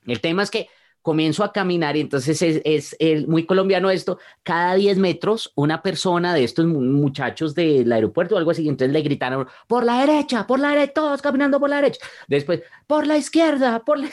el 0.06 0.20
tema 0.20 0.42
es 0.42 0.50
que 0.50 0.68
comienzo 1.06 1.44
a 1.44 1.52
caminar 1.52 1.96
y 1.96 2.00
entonces 2.00 2.42
es, 2.42 2.96
es, 2.98 3.28
muy 3.28 3.46
colombiano 3.46 3.90
esto, 3.90 4.18
cada 4.42 4.74
10 4.74 4.98
metros 4.98 5.52
una 5.54 5.80
persona 5.80 6.34
de 6.34 6.42
estos 6.42 6.66
muchachos 6.66 7.54
del 7.54 7.92
aeropuerto 7.92 8.34
o 8.34 8.38
algo 8.38 8.50
así, 8.50 8.68
entonces 8.68 8.92
le 8.92 9.02
gritaron, 9.02 9.46
por 9.68 9.84
la 9.84 10.00
derecha, 10.00 10.48
por 10.48 10.58
la 10.58 10.70
derecha, 10.70 10.94
todos 10.94 11.22
caminando 11.22 11.60
por 11.60 11.70
la 11.70 11.76
derecha, 11.76 12.04
después, 12.26 12.62
por 12.88 13.06
la 13.06 13.16
izquierda, 13.16 13.84
por 13.84 14.00
la... 14.00 14.08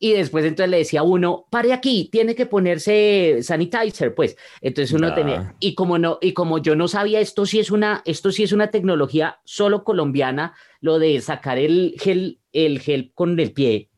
Y 0.00 0.14
después 0.14 0.46
entonces 0.46 0.70
le 0.70 0.78
decía 0.78 1.02
uno, 1.02 1.44
pare 1.50 1.74
aquí, 1.74 2.08
tiene 2.10 2.34
que 2.34 2.46
ponerse 2.46 3.40
sanitizer, 3.42 4.14
pues. 4.14 4.38
Entonces 4.62 4.94
uno 4.94 5.12
tenía, 5.14 5.54
y 5.60 5.74
como 5.74 5.98
no, 5.98 6.18
y 6.22 6.32
como 6.32 6.58
yo 6.58 6.74
no 6.74 6.88
sabía, 6.88 7.20
esto 7.20 7.44
sí 7.44 7.60
es 7.60 7.70
una, 7.70 8.00
esto 8.06 8.32
sí 8.32 8.42
es 8.42 8.52
una 8.52 8.68
tecnología 8.70 9.38
solo 9.44 9.84
colombiana, 9.84 10.54
lo 10.80 10.98
de 10.98 11.20
sacar 11.20 11.58
el 11.58 11.94
gel, 12.00 12.40
el 12.54 12.80
gel 12.80 13.12
con 13.14 13.38
el 13.38 13.52
pie. 13.52 13.90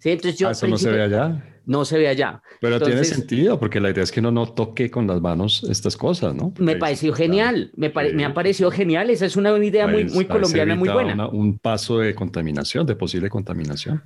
¿Sí? 0.00 0.10
Entonces 0.10 0.36
yo... 0.36 0.48
Ah, 0.48 0.50
eso 0.50 0.66
no 0.66 0.76
se 0.76 0.90
ve 0.90 1.02
allá 1.02 1.40
no 1.66 1.84
se 1.84 1.98
ve 1.98 2.08
allá. 2.08 2.42
Pero 2.60 2.80
tiene 2.80 3.04
sentido, 3.04 3.58
porque 3.58 3.80
la 3.80 3.90
idea 3.90 4.02
es 4.02 4.12
que 4.12 4.20
uno 4.20 4.30
no 4.30 4.46
toque 4.52 4.90
con 4.90 5.06
las 5.06 5.20
manos 5.20 5.64
estas 5.68 5.96
cosas, 5.96 6.34
¿no? 6.34 6.52
me 6.58 6.76
pareció 6.76 7.12
genial, 7.12 7.70
me, 7.76 7.92
me, 8.14 8.24
ha 8.24 8.34
parecido 8.34 8.70
genial, 8.70 9.10
esa 9.10 9.26
es 9.26 9.36
una 9.36 9.56
idea 9.64 9.86
muy, 9.86 10.04
pues, 10.04 10.14
muy 10.14 10.24
colombiana, 10.26 10.74
muy 10.74 10.88
buena. 10.88 11.28
un 11.28 11.58
paso 11.58 11.98
de 11.98 12.14
contaminación, 12.14 12.86
de 12.86 12.96
posible 12.96 13.28
contaminación. 13.28 14.02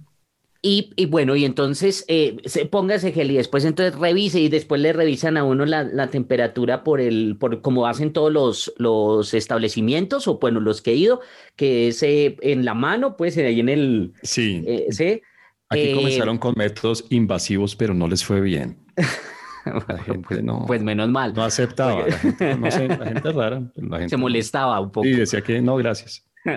Y, 0.66 0.92
y, 0.96 1.04
bueno, 1.04 1.36
y 1.36 1.44
entonces 1.44 2.06
eh, 2.08 2.38
se 2.46 2.64
ponga 2.64 2.94
ese 2.94 3.12
gel 3.12 3.30
y 3.30 3.36
después 3.36 3.66
entonces 3.66 4.00
revise 4.00 4.40
y 4.40 4.48
después 4.48 4.80
le 4.80 4.94
revisan 4.94 5.36
a 5.36 5.44
uno 5.44 5.66
la, 5.66 5.84
la, 5.84 6.08
temperatura 6.08 6.82
por 6.84 7.02
el, 7.02 7.36
por 7.38 7.60
como 7.60 7.86
hacen 7.86 8.14
todos 8.14 8.32
los, 8.32 8.72
los 8.78 9.34
establecimientos 9.34 10.26
o 10.26 10.38
bueno, 10.38 10.60
los 10.60 10.80
que 10.80 10.92
he 10.92 10.94
ido, 10.94 11.20
que 11.54 11.88
es 11.88 12.02
eh, 12.02 12.38
en 12.40 12.64
la 12.64 12.72
mano, 12.72 13.18
pues 13.18 13.36
ahí 13.36 13.60
en 13.60 13.68
el... 13.68 14.14
Sí. 14.22 14.64
Eh, 14.66 14.86
¿sí? 14.88 15.20
Aquí 15.68 15.82
eh, 15.82 15.94
comenzaron 15.94 16.38
con 16.38 16.54
métodos 16.56 17.04
invasivos, 17.10 17.74
pero 17.76 17.94
no 17.94 18.08
les 18.08 18.24
fue 18.24 18.40
bien. 18.40 18.78
La 19.64 19.98
gente 19.98 20.26
pues, 20.28 20.42
no, 20.42 20.64
pues 20.66 20.82
menos 20.82 21.08
mal. 21.08 21.32
No 21.32 21.42
aceptaba. 21.42 22.06
La 22.06 22.18
gente, 22.18 22.54
no 22.56 22.70
sé, 22.70 22.86
la 22.86 23.06
gente 23.06 23.32
rara. 23.32 23.62
Se 24.08 24.16
molestaba 24.16 24.78
un 24.80 24.90
poco. 24.90 25.06
Y 25.06 25.12
decía 25.12 25.40
que 25.40 25.60
no, 25.60 25.76
gracias. 25.76 26.26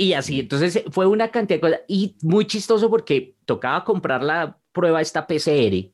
Y 0.00 0.12
así. 0.12 0.38
entonces 0.38 0.84
fue 0.92 1.06
una 1.06 1.28
cantidad 1.28 1.56
de 1.56 1.60
cosas. 1.60 1.80
Y 1.88 2.16
muy 2.22 2.46
chistoso 2.46 2.88
porque 2.88 3.34
tocaba 3.44 3.82
comprar 3.84 4.22
la 4.22 4.56
prueba 4.70 5.00
esta 5.00 5.26
PCR. 5.26 5.90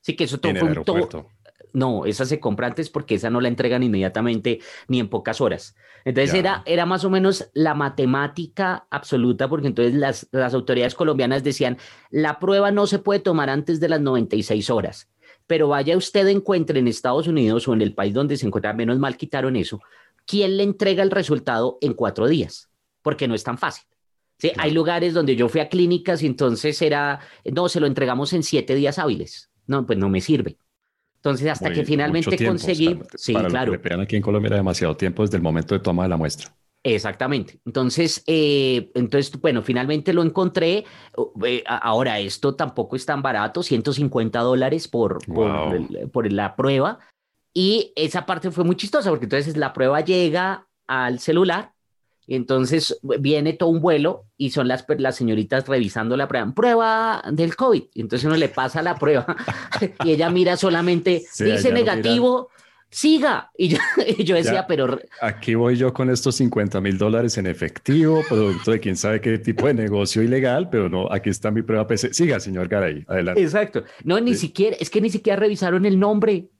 Sí, 0.00 0.14
que 0.14 0.24
eso 0.24 0.38
todo 0.38 0.54
fue 0.54 0.68
un 0.68 0.84
todo, 0.84 1.26
no, 1.72 2.06
esa 2.06 2.24
se 2.24 2.40
compra 2.40 2.66
antes 2.66 2.90
porque 2.90 3.16
esa 3.16 3.30
no 3.30 3.40
la 3.40 3.48
entregan 3.48 3.82
inmediatamente 3.82 4.60
ni 4.88 5.00
en 5.00 5.08
pocas 5.08 5.40
horas. 5.40 5.74
Entonces 6.04 6.34
era, 6.34 6.62
era 6.66 6.86
más 6.86 7.04
o 7.04 7.10
menos 7.10 7.50
la 7.52 7.74
matemática 7.74 8.86
absoluta, 8.90 9.48
porque 9.48 9.68
entonces 9.68 9.94
las, 9.94 10.28
las 10.32 10.54
autoridades 10.54 10.94
colombianas 10.94 11.44
decían, 11.44 11.78
la 12.10 12.38
prueba 12.38 12.70
no 12.70 12.86
se 12.86 12.98
puede 12.98 13.20
tomar 13.20 13.50
antes 13.50 13.80
de 13.80 13.88
las 13.88 14.00
96 14.00 14.70
horas, 14.70 15.10
pero 15.46 15.68
vaya 15.68 15.96
usted 15.96 16.26
encuentre 16.28 16.78
en 16.78 16.88
Estados 16.88 17.26
Unidos 17.26 17.68
o 17.68 17.74
en 17.74 17.82
el 17.82 17.94
país 17.94 18.14
donde 18.14 18.36
se 18.36 18.46
encuentra, 18.46 18.72
menos 18.72 18.98
mal 18.98 19.16
quitaron 19.16 19.56
eso, 19.56 19.80
¿quién 20.26 20.56
le 20.56 20.62
entrega 20.62 21.02
el 21.02 21.10
resultado 21.10 21.78
en 21.80 21.94
cuatro 21.94 22.28
días? 22.28 22.70
Porque 23.02 23.28
no 23.28 23.34
es 23.34 23.44
tan 23.44 23.58
fácil. 23.58 23.84
¿Sí? 24.38 24.52
Hay 24.56 24.70
lugares 24.70 25.12
donde 25.12 25.36
yo 25.36 25.50
fui 25.50 25.60
a 25.60 25.68
clínicas 25.68 26.22
y 26.22 26.26
entonces 26.26 26.80
era, 26.80 27.20
no, 27.44 27.68
se 27.68 27.78
lo 27.78 27.86
entregamos 27.86 28.32
en 28.32 28.42
siete 28.42 28.74
días 28.74 28.98
hábiles. 28.98 29.50
No, 29.66 29.84
pues 29.84 29.98
no 29.98 30.08
me 30.08 30.22
sirve. 30.22 30.56
Entonces, 31.20 31.48
hasta 31.48 31.70
que 31.70 31.84
finalmente 31.84 32.42
conseguí. 32.44 32.98
sí, 33.14 33.34
claro. 33.34 33.78
que 33.80 33.94
aquí 33.94 34.16
en 34.16 34.22
Colombia 34.22 34.48
era 34.48 34.56
demasiado 34.56 34.96
tiempo 34.96 35.22
desde 35.22 35.36
el 35.36 35.42
momento 35.42 35.74
de 35.74 35.80
toma 35.80 36.04
de 36.04 36.08
la 36.08 36.16
muestra. 36.16 36.50
Exactamente. 36.82 37.60
Entonces, 37.66 38.24
eh, 38.26 38.90
entonces, 38.94 39.38
bueno, 39.38 39.60
finalmente 39.62 40.14
lo 40.14 40.22
encontré. 40.22 40.86
Eh, 41.44 41.62
ahora, 41.66 42.18
esto 42.20 42.54
tampoco 42.54 42.96
es 42.96 43.04
tan 43.04 43.20
barato, 43.20 43.62
150 43.62 44.40
dólares 44.40 44.88
por, 44.88 45.18
por, 45.26 46.32
la 46.32 46.56
prueba. 46.56 46.98
Y 47.52 47.92
esa 47.96 48.24
parte 48.24 48.50
fue 48.50 48.64
muy 48.64 48.76
chistosa 48.76 49.10
porque 49.10 49.26
entonces 49.26 49.58
la 49.58 49.74
prueba 49.74 50.00
llega 50.00 50.68
al 50.86 51.18
celular 51.18 51.74
entonces 52.36 52.98
viene 53.02 53.54
todo 53.54 53.70
un 53.70 53.80
vuelo 53.80 54.26
y 54.36 54.50
son 54.50 54.68
las, 54.68 54.84
las 54.98 55.16
señoritas 55.16 55.66
revisando 55.66 56.16
la 56.16 56.28
prueba. 56.28 56.52
Prueba 56.54 57.22
del 57.32 57.56
COVID. 57.56 57.82
Entonces 57.96 58.26
uno 58.26 58.36
le 58.36 58.48
pasa 58.48 58.82
la 58.82 58.96
prueba 58.96 59.36
y 60.04 60.12
ella 60.12 60.30
mira 60.30 60.56
solamente, 60.56 61.24
dice 61.38 61.72
negativo, 61.72 62.50
siga. 62.90 63.50
Y 63.56 63.68
yo, 64.24 64.34
decía, 64.36 64.66
pero... 64.66 64.98
Aquí 65.20 65.54
voy 65.54 65.76
yo 65.76 65.92
con 65.92 66.10
estos 66.10 66.36
50 66.36 66.80
mil 66.80 66.98
dólares 66.98 67.38
en 67.38 67.46
efectivo, 67.46 68.22
producto 68.28 68.72
de 68.72 68.80
quién 68.80 68.96
sabe 68.96 69.20
qué 69.20 69.38
tipo 69.38 69.66
de 69.66 69.74
negocio 69.74 70.22
ilegal, 70.22 70.68
pero 70.70 70.88
no, 70.88 71.10
aquí 71.10 71.30
está 71.30 71.50
mi 71.50 71.62
prueba 71.62 71.86
PC. 71.86 72.12
Siga, 72.12 72.40
señor 72.40 72.68
Garay, 72.68 73.04
adelante. 73.08 73.42
Exacto. 73.42 73.84
No, 74.04 74.20
ni 74.20 74.34
siquiera, 74.34 74.76
es 74.78 74.90
que 74.90 75.00
ni 75.00 75.10
siquiera 75.10 75.38
revisaron 75.38 75.86
el 75.86 75.98
nombre. 75.98 76.50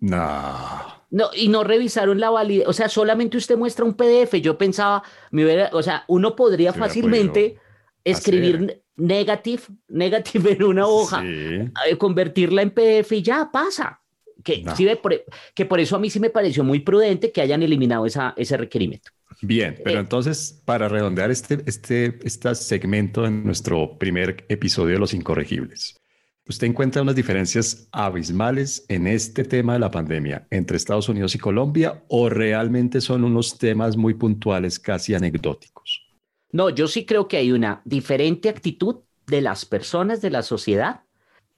No. 0.00 1.03
No, 1.14 1.30
y 1.32 1.46
no 1.46 1.62
revisaron 1.62 2.18
la 2.18 2.28
validez, 2.28 2.66
o 2.66 2.72
sea, 2.72 2.88
solamente 2.88 3.36
usted 3.36 3.56
muestra 3.56 3.84
un 3.84 3.94
PDF. 3.94 4.34
Yo 4.40 4.58
pensaba, 4.58 5.04
me 5.30 5.44
hubiera, 5.44 5.70
o 5.72 5.80
sea, 5.80 6.04
uno 6.08 6.34
podría 6.34 6.72
fácilmente 6.72 7.56
escribir 8.02 8.82
negative, 8.96 9.62
negative 9.86 10.54
en 10.54 10.64
una 10.64 10.88
hoja, 10.88 11.22
eh, 11.24 11.70
convertirla 11.98 12.62
en 12.62 12.70
PDF 12.70 13.12
y 13.12 13.22
ya 13.22 13.48
pasa. 13.52 14.00
Que, 14.42 14.64
por, 15.00 15.24
que 15.54 15.64
por 15.64 15.78
eso 15.78 15.94
a 15.94 16.00
mí 16.00 16.10
sí 16.10 16.18
me 16.18 16.30
pareció 16.30 16.64
muy 16.64 16.80
prudente 16.80 17.30
que 17.30 17.40
hayan 17.40 17.62
eliminado 17.62 18.06
esa, 18.06 18.34
ese 18.36 18.56
requerimiento. 18.56 19.12
Bien, 19.40 19.80
pero 19.84 19.98
eh, 19.98 20.00
entonces, 20.00 20.60
para 20.64 20.88
redondear 20.88 21.30
este, 21.30 21.62
este, 21.66 22.18
este 22.24 22.54
segmento 22.56 23.24
en 23.24 23.44
nuestro 23.44 23.98
primer 23.98 24.44
episodio 24.48 24.94
de 24.94 24.98
Los 24.98 25.14
Incorregibles, 25.14 25.96
¿Usted 26.46 26.66
encuentra 26.66 27.00
unas 27.00 27.14
diferencias 27.14 27.88
abismales 27.90 28.84
en 28.88 29.06
este 29.06 29.44
tema 29.44 29.72
de 29.72 29.78
la 29.78 29.90
pandemia 29.90 30.46
entre 30.50 30.76
Estados 30.76 31.08
Unidos 31.08 31.34
y 31.34 31.38
Colombia 31.38 32.04
o 32.08 32.28
realmente 32.28 33.00
son 33.00 33.24
unos 33.24 33.56
temas 33.56 33.96
muy 33.96 34.12
puntuales, 34.12 34.78
casi 34.78 35.14
anecdóticos? 35.14 36.02
No, 36.52 36.68
yo 36.68 36.86
sí 36.86 37.06
creo 37.06 37.28
que 37.28 37.38
hay 37.38 37.50
una 37.50 37.80
diferente 37.86 38.50
actitud 38.50 38.96
de 39.26 39.40
las 39.40 39.64
personas 39.64 40.20
de 40.20 40.28
la 40.28 40.42
sociedad, 40.42 41.00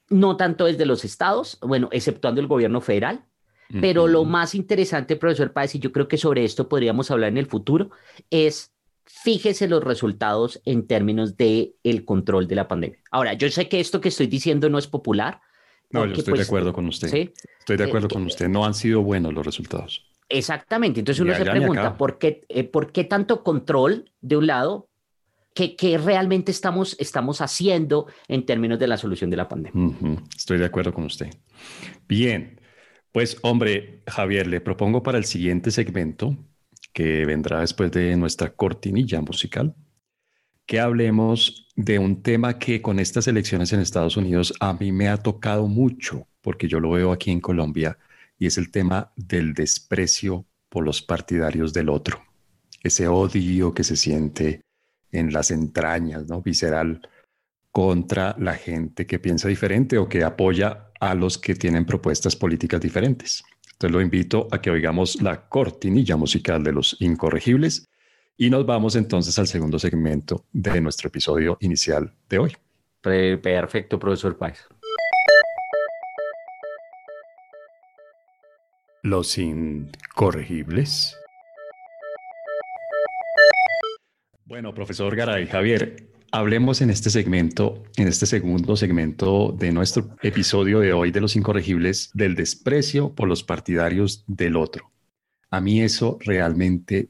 no 0.09 0.37
tanto 0.37 0.65
desde 0.65 0.85
los 0.85 1.03
estados, 1.03 1.59
bueno, 1.61 1.89
exceptuando 1.91 2.39
el 2.39 2.47
gobierno 2.47 2.79
federal, 2.79 3.25
pero 3.81 4.07
lo 4.07 4.23
más 4.23 4.55
interesante, 4.55 5.17
profesor 5.17 5.51
Páez, 5.51 5.75
y 5.75 5.79
yo 5.79 5.91
creo 5.91 6.07
que 6.07 6.17
sobre 6.17 6.45
esto 6.45 6.69
podríamos 6.69 7.11
hablar 7.11 7.31
en 7.31 7.37
el 7.37 7.47
futuro, 7.47 7.89
es 8.29 8.71
fíjese 9.07 9.67
los 9.67 9.83
resultados 9.83 10.61
en 10.65 10.85
términos 10.85 11.37
de 11.37 11.75
el 11.83 12.05
control 12.05 12.47
de 12.47 12.55
la 12.55 12.67
pandemia. 12.67 12.99
Ahora, 13.11 13.33
yo 13.33 13.49
sé 13.49 13.67
que 13.67 13.79
esto 13.79 14.01
que 14.01 14.09
estoy 14.09 14.27
diciendo 14.27 14.69
no 14.69 14.77
es 14.77 14.87
popular. 14.87 15.41
No, 15.89 16.05
yo 16.05 16.13
estoy 16.13 16.25
de 16.25 16.31
pues, 16.31 16.47
acuerdo 16.47 16.73
con 16.73 16.87
usted. 16.87 17.07
¿sí? 17.07 17.33
Estoy 17.59 17.77
de 17.77 17.85
acuerdo 17.85 18.09
con 18.09 18.23
eh, 18.23 18.27
usted. 18.27 18.49
No 18.49 18.65
han 18.65 18.73
sido 18.73 19.01
buenos 19.01 19.33
los 19.33 19.45
resultados. 19.45 20.05
Exactamente. 20.29 20.99
Entonces 20.99 21.21
uno 21.21 21.33
se 21.33 21.45
pregunta, 21.45 21.97
¿por 21.97 22.17
qué, 22.17 22.41
eh, 22.49 22.65
¿por 22.65 22.91
qué 22.91 23.05
tanto 23.05 23.43
control 23.43 24.11
de 24.19 24.35
un 24.35 24.47
lado? 24.47 24.89
¿Qué, 25.53 25.75
qué 25.75 25.97
realmente 25.97 26.51
estamos, 26.51 26.95
estamos 26.99 27.41
haciendo 27.41 28.07
en 28.27 28.45
términos 28.45 28.77
de 28.77 28.87
la 28.87 28.97
solución 28.97 29.29
de 29.29 29.37
la 29.37 29.47
pandemia? 29.47 29.95
Estoy 30.35 30.59
de 30.59 30.65
acuerdo 30.65 30.93
con 30.93 31.05
usted. 31.05 31.29
Bien, 32.07 32.59
pues 33.11 33.37
hombre, 33.41 34.03
Javier, 34.05 34.45
le 34.45 34.61
propongo 34.61 35.01
para 35.01 35.17
el 35.17 35.25
siguiente 35.25 35.71
segmento, 35.71 36.37
que 36.97 37.27
vendrá 37.27 37.59
después 37.59 37.91
de 37.91 38.17
nuestra 38.17 38.49
cortinilla 38.55 39.21
musical, 39.21 39.75
que 40.65 40.79
hablemos 40.79 41.67
de 41.75 41.99
un 41.99 42.23
tema 42.23 42.57
que 42.57 42.81
con 42.81 42.99
estas 42.99 43.27
elecciones 43.27 43.71
en 43.71 43.81
Estados 43.81 44.17
Unidos 44.17 44.51
a 44.59 44.73
mí 44.73 44.91
me 44.91 45.07
ha 45.07 45.17
tocado 45.17 45.67
mucho, 45.67 46.27
porque 46.41 46.67
yo 46.67 46.79
lo 46.79 46.89
veo 46.89 47.11
aquí 47.11 47.29
en 47.29 47.39
Colombia, 47.39 47.99
y 48.39 48.47
es 48.47 48.57
el 48.57 48.71
tema 48.71 49.11
del 49.15 49.53
desprecio 49.53 50.47
por 50.69 50.83
los 50.83 51.03
partidarios 51.03 51.71
del 51.71 51.89
otro. 51.89 52.19
Ese 52.81 53.07
odio 53.07 53.75
que 53.75 53.83
se 53.83 53.95
siente 53.95 54.61
en 55.11 55.31
las 55.31 55.51
entrañas, 55.51 56.27
¿no? 56.27 56.41
Visceral 56.41 57.07
contra 57.71 58.35
la 58.39 58.55
gente 58.55 59.05
que 59.05 59.19
piensa 59.19 59.47
diferente 59.47 59.99
o 59.99 60.09
que 60.09 60.23
apoya 60.23 60.89
a 60.99 61.13
los 61.13 61.37
que 61.37 61.53
tienen 61.53 61.85
propuestas 61.85 62.35
políticas 62.35 62.81
diferentes. 62.81 63.43
Entonces 63.73 63.91
lo 63.91 64.01
invito 64.01 64.47
a 64.51 64.61
que 64.61 64.71
oigamos 64.71 65.21
la 65.21 65.47
cortinilla 65.47 66.15
musical 66.17 66.63
de 66.63 66.71
los 66.71 66.97
incorregibles 66.99 67.87
y 68.37 68.49
nos 68.49 68.65
vamos 68.65 68.95
entonces 68.95 69.37
al 69.39 69.47
segundo 69.47 69.79
segmento 69.79 70.45
de 70.51 70.79
nuestro 70.81 71.07
episodio 71.09 71.57
inicial 71.61 72.13
de 72.29 72.39
hoy. 72.39 72.53
Perfecto, 73.01 73.99
profesor 73.99 74.37
Páez. 74.37 74.67
Los 79.03 79.37
incorregibles. 79.37 81.17
Bueno, 84.45 84.73
profesor 84.73 85.15
Garay, 85.15 85.45
Javier, 85.47 86.07
hablemos 86.31 86.81
en 86.81 86.89
este 86.89 87.09
segmento, 87.09 87.83
en 87.95 88.07
este 88.07 88.25
segundo 88.25 88.75
segmento 88.75 89.55
de 89.57 89.71
nuestro 89.71 90.09
episodio 90.21 90.79
de 90.79 90.93
hoy 90.93 91.11
de 91.11 91.21
los 91.21 91.35
incorregibles, 91.35 92.11
del 92.13 92.35
desprecio 92.35 93.13
por 93.13 93.27
los 93.27 93.43
partidarios 93.43 94.23
del 94.27 94.55
otro. 94.55 94.91
A 95.49 95.61
mí 95.61 95.81
eso 95.81 96.17
realmente 96.21 97.09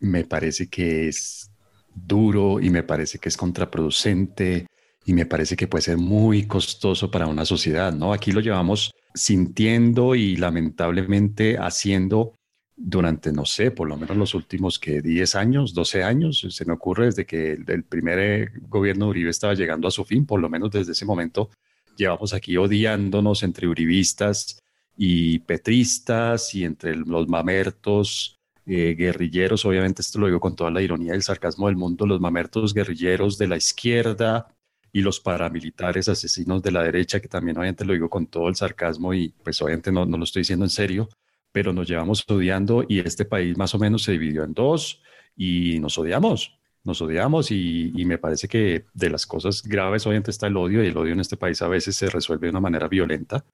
me 0.00 0.24
parece 0.24 0.68
que 0.68 1.08
es 1.08 1.50
duro 1.94 2.60
y 2.60 2.70
me 2.70 2.82
parece 2.82 3.18
que 3.18 3.28
es 3.28 3.36
contraproducente 3.36 4.66
y 5.06 5.12
me 5.12 5.26
parece 5.26 5.56
que 5.56 5.68
puede 5.68 5.82
ser 5.82 5.98
muy 5.98 6.46
costoso 6.46 7.10
para 7.10 7.26
una 7.26 7.44
sociedad, 7.44 7.92
¿no? 7.92 8.12
Aquí 8.12 8.32
lo 8.32 8.40
llevamos 8.40 8.90
sintiendo 9.14 10.14
y 10.14 10.36
lamentablemente 10.36 11.56
haciendo 11.58 12.34
durante, 12.76 13.32
no 13.32 13.44
sé, 13.44 13.70
por 13.70 13.88
lo 13.88 13.96
menos 13.96 14.16
los 14.16 14.34
últimos 14.34 14.78
que 14.78 15.00
10 15.00 15.34
años, 15.36 15.74
12 15.74 16.02
años, 16.02 16.46
se 16.48 16.64
me 16.64 16.72
ocurre 16.72 17.06
desde 17.06 17.24
que 17.24 17.52
el, 17.52 17.84
primer 17.84 18.18
eh, 18.18 18.50
gobierno 18.68 19.06
de 19.06 19.10
Uribe 19.10 19.30
estaba 19.30 19.54
llegando 19.54 19.86
a 19.88 19.92
su 19.92 20.04
fin, 20.04 20.26
por 20.26 20.40
lo 20.40 20.48
menos 20.48 20.70
desde 20.70 20.92
ese 20.92 21.04
momento, 21.04 21.50
llevamos 21.96 22.34
aquí 22.34 22.56
odiándonos 22.56 23.42
entre 23.42 23.68
uribistas 23.68 24.58
y 24.96 25.38
petristas 25.40 26.54
y 26.54 26.64
entre 26.64 26.96
los 26.96 27.28
mamertos 27.28 28.36
eh, 28.66 28.94
guerrilleros, 28.96 29.64
obviamente 29.64 30.02
esto 30.02 30.18
lo 30.18 30.26
digo 30.26 30.40
con 30.40 30.56
toda 30.56 30.70
la 30.70 30.82
ironía 30.82 31.12
y 31.12 31.16
el 31.16 31.22
sarcasmo 31.22 31.68
del 31.68 31.76
mundo, 31.76 32.06
los 32.06 32.20
mamertos 32.20 32.74
guerrilleros 32.74 33.38
de 33.38 33.48
la 33.48 33.56
izquierda 33.56 34.48
y 34.92 35.00
los 35.00 35.20
paramilitares 35.20 36.08
asesinos 36.08 36.62
de 36.62 36.72
la 36.72 36.82
derecha, 36.82 37.20
que 37.20 37.28
también 37.28 37.56
obviamente 37.58 37.84
lo 37.84 37.92
digo 37.92 38.08
con 38.08 38.26
todo 38.26 38.48
el 38.48 38.56
sarcasmo 38.56 39.12
y 39.14 39.28
pues 39.42 39.60
obviamente 39.62 39.92
no, 39.92 40.06
no 40.06 40.16
lo 40.16 40.24
estoy 40.24 40.40
diciendo 40.40 40.64
en 40.64 40.70
serio, 40.70 41.08
pero 41.54 41.72
nos 41.72 41.86
llevamos 41.86 42.24
odiando 42.28 42.84
y 42.88 42.98
este 42.98 43.24
país 43.24 43.56
más 43.56 43.76
o 43.76 43.78
menos 43.78 44.02
se 44.02 44.10
dividió 44.10 44.42
en 44.42 44.54
dos 44.54 45.00
y 45.36 45.78
nos 45.78 45.96
odiamos, 45.96 46.58
nos 46.82 47.00
odiamos 47.00 47.52
y, 47.52 47.92
y, 47.94 48.04
me 48.04 48.18
parece 48.18 48.48
que 48.48 48.86
de 48.92 49.08
las 49.08 49.24
cosas 49.24 49.62
graves 49.62 50.04
obviamente 50.04 50.32
está 50.32 50.48
el 50.48 50.56
odio 50.56 50.82
y 50.82 50.88
el 50.88 50.96
odio 50.96 51.12
en 51.12 51.20
este 51.20 51.36
país 51.36 51.62
a 51.62 51.68
veces 51.68 51.94
se 51.94 52.10
resuelve 52.10 52.48
de 52.48 52.50
una 52.50 52.60
manera 52.60 52.88
violenta, 52.88 53.44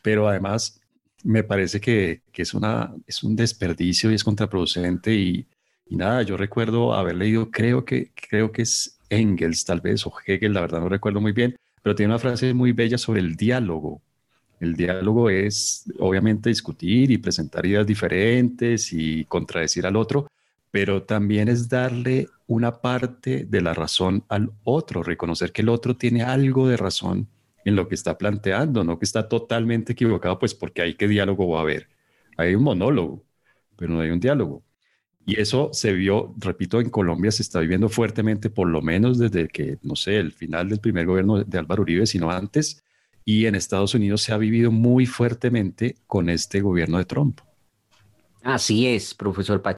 pero 0.00 0.26
además 0.26 0.80
me 1.22 1.44
parece 1.44 1.82
que, 1.82 2.22
es, 2.32 2.54
una, 2.54 2.94
es 3.06 3.22
un 3.22 3.36
desperdicio 3.36 4.10
y 4.10 4.14
es 4.14 4.24
contraproducente 4.24 5.14
y, 5.14 5.46
nada, 5.90 6.22
yo 6.22 6.38
recuerdo 6.38 6.94
haber 6.94 7.16
leído, 7.16 7.50
creo 7.50 7.84
que, 7.84 8.10
creo 8.14 8.52
que 8.52 8.62
es 8.62 8.98
Engels 9.10 9.66
tal 9.66 9.82
vez, 9.82 10.06
o 10.06 10.14
Hegel, 10.26 10.54
la 10.54 10.62
verdad 10.62 10.80
no 10.80 10.88
recuerdo 10.88 11.20
muy 11.20 11.32
bien, 11.32 11.56
pero 11.82 11.94
tiene 11.94 12.14
una 12.14 12.18
frase 12.18 12.54
muy 12.54 12.72
bella 12.72 12.96
sobre 12.96 13.20
el 13.20 13.36
diálogo. 13.36 14.00
El 14.60 14.76
diálogo 14.76 15.30
es 15.30 15.90
obviamente 15.98 16.50
discutir 16.50 17.10
y 17.10 17.18
presentar 17.18 17.66
ideas 17.66 17.86
diferentes 17.86 18.92
y 18.92 19.24
contradecir 19.24 19.86
al 19.86 19.96
otro, 19.96 20.28
pero 20.70 21.02
también 21.02 21.48
es 21.48 21.68
darle 21.68 22.28
una 22.46 22.80
parte 22.80 23.46
de 23.48 23.60
la 23.62 23.74
razón 23.74 24.24
al 24.28 24.52
otro, 24.62 25.02
reconocer 25.02 25.50
que 25.52 25.62
el 25.62 25.70
otro 25.70 25.96
tiene 25.96 26.22
algo 26.22 26.68
de 26.68 26.76
razón 26.76 27.26
en 27.64 27.74
lo 27.76 27.88
que 27.88 27.94
está 27.94 28.18
planteando, 28.18 28.84
no 28.84 28.98
que 28.98 29.04
está 29.04 29.28
totalmente 29.28 29.92
equivocado, 29.92 30.38
pues 30.38 30.54
porque 30.54 30.82
hay 30.82 30.94
que 30.94 31.08
diálogo 31.08 31.48
va 31.48 31.58
a 31.58 31.62
haber. 31.62 31.88
Hay 32.36 32.54
un 32.54 32.62
monólogo, 32.62 33.24
pero 33.76 33.92
no 33.92 34.00
hay 34.00 34.10
un 34.10 34.20
diálogo. 34.20 34.62
Y 35.26 35.40
eso 35.40 35.70
se 35.72 35.92
vio, 35.92 36.34
repito, 36.38 36.80
en 36.80 36.90
Colombia 36.90 37.30
se 37.30 37.42
está 37.42 37.60
viviendo 37.60 37.88
fuertemente, 37.88 38.50
por 38.50 38.68
lo 38.68 38.82
menos 38.82 39.18
desde 39.18 39.48
que, 39.48 39.78
no 39.82 39.96
sé, 39.96 40.16
el 40.18 40.32
final 40.32 40.68
del 40.68 40.80
primer 40.80 41.06
gobierno 41.06 41.44
de 41.44 41.58
Álvaro 41.58 41.82
Uribe, 41.82 42.06
sino 42.06 42.30
antes. 42.30 42.82
Y 43.24 43.46
en 43.46 43.54
Estados 43.54 43.94
Unidos 43.94 44.22
se 44.22 44.32
ha 44.32 44.38
vivido 44.38 44.70
muy 44.70 45.06
fuertemente 45.06 45.96
con 46.06 46.28
este 46.28 46.60
gobierno 46.60 46.98
de 46.98 47.04
Trump. 47.04 47.40
Así 48.42 48.86
es, 48.86 49.14
profesor 49.14 49.60
Paz. 49.62 49.76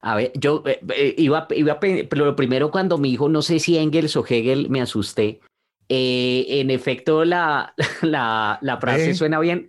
A 0.00 0.16
ver, 0.16 0.32
yo 0.34 0.62
eh, 0.66 0.80
eh, 0.94 1.14
iba, 1.18 1.46
iba, 1.50 1.80
pero 1.80 2.26
lo 2.26 2.36
primero 2.36 2.70
cuando 2.70 2.98
me 2.98 3.08
dijo, 3.08 3.28
no 3.28 3.42
sé 3.42 3.58
si 3.58 3.78
Engels 3.78 4.16
o 4.16 4.24
Hegel, 4.28 4.68
me 4.68 4.80
asusté, 4.80 5.40
eh, 5.88 6.46
en 6.60 6.70
efecto, 6.70 7.24
la, 7.24 7.74
la, 8.02 8.58
la 8.62 8.76
frase 8.78 9.14
suena 9.14 9.38
bien. 9.38 9.68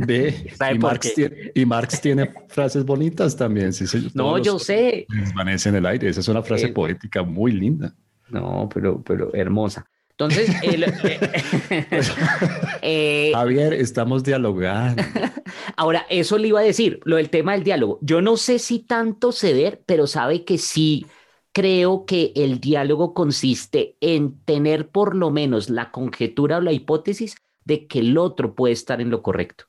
Ve, 0.00 0.52
y, 0.74 0.78
Marx 0.78 1.14
tiene, 1.14 1.52
y, 1.54 1.64
Marx 1.64 2.00
tiene, 2.00 2.30
frases 2.48 2.84
bonitas 2.84 3.36
también. 3.36 3.72
Sí, 3.72 3.84
no, 4.14 4.38
yo 4.38 4.58
sé. 4.58 5.06
Desvanece 5.08 5.68
en 5.68 5.76
el 5.76 5.86
aire. 5.86 6.08
Esa 6.08 6.20
es 6.20 6.28
una 6.28 6.42
frase 6.42 6.66
eh, 6.66 6.72
poética 6.72 7.22
muy 7.22 7.52
linda. 7.52 7.94
No, 8.28 8.68
pero, 8.72 9.02
pero 9.02 9.32
hermosa. 9.34 9.86
Entonces, 10.18 10.48
eh, 12.82 13.32
Javier, 13.34 13.74
estamos 13.74 14.24
dialogando. 14.24 15.02
Ahora, 15.76 16.06
eso 16.08 16.38
le 16.38 16.48
iba 16.48 16.60
a 16.60 16.64
decir, 16.64 17.00
lo 17.04 17.16
del 17.16 17.28
tema 17.28 17.52
del 17.52 17.64
diálogo. 17.64 17.98
Yo 18.00 18.22
no 18.22 18.38
sé 18.38 18.58
si 18.58 18.78
tanto 18.78 19.30
ceder, 19.30 19.82
pero 19.84 20.06
sabe 20.06 20.44
que 20.44 20.56
sí 20.56 21.04
creo 21.52 22.06
que 22.06 22.32
el 22.34 22.60
diálogo 22.60 23.12
consiste 23.12 23.96
en 24.00 24.40
tener 24.44 24.88
por 24.88 25.14
lo 25.14 25.30
menos 25.30 25.68
la 25.68 25.90
conjetura 25.90 26.58
o 26.58 26.60
la 26.62 26.72
hipótesis 26.72 27.36
de 27.66 27.86
que 27.86 27.98
el 27.98 28.16
otro 28.16 28.54
puede 28.54 28.72
estar 28.72 29.02
en 29.02 29.10
lo 29.10 29.22
correcto. 29.22 29.64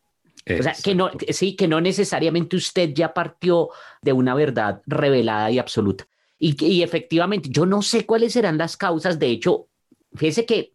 O 0.59 0.63
sea, 0.63 0.73
que 0.81 0.95
no, 0.95 1.11
sí, 1.29 1.57
que 1.57 1.67
no 1.67 1.81
necesariamente 1.81 2.55
usted 2.55 2.93
ya 2.93 3.13
partió 3.13 3.69
de 4.01 4.13
una 4.13 4.33
verdad 4.33 4.81
revelada 4.85 5.51
y 5.51 5.59
absoluta. 5.59 6.07
Y, 6.39 6.65
y 6.65 6.83
efectivamente, 6.83 7.49
yo 7.51 7.65
no 7.65 7.81
sé 7.81 8.05
cuáles 8.05 8.31
serán 8.31 8.57
las 8.57 8.77
causas. 8.77 9.19
De 9.19 9.27
hecho, 9.27 9.67
fíjese 10.17 10.45
que 10.45 10.73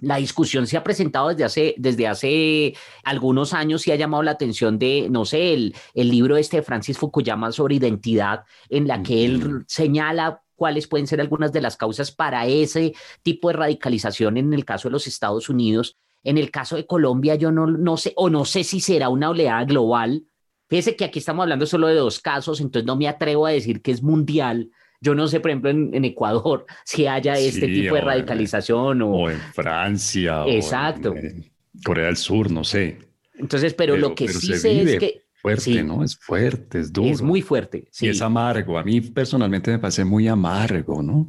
la 0.00 0.16
discusión 0.16 0.66
se 0.66 0.76
ha 0.76 0.84
presentado 0.84 1.28
desde 1.28 1.44
hace, 1.44 1.74
desde 1.78 2.06
hace 2.08 2.74
algunos 3.04 3.54
años 3.54 3.86
y 3.86 3.92
ha 3.92 3.96
llamado 3.96 4.22
la 4.22 4.32
atención 4.32 4.78
de, 4.78 5.08
no 5.10 5.24
sé, 5.24 5.54
el, 5.54 5.74
el 5.94 6.10
libro 6.10 6.36
este 6.36 6.58
de 6.58 6.62
Francis 6.62 6.98
Fukuyama 6.98 7.52
sobre 7.52 7.76
identidad, 7.76 8.44
en 8.68 8.88
la 8.88 9.02
que 9.02 9.24
él 9.24 9.64
señala 9.68 10.42
cuáles 10.56 10.86
pueden 10.86 11.06
ser 11.06 11.20
algunas 11.20 11.52
de 11.52 11.60
las 11.60 11.76
causas 11.76 12.10
para 12.10 12.46
ese 12.46 12.94
tipo 13.22 13.48
de 13.48 13.54
radicalización 13.54 14.36
en 14.36 14.52
el 14.52 14.64
caso 14.64 14.88
de 14.88 14.92
los 14.92 15.06
Estados 15.06 15.48
Unidos. 15.48 15.96
En 16.22 16.38
el 16.38 16.50
caso 16.50 16.76
de 16.76 16.86
Colombia, 16.86 17.34
yo 17.34 17.52
no, 17.52 17.66
no 17.66 17.96
sé, 17.96 18.12
o 18.16 18.30
no 18.30 18.44
sé 18.44 18.64
si 18.64 18.80
será 18.80 19.10
una 19.10 19.30
oleada 19.30 19.64
global. 19.64 20.24
Fíjese 20.68 20.96
que 20.96 21.04
aquí 21.04 21.18
estamos 21.18 21.42
hablando 21.42 21.66
solo 21.66 21.86
de 21.86 21.94
dos 21.94 22.18
casos, 22.18 22.60
entonces 22.60 22.86
no 22.86 22.96
me 22.96 23.08
atrevo 23.08 23.46
a 23.46 23.50
decir 23.50 23.82
que 23.82 23.90
es 23.90 24.02
mundial, 24.02 24.70
yo 25.04 25.14
no 25.14 25.28
sé, 25.28 25.38
por 25.38 25.50
ejemplo, 25.50 25.70
en, 25.70 26.04
Ecuador 26.04 26.64
si 26.84 27.06
haya 27.06 27.34
este 27.34 27.68
tipo 27.68 27.94
de 27.94 28.00
radicalización 28.00 29.02
o, 29.02 29.30
en 29.30 29.38
Francia 29.38 30.44
Exacto. 30.46 31.10
o 31.10 31.16
en 31.16 31.52
Corea 31.84 32.06
del 32.06 32.16
Sur, 32.16 32.50
no 32.50 32.64
sé. 32.64 32.98
Entonces, 33.34 33.74
pero, 33.74 33.96
lo 33.96 34.14
que 34.14 34.28
sí 34.28 34.54
sé 34.54 34.80
es 34.80 34.98
que 34.98 35.22
fuerte, 35.34 35.82
¿no? 35.82 36.02
Es 36.02 36.16
fuerte, 36.16 36.80
es 36.80 36.92
duro. 36.92 37.10
Es 37.10 37.20
muy 37.20 37.42
fuerte. 37.42 37.86
Sí. 37.90 38.06
Y 38.06 38.08
es 38.08 38.22
amargo. 38.22 38.78
A 38.78 38.84
mí 38.84 39.00
personalmente 39.00 39.70
me 39.70 39.78
parece 39.78 40.04
muy 40.04 40.26
amargo, 40.26 41.02
¿no? 41.02 41.28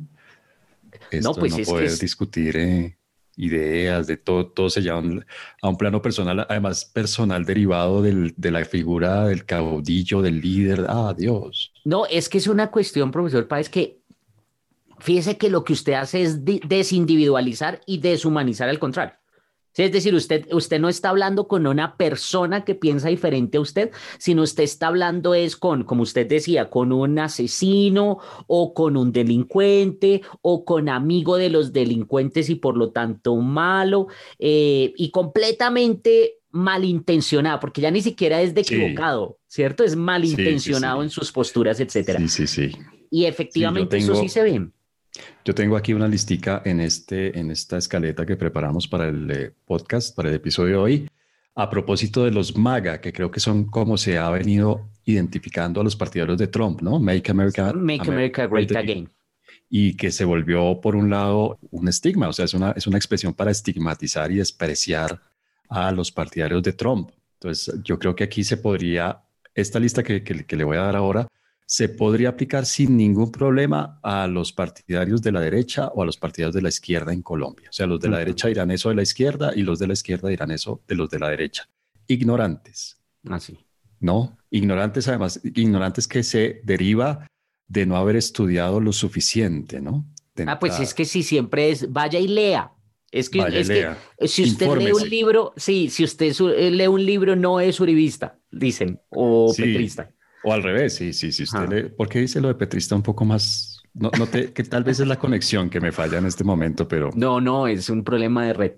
no, 1.22 1.34
pues 1.34 1.58
es 1.58 1.68
poder 1.68 1.98
discutir 1.98 2.56
eh, 2.58 2.98
ideas, 3.38 4.08
de 4.08 4.18
todo, 4.18 4.48
todo 4.48 4.70
se 4.70 4.82
lleva 4.82 5.02
a 5.62 5.70
un 5.70 5.78
plano 5.78 6.02
personal, 6.02 6.46
además 6.50 6.86
personal 6.86 7.46
derivado 7.46 8.02
del, 8.02 8.34
de 8.38 8.52
la 8.52 8.66
figura 8.66 9.26
del 9.26 9.46
caudillo, 9.46 10.22
del 10.22 10.42
líder. 10.42 10.86
Ah, 10.88 11.14
Dios. 11.18 11.74
No, 11.84 12.06
es 12.06 12.30
que 12.30 12.38
es 12.38 12.48
una 12.48 12.72
cuestión, 12.72 13.12
profesor 13.12 13.48
Páez, 13.48 13.70
que 13.70 14.00
fíjese 15.00 15.38
que 15.38 15.50
lo 15.50 15.64
que 15.64 15.74
usted 15.74 15.94
hace 15.94 16.22
es 16.22 16.40
desindividualizar 16.44 17.82
y 17.86 17.98
deshumanizar 17.98 18.70
al 18.70 18.80
contrario. 18.80 19.16
Es 19.84 19.92
decir, 19.92 20.16
usted, 20.16 20.48
usted 20.52 20.80
no 20.80 20.90
está 20.90 21.10
hablando 21.10 21.48
con 21.48 21.68
una 21.68 21.98
persona 21.98 22.64
que 22.64 22.76
piensa 22.76 23.10
diferente 23.10 23.58
a 23.58 23.62
usted, 23.62 23.92
sino 24.18 24.44
usted 24.44 24.64
está 24.64 24.88
hablando 24.88 25.34
es 25.34 25.58
con, 25.58 25.84
como 25.84 26.04
usted 26.04 26.28
decía, 26.28 26.70
con 26.70 26.92
un 26.92 27.20
asesino 27.20 28.20
o 28.48 28.74
con 28.74 28.96
un 28.96 29.12
delincuente 29.12 30.22
o 30.42 30.64
con 30.64 30.90
amigo 30.90 31.38
de 31.38 31.50
los 31.50 31.74
delincuentes 31.74 32.50
y 32.50 32.56
por 32.56 32.78
lo 32.78 32.92
tanto 32.92 33.36
malo 33.36 34.08
eh, 34.40 34.94
y 34.96 35.12
completamente 35.12 36.40
malintencionado, 36.52 37.60
porque 37.60 37.82
ya 37.82 37.92
ni 37.92 38.02
siquiera 38.02 38.42
es 38.42 38.54
de 38.54 38.62
equivocado, 38.62 39.40
¿cierto? 39.46 39.84
Es 39.84 39.98
malintencionado 39.98 41.04
en 41.04 41.10
sus 41.10 41.32
posturas, 41.34 41.82
etcétera. 41.82 42.20
Sí, 42.20 42.30
sí, 42.30 42.48
sí. 42.48 42.72
Y 43.12 43.26
efectivamente 43.26 43.98
eso 43.98 44.16
sí 44.16 44.30
se 44.30 44.42
ve. 44.42 44.70
Yo 45.44 45.54
tengo 45.54 45.78
aquí 45.78 45.94
una 45.94 46.08
listica 46.08 46.62
en, 46.66 46.80
este, 46.80 47.38
en 47.38 47.52
esta 47.52 47.78
escaleta 47.78 48.26
que 48.26 48.36
preparamos 48.36 48.88
para 48.88 49.08
el 49.08 49.32
eh, 49.32 49.52
podcast, 49.66 50.16
para 50.16 50.30
el 50.30 50.36
episodio 50.36 50.70
de 50.70 50.78
hoy, 50.78 51.10
a 51.56 51.70
propósito 51.70 52.26
de 52.26 52.32
los 52.32 52.58
MAGA, 52.58 53.00
que 53.00 53.14
creo 53.14 53.32
que 53.32 53.40
son 53.40 53.66
como 53.66 53.98
se 53.98 54.18
ha 54.18 54.30
venido 54.30 54.90
identificando 55.06 55.82
a 55.82 55.84
los 55.84 55.96
partidarios 55.96 56.38
de 56.38 56.48
Trump, 56.48 56.82
¿no? 56.82 57.00
Make 57.00 57.32
America, 57.32 57.72
Make 57.74 58.10
America, 58.10 58.48
Great, 58.48 58.76
Again. 58.76 59.10
Y 59.70 59.96
que 59.96 60.12
se 60.12 60.26
volvió, 60.26 60.80
por 60.82 60.96
un 60.96 61.10
lado, 61.10 61.58
un 61.72 61.88
estigma, 61.88 62.28
o 62.28 62.34
sea, 62.34 62.46
es 62.46 62.54
una, 62.54 62.72
es 62.72 62.88
una 62.88 62.98
expresión 62.98 63.34
para 63.34 63.52
estigmatizar 63.52 64.32
y 64.32 64.38
despreciar 64.38 65.22
a 65.70 65.92
los 65.92 66.12
partidarios 66.12 66.62
de 66.64 66.74
Trump. 66.74 67.12
Entonces, 67.40 67.74
yo 67.84 67.98
creo 68.00 68.16
que 68.16 68.24
aquí 68.24 68.44
se 68.44 68.58
podría, 68.58 69.22
esta 69.54 69.80
lista 69.80 70.04
que, 70.04 70.24
que 70.24 70.56
le 70.56 70.64
voy 70.64 70.78
a 70.78 70.82
dar 70.82 70.96
ahora, 70.96 71.28
se 71.68 71.90
podría 71.90 72.30
aplicar 72.30 72.66
sin 72.66 72.96
ningún 72.96 73.32
problema 73.32 74.00
a 74.04 74.28
los 74.28 74.54
partidarios 74.54 75.22
de 75.22 75.32
la 75.32 75.42
derecha 75.42 75.88
o 75.88 76.04
a 76.04 76.06
los 76.06 76.18
partidarios 76.18 76.54
de 76.54 76.62
la 76.62 76.70
izquierda 76.70 77.12
en 77.12 77.24
Colombia. 77.24 77.70
O 77.70 77.74
sea, 77.74 77.88
los 77.88 78.00
de 78.00 78.10
la 78.10 78.20
derecha 78.20 78.48
dirán 78.48 78.70
eso 78.72 78.90
de 78.90 78.96
la 78.96 79.02
izquierda 79.02 79.52
y 79.56 79.64
los 79.64 79.80
de 79.80 79.88
la 79.88 79.94
izquierda 79.94 80.30
dirán 80.30 80.52
eso 80.52 80.82
de 80.88 80.96
los 80.96 81.10
de 81.10 81.20
la 81.20 81.30
derecha. 81.30 81.68
Ignorantes. 82.08 82.98
Así. 83.30 83.58
Ah, 83.60 83.64
¿No? 84.00 84.38
Ignorantes, 84.52 85.08
además, 85.08 85.42
ignorantes 85.44 86.08
que 86.08 86.22
se 86.22 86.62
deriva 86.64 87.28
de 87.68 87.86
no 87.88 87.98
haber 87.98 88.16
estudiado 88.16 88.80
lo 88.80 88.94
suficiente, 88.94 89.82
¿no? 89.82 90.06
ah, 90.46 90.60
pues 90.60 90.80
es 90.80 90.94
que 90.94 91.06
si 91.06 91.24
siempre 91.24 91.72
es, 91.72 91.92
vaya 91.92 92.20
y 92.20 92.28
lea. 92.28 92.72
Es 93.12 93.30
que, 93.30 93.40
si 94.28 94.44
usted 94.44 94.68
lee 94.78 94.92
un 94.92 95.10
libro, 95.10 95.54
sí, 95.56 95.90
si 95.90 96.04
usted 96.04 96.34
eh, 96.58 96.70
lee 96.70 96.88
un 96.88 97.04
libro 97.04 97.36
no 97.36 97.62
es 97.62 97.80
uribista, 97.80 98.38
dicen, 98.52 99.00
o 99.10 99.54
petrista. 99.56 100.12
O 100.46 100.54
al 100.54 100.62
revés, 100.62 100.96
sí, 100.96 101.12
sí, 101.12 101.32
sí. 101.32 101.44
Usted 101.44 101.68
le, 101.68 101.84
¿Por 101.90 102.08
qué 102.08 102.20
dice 102.20 102.40
lo 102.40 102.48
de 102.48 102.56
Petrista 102.56 102.96
un 102.96 103.02
poco 103.02 103.26
más? 103.26 103.82
No, 103.96 104.12
no 104.18 104.28
te, 104.28 104.54
que 104.54 104.64
tal 104.64 104.84
vez 104.84 105.00
es 105.00 105.08
la 105.08 105.18
conexión 105.18 105.70
que 105.70 105.80
me 105.80 105.92
falla 105.92 106.20
en 106.20 106.26
este 106.26 106.44
momento, 106.44 106.88
pero. 106.88 107.10
No, 107.16 107.42
no, 107.42 107.68
es 107.68 107.90
un 107.90 108.04
problema 108.04 108.46
de 108.46 108.54
red. 108.54 108.74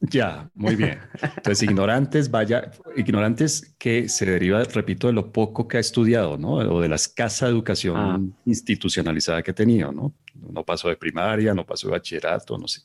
Ya, 0.00 0.50
muy 0.54 0.76
bien. 0.76 0.98
Entonces, 1.22 1.62
ignorantes, 1.62 2.30
vaya, 2.30 2.70
ignorantes 2.96 3.74
que 3.78 4.08
se 4.08 4.26
deriva, 4.26 4.62
repito, 4.64 5.06
de 5.06 5.12
lo 5.12 5.32
poco 5.32 5.66
que 5.68 5.78
ha 5.78 5.80
estudiado, 5.80 6.36
¿no? 6.36 6.54
O 6.54 6.80
de 6.80 6.88
la 6.88 6.96
escasa 6.96 7.46
educación 7.46 7.96
ah. 7.96 8.20
institucionalizada 8.44 9.42
que 9.42 9.52
ha 9.52 9.54
tenido, 9.54 9.92
¿no? 9.92 10.12
No 10.34 10.64
pasó 10.64 10.88
de 10.88 10.96
primaria, 10.96 11.54
no 11.54 11.64
pasó 11.64 11.86
de 11.86 11.92
bachillerato, 11.92 12.58
no 12.58 12.68
sé. 12.68 12.82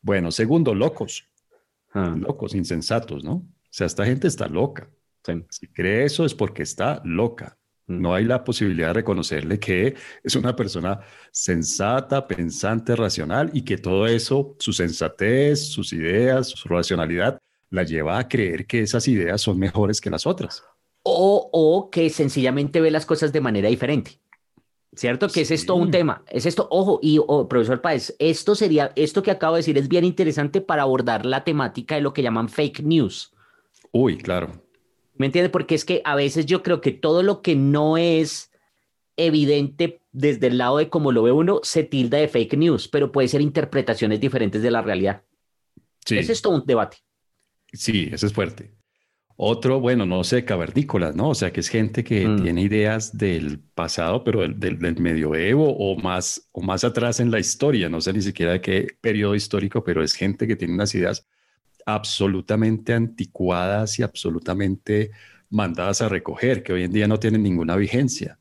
Bueno, 0.00 0.30
segundo, 0.30 0.74
locos. 0.74 1.24
Ah. 1.92 2.14
Locos, 2.18 2.54
insensatos, 2.54 3.22
¿no? 3.22 3.34
O 3.34 3.68
sea, 3.70 3.86
esta 3.86 4.04
gente 4.04 4.26
está 4.26 4.48
loca. 4.48 4.88
Si 5.50 5.68
cree 5.68 6.04
eso 6.04 6.24
es 6.24 6.34
porque 6.34 6.62
está 6.62 7.00
loca. 7.04 7.58
No 7.86 8.14
hay 8.14 8.24
la 8.24 8.44
posibilidad 8.44 8.88
de 8.88 8.94
reconocerle 8.94 9.58
que 9.58 9.94
es 10.22 10.36
una 10.36 10.54
persona 10.54 11.00
sensata, 11.30 12.26
pensante, 12.26 12.94
racional 12.96 13.50
y 13.52 13.62
que 13.62 13.76
todo 13.76 14.06
eso, 14.06 14.56
su 14.58 14.72
sensatez, 14.72 15.60
sus 15.66 15.92
ideas, 15.92 16.48
su 16.48 16.68
racionalidad, 16.68 17.38
la 17.70 17.82
lleva 17.82 18.18
a 18.18 18.28
creer 18.28 18.66
que 18.66 18.82
esas 18.82 19.08
ideas 19.08 19.40
son 19.40 19.58
mejores 19.58 20.00
que 20.00 20.10
las 20.10 20.26
otras. 20.26 20.64
O, 21.02 21.50
o 21.52 21.90
que 21.90 22.08
sencillamente 22.10 22.80
ve 22.80 22.90
las 22.90 23.06
cosas 23.06 23.32
de 23.32 23.40
manera 23.40 23.68
diferente. 23.68 24.20
¿Cierto? 24.94 25.28
Que 25.28 25.40
es 25.40 25.50
esto 25.50 25.74
un 25.74 25.90
tema. 25.90 26.22
Es 26.28 26.44
esto, 26.44 26.68
ojo, 26.70 27.00
y 27.02 27.18
oh, 27.18 27.48
profesor 27.48 27.80
Páez, 27.80 28.14
esto 28.18 28.54
sería, 28.54 28.92
esto 28.94 29.22
que 29.22 29.30
acabo 29.30 29.54
de 29.54 29.60
decir 29.60 29.78
es 29.78 29.88
bien 29.88 30.04
interesante 30.04 30.60
para 30.60 30.82
abordar 30.82 31.24
la 31.24 31.44
temática 31.44 31.94
de 31.94 32.02
lo 32.02 32.12
que 32.12 32.22
llaman 32.22 32.50
fake 32.50 32.82
news. 32.82 33.32
Uy, 33.90 34.18
claro. 34.18 34.50
¿Me 35.14 35.26
entiendes? 35.26 35.50
Porque 35.50 35.74
es 35.74 35.84
que 35.84 36.02
a 36.04 36.14
veces 36.14 36.46
yo 36.46 36.62
creo 36.62 36.80
que 36.80 36.92
todo 36.92 37.22
lo 37.22 37.42
que 37.42 37.54
no 37.54 37.96
es 37.96 38.50
evidente 39.16 40.00
desde 40.12 40.48
el 40.48 40.58
lado 40.58 40.78
de 40.78 40.88
cómo 40.88 41.12
lo 41.12 41.22
ve 41.22 41.32
uno 41.32 41.60
se 41.62 41.84
tilda 41.84 42.18
de 42.18 42.28
fake 42.28 42.56
news, 42.56 42.88
pero 42.88 43.12
puede 43.12 43.28
ser 43.28 43.40
interpretaciones 43.40 44.20
diferentes 44.20 44.62
de 44.62 44.70
la 44.70 44.82
realidad. 44.82 45.22
Sí. 46.04 46.18
Ese 46.18 46.32
es 46.32 46.42
todo 46.42 46.54
un 46.54 46.66
debate. 46.66 46.98
Sí, 47.72 48.10
ese 48.12 48.26
es 48.26 48.32
fuerte. 48.32 48.74
Otro, 49.36 49.80
bueno, 49.80 50.04
no 50.06 50.22
sé, 50.24 50.44
cavernícolas, 50.44 51.16
¿no? 51.16 51.30
O 51.30 51.34
sea, 51.34 51.52
que 51.52 51.60
es 51.60 51.68
gente 51.68 52.04
que 52.04 52.28
mm. 52.28 52.42
tiene 52.42 52.62
ideas 52.62 53.16
del 53.16 53.58
pasado, 53.58 54.22
pero 54.24 54.42
del, 54.42 54.78
del, 54.78 55.00
medioevo 55.00 55.74
o 55.76 55.96
más, 55.96 56.48
o 56.52 56.60
más 56.60 56.84
atrás 56.84 57.18
en 57.18 57.30
la 57.30 57.40
historia. 57.40 57.88
No 57.88 58.00
sé 58.00 58.12
ni 58.12 58.20
siquiera 58.20 58.52
de 58.52 58.60
qué 58.60 58.86
periodo 59.00 59.34
histórico, 59.34 59.82
pero 59.82 60.02
es 60.02 60.12
gente 60.12 60.46
que 60.46 60.56
tiene 60.56 60.74
unas 60.74 60.94
ideas 60.94 61.26
absolutamente 61.86 62.94
anticuadas 62.94 63.98
y 63.98 64.02
absolutamente 64.02 65.10
mandadas 65.50 66.02
a 66.02 66.08
recoger, 66.08 66.62
que 66.62 66.72
hoy 66.72 66.84
en 66.84 66.92
día 66.92 67.06
no 67.06 67.18
tienen 67.18 67.42
ninguna 67.42 67.76
vigencia. 67.76 68.38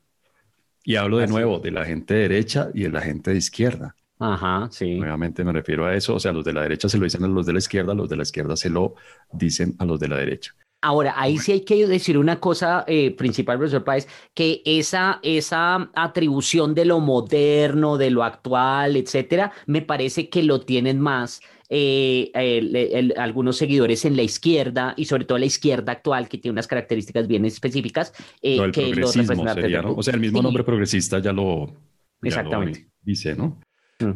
Y 0.84 0.96
hablo 0.96 1.18
de 1.18 1.28
nuevo 1.28 1.60
de 1.60 1.72
la 1.72 1.86
gente 1.86 2.14
derecha 2.14 2.70
y 2.74 2.84
de 2.84 2.90
la 2.90 3.02
gente 3.02 3.32
de 3.32 3.38
izquierda. 3.38 3.96
Ajá, 4.20 4.68
sí. 4.72 5.00
Nuevamente 5.00 5.44
me 5.44 5.52
refiero 5.52 5.86
a 5.86 5.96
eso. 5.96 6.16
O 6.16 6.20
sea, 6.20 6.32
los 6.32 6.46
de 6.46 6.54
la 6.54 6.62
derecha 6.62 6.88
se 6.88 6.98
lo 6.98 7.04
dicen 7.04 7.24
a 7.24 7.28
los 7.28 7.46
de 7.46 7.54
la 7.54 7.60
izquierda, 7.60 7.94
los 7.94 8.08
de 8.10 8.16
la 8.16 8.24
izquierda 8.24 8.56
se 8.56 8.70
lo 8.70 8.96
dicen 9.32 9.76
a 9.80 9.86
los 9.86 10.00
de 10.00 10.08
la 10.08 10.18
derecha. 10.18 10.54
Ahora, 10.84 11.14
ahí 11.16 11.38
sí 11.38 11.52
hay 11.52 11.62
que 11.62 11.86
decir 11.86 12.18
una 12.18 12.40
cosa 12.40 12.84
eh, 12.88 13.12
principal, 13.16 13.58
profesor 13.58 13.84
Páez, 13.84 14.08
que 14.34 14.64
esa, 14.66 15.20
esa 15.22 15.92
atribución 15.94 16.74
de 16.74 16.86
lo 16.86 17.00
moderno, 17.00 17.98
de 17.98 18.10
lo 18.10 18.24
actual, 18.24 18.96
etcétera, 18.96 19.52
me 19.68 19.84
parece 19.84 20.30
que 20.30 20.42
lo 20.42 20.62
tienen 20.62 21.00
más 21.00 21.42
eh, 21.74 23.14
algunos 23.16 23.56
seguidores 23.56 24.04
en 24.04 24.18
la 24.18 24.24
izquierda 24.24 24.94
y 24.98 25.06
sobre 25.06 25.24
todo 25.24 25.38
la 25.38 25.46
izquierda 25.46 25.94
actual, 25.94 26.28
que 26.28 26.38
tiene 26.38 26.52
unas 26.52 26.68
características 26.68 27.30
bien 27.30 27.46
específicas. 27.46 28.12
Eh, 28.42 28.60
que 28.74 28.94
lo 28.94 29.08
sería, 29.08 29.82
¿no? 29.82 29.94
O 29.94 30.04
sea, 30.04 30.14
el 30.14 30.20
mismo 30.20 30.42
nombre 30.42 30.66
progresista 30.66 31.20
ya 31.20 31.32
lo, 31.32 31.74
Exactamente. 32.22 32.90
dice, 33.02 33.36
¿no? 33.36 33.58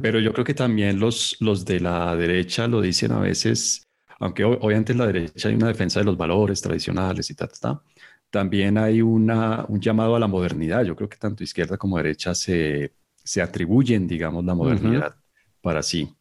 Pero 0.02 0.20
yo 0.20 0.34
creo 0.34 0.44
que 0.44 0.54
también 0.54 1.00
los, 1.00 1.38
los 1.40 1.64
de 1.64 1.80
la 1.80 2.16
derecha 2.18 2.68
lo 2.68 2.82
dicen 2.82 3.14
a 3.14 3.20
veces, 3.20 3.84
aunque 4.20 4.44
obviamente 4.44 4.92
en 4.92 4.98
la 4.98 5.08
derecha 5.08 5.48
hay 5.48 5.56
una 5.56 5.68
defensa 5.68 6.00
de 6.00 6.06
los 6.06 6.18
valores 6.18 6.62
tradicionales 6.62 7.30
y 7.30 7.36
tal, 7.36 7.50
ta, 7.58 7.82
también 8.30 8.78
hay 8.78 9.02
una, 9.02 9.64
un 9.70 9.80
llamado 9.80 10.16
a 10.16 10.20
la 10.20 10.28
modernidad. 10.28 10.84
Yo 10.84 10.96
creo 10.96 11.08
que 11.08 11.18
tanto 11.18 11.44
izquierda 11.44 11.78
como 11.78 11.98
derecha 11.98 12.36
se, 12.36 12.92
se 13.24 13.42
atribuyen, 13.42 14.08
digamos, 14.08 14.44
la 14.44 14.56
modernidad 14.56 15.16
para 15.62 15.82
sí. 15.82 16.15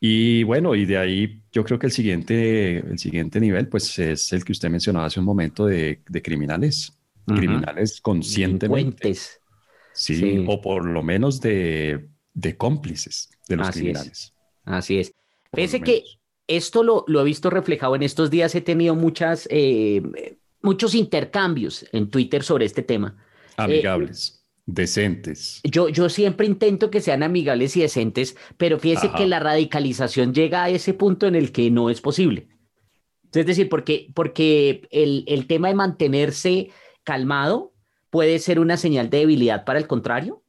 Y 0.00 0.44
bueno, 0.44 0.74
y 0.74 0.86
de 0.86 0.96
ahí 0.96 1.42
yo 1.52 1.62
creo 1.62 1.78
que 1.78 1.86
el 1.86 1.92
siguiente, 1.92 2.78
el 2.78 2.98
siguiente 2.98 3.38
nivel, 3.38 3.68
pues 3.68 3.98
es 3.98 4.32
el 4.32 4.44
que 4.44 4.52
usted 4.52 4.70
mencionaba 4.70 5.06
hace 5.06 5.20
un 5.20 5.26
momento 5.26 5.66
de, 5.66 6.00
criminales, 6.22 6.98
criminales 7.26 8.00
conscientemente. 8.00 9.14
Sí, 9.92 10.16
sí, 10.16 10.44
o 10.48 10.60
por 10.62 10.86
lo 10.86 11.02
menos 11.02 11.40
de, 11.42 12.08
de 12.32 12.56
cómplices 12.56 13.28
de 13.46 13.56
los 13.56 13.70
criminales. 13.70 14.32
Así 14.64 15.00
es. 15.00 15.12
Pese 15.50 15.82
que 15.82 16.04
esto 16.46 16.82
lo, 16.82 17.04
lo, 17.06 17.20
he 17.20 17.24
visto 17.24 17.50
reflejado 17.50 17.94
en 17.94 18.02
estos 18.02 18.30
días, 18.30 18.54
he 18.54 18.62
tenido 18.62 18.94
muchas, 18.94 19.46
eh, 19.50 20.02
muchos 20.62 20.94
intercambios 20.94 21.84
en 21.92 22.08
Twitter 22.08 22.42
sobre 22.42 22.64
este 22.64 22.82
tema. 22.82 23.16
Amigables. 23.56 24.39
Decentes. 24.74 25.60
Yo, 25.64 25.88
yo 25.88 26.08
siempre 26.08 26.46
intento 26.46 26.90
que 26.90 27.00
sean 27.00 27.22
amigables 27.22 27.76
y 27.76 27.80
decentes, 27.80 28.36
pero 28.56 28.78
fíjese 28.78 29.10
que 29.16 29.26
la 29.26 29.40
radicalización 29.40 30.32
llega 30.32 30.64
a 30.64 30.70
ese 30.70 30.94
punto 30.94 31.26
en 31.26 31.34
el 31.34 31.52
que 31.52 31.70
no 31.70 31.90
es 31.90 32.00
posible. 32.00 32.48
Es 33.32 33.46
decir, 33.46 33.68
porque, 33.68 34.08
porque 34.14 34.88
el, 34.90 35.24
el 35.26 35.46
tema 35.46 35.68
de 35.68 35.74
mantenerse 35.74 36.70
calmado 37.04 37.72
puede 38.10 38.38
ser 38.38 38.58
una 38.58 38.76
señal 38.76 39.10
de 39.10 39.18
debilidad 39.18 39.64
para 39.64 39.78
el 39.78 39.86
contrario. 39.86 40.42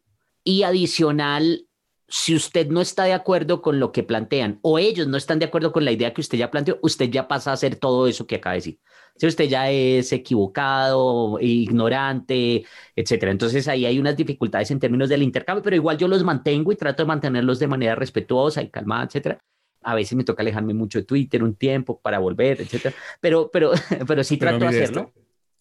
Y 0.44 0.64
adicional, 0.64 1.68
si 2.12 2.36
usted 2.36 2.68
no 2.68 2.82
está 2.82 3.06
de 3.06 3.14
acuerdo 3.14 3.62
con 3.62 3.80
lo 3.80 3.92
que 3.92 4.04
plantean 4.04 4.60
o 4.62 4.78
ellos 4.78 5.08
no 5.08 5.18
están 5.18 5.40
de 5.40 5.46
acuerdo 5.46 5.72
con 5.72 5.86
la 5.86 5.92
idea 5.92 6.14
que 6.14 6.22
usted 6.22 6.38
ya 6.38 6.52
planteó, 6.52 6.78
usted 6.84 7.10
ya 7.10 7.28
pasa 7.28 7.52
a 7.52 7.54
hacer 7.54 7.78
todo 7.78 8.08
eso 8.08 8.28
que 8.28 8.36
acaba 8.36 8.54
de 8.54 8.58
decir 8.58 8.80
si 9.16 9.28
usted 9.28 9.46
ya 9.46 9.70
es 9.70 10.12
equivocado, 10.14 11.38
ignorante, 11.40 12.66
etcétera. 12.96 13.32
Entonces 13.32 13.68
ahí 13.68 13.86
hay 13.86 14.00
unas 14.00 14.18
dificultades 14.18 14.72
en 14.72 14.80
términos 14.80 15.10
del 15.10 15.24
intercambio, 15.24 15.62
pero 15.64 15.76
igual 15.76 15.98
yo 15.98 16.08
los 16.08 16.24
mantengo 16.24 16.72
y 16.72 16.76
trato 16.76 17.04
de 17.04 17.08
mantenerlos 17.08 17.60
de 17.60 17.68
manera 17.68 17.96
respetuosa 17.96 18.62
y 18.62 18.70
calmada, 18.70 19.06
etcétera. 19.06 19.40
A 19.84 19.96
veces 19.96 20.16
me 20.16 20.24
toca 20.24 20.42
alejarme 20.42 20.74
mucho 20.74 21.00
de 21.00 21.06
Twitter 21.06 21.44
un 21.44 21.56
tiempo 21.56 22.00
para 22.02 22.20
volver, 22.20 22.62
etcétera. 22.62 22.96
Pero, 23.20 23.50
pero, 23.52 23.72
pero 24.08 24.24
sí 24.24 24.38
trato 24.38 24.60
de 24.60 24.68
hacerlo. 24.68 25.12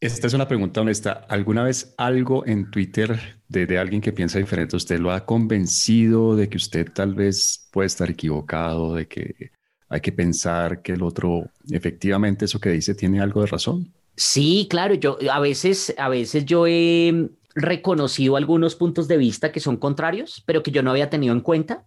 Esta, 0.00 0.26
es 0.26 0.32
una 0.32 0.48
pregunta 0.48 0.80
honesta. 0.80 1.26
¿Alguna 1.28 1.62
vez 1.62 1.94
algo 1.98 2.46
en 2.46 2.70
Twitter 2.70 3.20
de, 3.48 3.78
alguien 3.78 4.00
que 4.00 4.12
piensa 4.12 4.38
diferente, 4.38 4.76
usted 4.76 4.98
lo 4.98 5.12
ha 5.12 5.26
convencido 5.26 6.36
de 6.36 6.48
que 6.48 6.56
usted 6.56 6.90
tal 6.90 7.14
vez 7.14 7.68
puede 7.70 7.86
estar 7.86 8.08
equivocado, 8.08 8.94
de 8.94 9.06
que 9.06 9.50
hay 9.90 10.00
que 10.00 10.12
pensar 10.12 10.80
que 10.80 10.92
el 10.92 11.02
otro, 11.02 11.50
efectivamente, 11.70 12.46
eso 12.46 12.60
que 12.60 12.70
dice 12.70 12.94
tiene 12.94 13.20
algo 13.20 13.42
de 13.42 13.48
razón. 13.48 13.92
Sí, 14.16 14.68
claro, 14.70 14.94
yo 14.94 15.18
a 15.30 15.40
veces, 15.40 15.94
a 15.98 16.08
veces 16.08 16.46
yo 16.46 16.66
he 16.66 17.28
reconocido 17.54 18.36
algunos 18.36 18.76
puntos 18.76 19.06
de 19.06 19.18
vista 19.18 19.52
que 19.52 19.60
son 19.60 19.76
contrarios, 19.76 20.42
pero 20.46 20.62
que 20.62 20.70
yo 20.70 20.82
no 20.82 20.92
había 20.92 21.10
tenido 21.10 21.34
en 21.34 21.40
cuenta. 21.40 21.86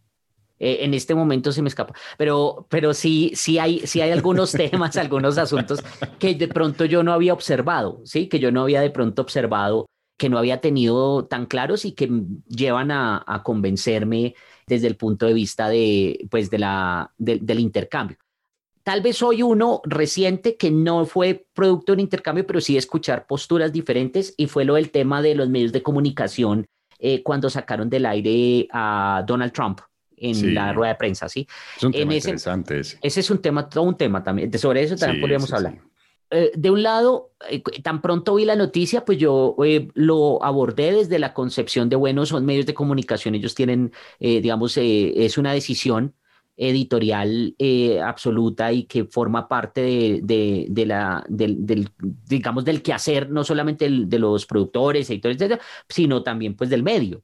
Eh, 0.63 0.85
en 0.85 0.93
este 0.93 1.13
momento 1.13 1.51
se 1.51 1.61
me 1.61 1.67
escapa, 1.67 1.93
pero, 2.17 2.65
pero 2.69 2.93
sí, 2.93 3.33
sí 3.35 3.59
hay, 3.59 3.85
sí 3.85 3.99
hay 3.99 4.11
algunos 4.11 4.51
temas, 4.53 4.95
algunos 4.95 5.37
asuntos 5.37 5.83
que 6.19 6.35
de 6.35 6.47
pronto 6.47 6.85
yo 6.85 7.03
no 7.03 7.11
había 7.11 7.33
observado, 7.33 7.99
sí, 8.05 8.29
que 8.29 8.39
yo 8.39 8.49
no 8.49 8.61
había 8.61 8.79
de 8.79 8.89
pronto 8.89 9.21
observado, 9.21 9.87
que 10.17 10.29
no 10.29 10.37
había 10.37 10.61
tenido 10.61 11.25
tan 11.25 11.47
claros 11.47 11.83
y 11.83 11.91
que 11.91 12.09
llevan 12.47 12.91
a, 12.91 13.25
a 13.27 13.43
convencerme 13.43 14.35
desde 14.65 14.87
el 14.87 14.95
punto 14.95 15.25
de 15.25 15.33
vista 15.33 15.67
de, 15.67 16.27
pues, 16.31 16.49
de 16.49 16.59
la, 16.59 17.11
del 17.17 17.59
intercambio. 17.59 18.15
Tal 18.83 19.01
vez 19.01 19.17
soy 19.17 19.43
uno 19.43 19.81
reciente 19.83 20.55
que 20.55 20.71
no 20.71 21.05
fue 21.05 21.45
producto 21.53 21.91
de 21.91 21.95
un 21.95 21.99
intercambio, 21.99 22.47
pero 22.47 22.61
sí 22.61 22.77
escuchar 22.77 23.27
posturas 23.27 23.73
diferentes 23.73 24.33
y 24.37 24.47
fue 24.47 24.63
lo 24.63 24.75
del 24.75 24.91
tema 24.91 25.21
de 25.21 25.35
los 25.35 25.49
medios 25.49 25.73
de 25.73 25.83
comunicación 25.83 26.65
eh, 26.99 27.21
cuando 27.21 27.49
sacaron 27.49 27.89
del 27.89 28.05
aire 28.05 28.69
a 28.71 29.25
Donald 29.27 29.51
Trump 29.51 29.81
en 30.17 30.53
la 30.53 30.73
rueda 30.73 30.93
de 30.93 30.97
prensa, 30.97 31.29
¿sí? 31.29 31.47
Es 31.77 31.83
un 31.83 31.91
tema 31.91 32.15
interesante 32.15 32.79
ese. 32.79 32.97
Ese 33.01 33.19
es 33.19 33.29
un 33.29 33.39
tema, 33.39 33.69
todo 33.69 33.83
un 33.83 33.97
tema 33.97 34.23
también. 34.23 34.57
Sobre 34.57 34.83
eso 34.83 34.95
también 34.95 35.21
podríamos 35.21 35.51
hablar. 35.53 35.79
Eh, 36.31 36.51
de 36.55 36.71
un 36.71 36.81
lado, 36.81 37.31
eh, 37.49 37.61
tan 37.83 38.01
pronto 38.01 38.35
vi 38.35 38.45
la 38.45 38.55
noticia, 38.55 39.05
pues 39.05 39.19
yo 39.19 39.55
lo 39.93 40.43
abordé 40.43 40.91
desde 40.91 41.19
la 41.19 41.33
concepción 41.33 41.89
de, 41.89 41.95
bueno, 41.95 42.25
son 42.25 42.45
medios 42.45 42.65
de 42.65 42.73
comunicación, 42.73 43.35
ellos 43.35 43.53
tienen, 43.53 43.91
digamos, 44.19 44.77
es 44.77 45.37
una 45.37 45.53
decisión 45.53 46.15
editorial 46.55 47.55
eh, 47.57 47.99
absoluta 47.99 48.71
y 48.71 48.83
que 48.83 49.05
forma 49.05 49.47
parte 49.47 49.81
de, 50.23 50.67
de, 50.69 50.85
la, 50.85 51.23
del, 51.27 51.89
digamos, 52.27 52.63
del 52.63 52.81
quehacer, 52.81 53.29
no 53.29 53.43
solamente 53.43 53.89
de 53.89 54.19
los 54.19 54.45
productores, 54.45 55.09
editores, 55.09 55.59
sino 55.89 56.21
también 56.21 56.55
pues 56.55 56.69
del 56.69 56.83
medio. 56.83 57.23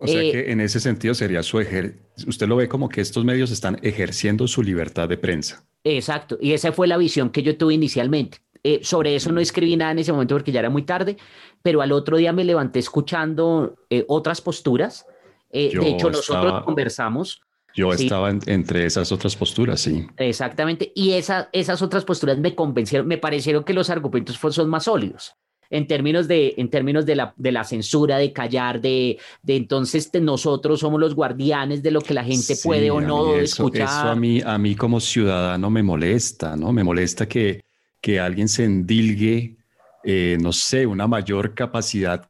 O 0.00 0.06
sea 0.06 0.22
eh, 0.22 0.32
que 0.32 0.52
en 0.52 0.60
ese 0.60 0.80
sentido 0.80 1.14
sería 1.14 1.42
su 1.42 1.60
ejer 1.60 1.98
usted 2.26 2.48
lo 2.48 2.56
ve 2.56 2.68
como 2.68 2.88
que 2.88 3.00
estos 3.00 3.24
medios 3.24 3.50
están 3.50 3.78
ejerciendo 3.82 4.48
su 4.48 4.62
libertad 4.62 5.08
de 5.08 5.16
prensa. 5.16 5.64
Exacto, 5.84 6.38
y 6.40 6.52
esa 6.52 6.72
fue 6.72 6.88
la 6.88 6.96
visión 6.96 7.30
que 7.30 7.42
yo 7.42 7.56
tuve 7.56 7.74
inicialmente. 7.74 8.38
Eh, 8.62 8.80
sobre 8.82 9.14
eso 9.14 9.32
no 9.32 9.40
escribí 9.40 9.76
nada 9.76 9.92
en 9.92 10.00
ese 10.00 10.12
momento 10.12 10.34
porque 10.34 10.52
ya 10.52 10.60
era 10.60 10.70
muy 10.70 10.82
tarde, 10.82 11.16
pero 11.62 11.80
al 11.80 11.92
otro 11.92 12.18
día 12.18 12.32
me 12.32 12.44
levanté 12.44 12.78
escuchando 12.78 13.76
otras 14.06 14.40
posturas. 14.40 15.06
de 15.50 15.68
hecho, 15.68 16.10
nosotros 16.10 16.64
conversamos 16.64 17.40
yo 17.72 17.92
estaba 17.92 18.30
entre 18.30 18.84
esas 18.84 19.12
otras 19.12 19.36
posturas, 19.36 19.80
sí. 19.80 20.06
Exactamente. 20.16 20.92
Y 20.94 21.12
esa, 21.12 21.48
esas 21.52 21.80
otras 21.82 22.04
posturas 22.04 22.36
me 22.36 22.56
convencieron, 22.56 23.06
me 23.06 23.16
parecieron 23.16 23.62
que 23.62 23.72
los 23.72 23.90
argumentos 23.90 24.38
son 24.52 24.68
más 24.68 24.84
sólidos 24.84 25.36
en 25.70 25.86
términos 25.86 26.26
de, 26.26 26.54
en 26.56 26.68
términos 26.68 27.06
de 27.06 27.14
la, 27.14 27.32
de 27.36 27.52
la 27.52 27.64
censura, 27.64 28.18
de 28.18 28.32
callar, 28.32 28.80
de, 28.80 29.18
de 29.42 29.56
entonces 29.56 30.10
nosotros 30.20 30.80
somos 30.80 31.00
los 31.00 31.14
guardianes 31.14 31.82
de 31.82 31.92
lo 31.92 32.00
que 32.00 32.12
la 32.12 32.24
gente 32.24 32.56
puede 32.62 32.90
o 32.90 33.00
no 33.00 33.36
escuchar. 33.36 33.82
Eso 33.82 34.08
a 34.08 34.16
mí, 34.16 34.42
a 34.44 34.58
mí 34.58 34.74
como 34.74 34.98
ciudadano 35.00 35.70
me 35.70 35.82
molesta, 35.82 36.56
¿no? 36.56 36.72
Me 36.72 36.82
molesta 36.82 37.28
que, 37.28 37.62
que 38.00 38.18
alguien 38.18 38.48
se 38.48 38.64
endilgue, 38.64 39.56
eh, 40.02 40.36
no 40.40 40.52
sé, 40.52 40.86
una 40.86 41.06
mayor 41.06 41.54
capacidad 41.54 42.28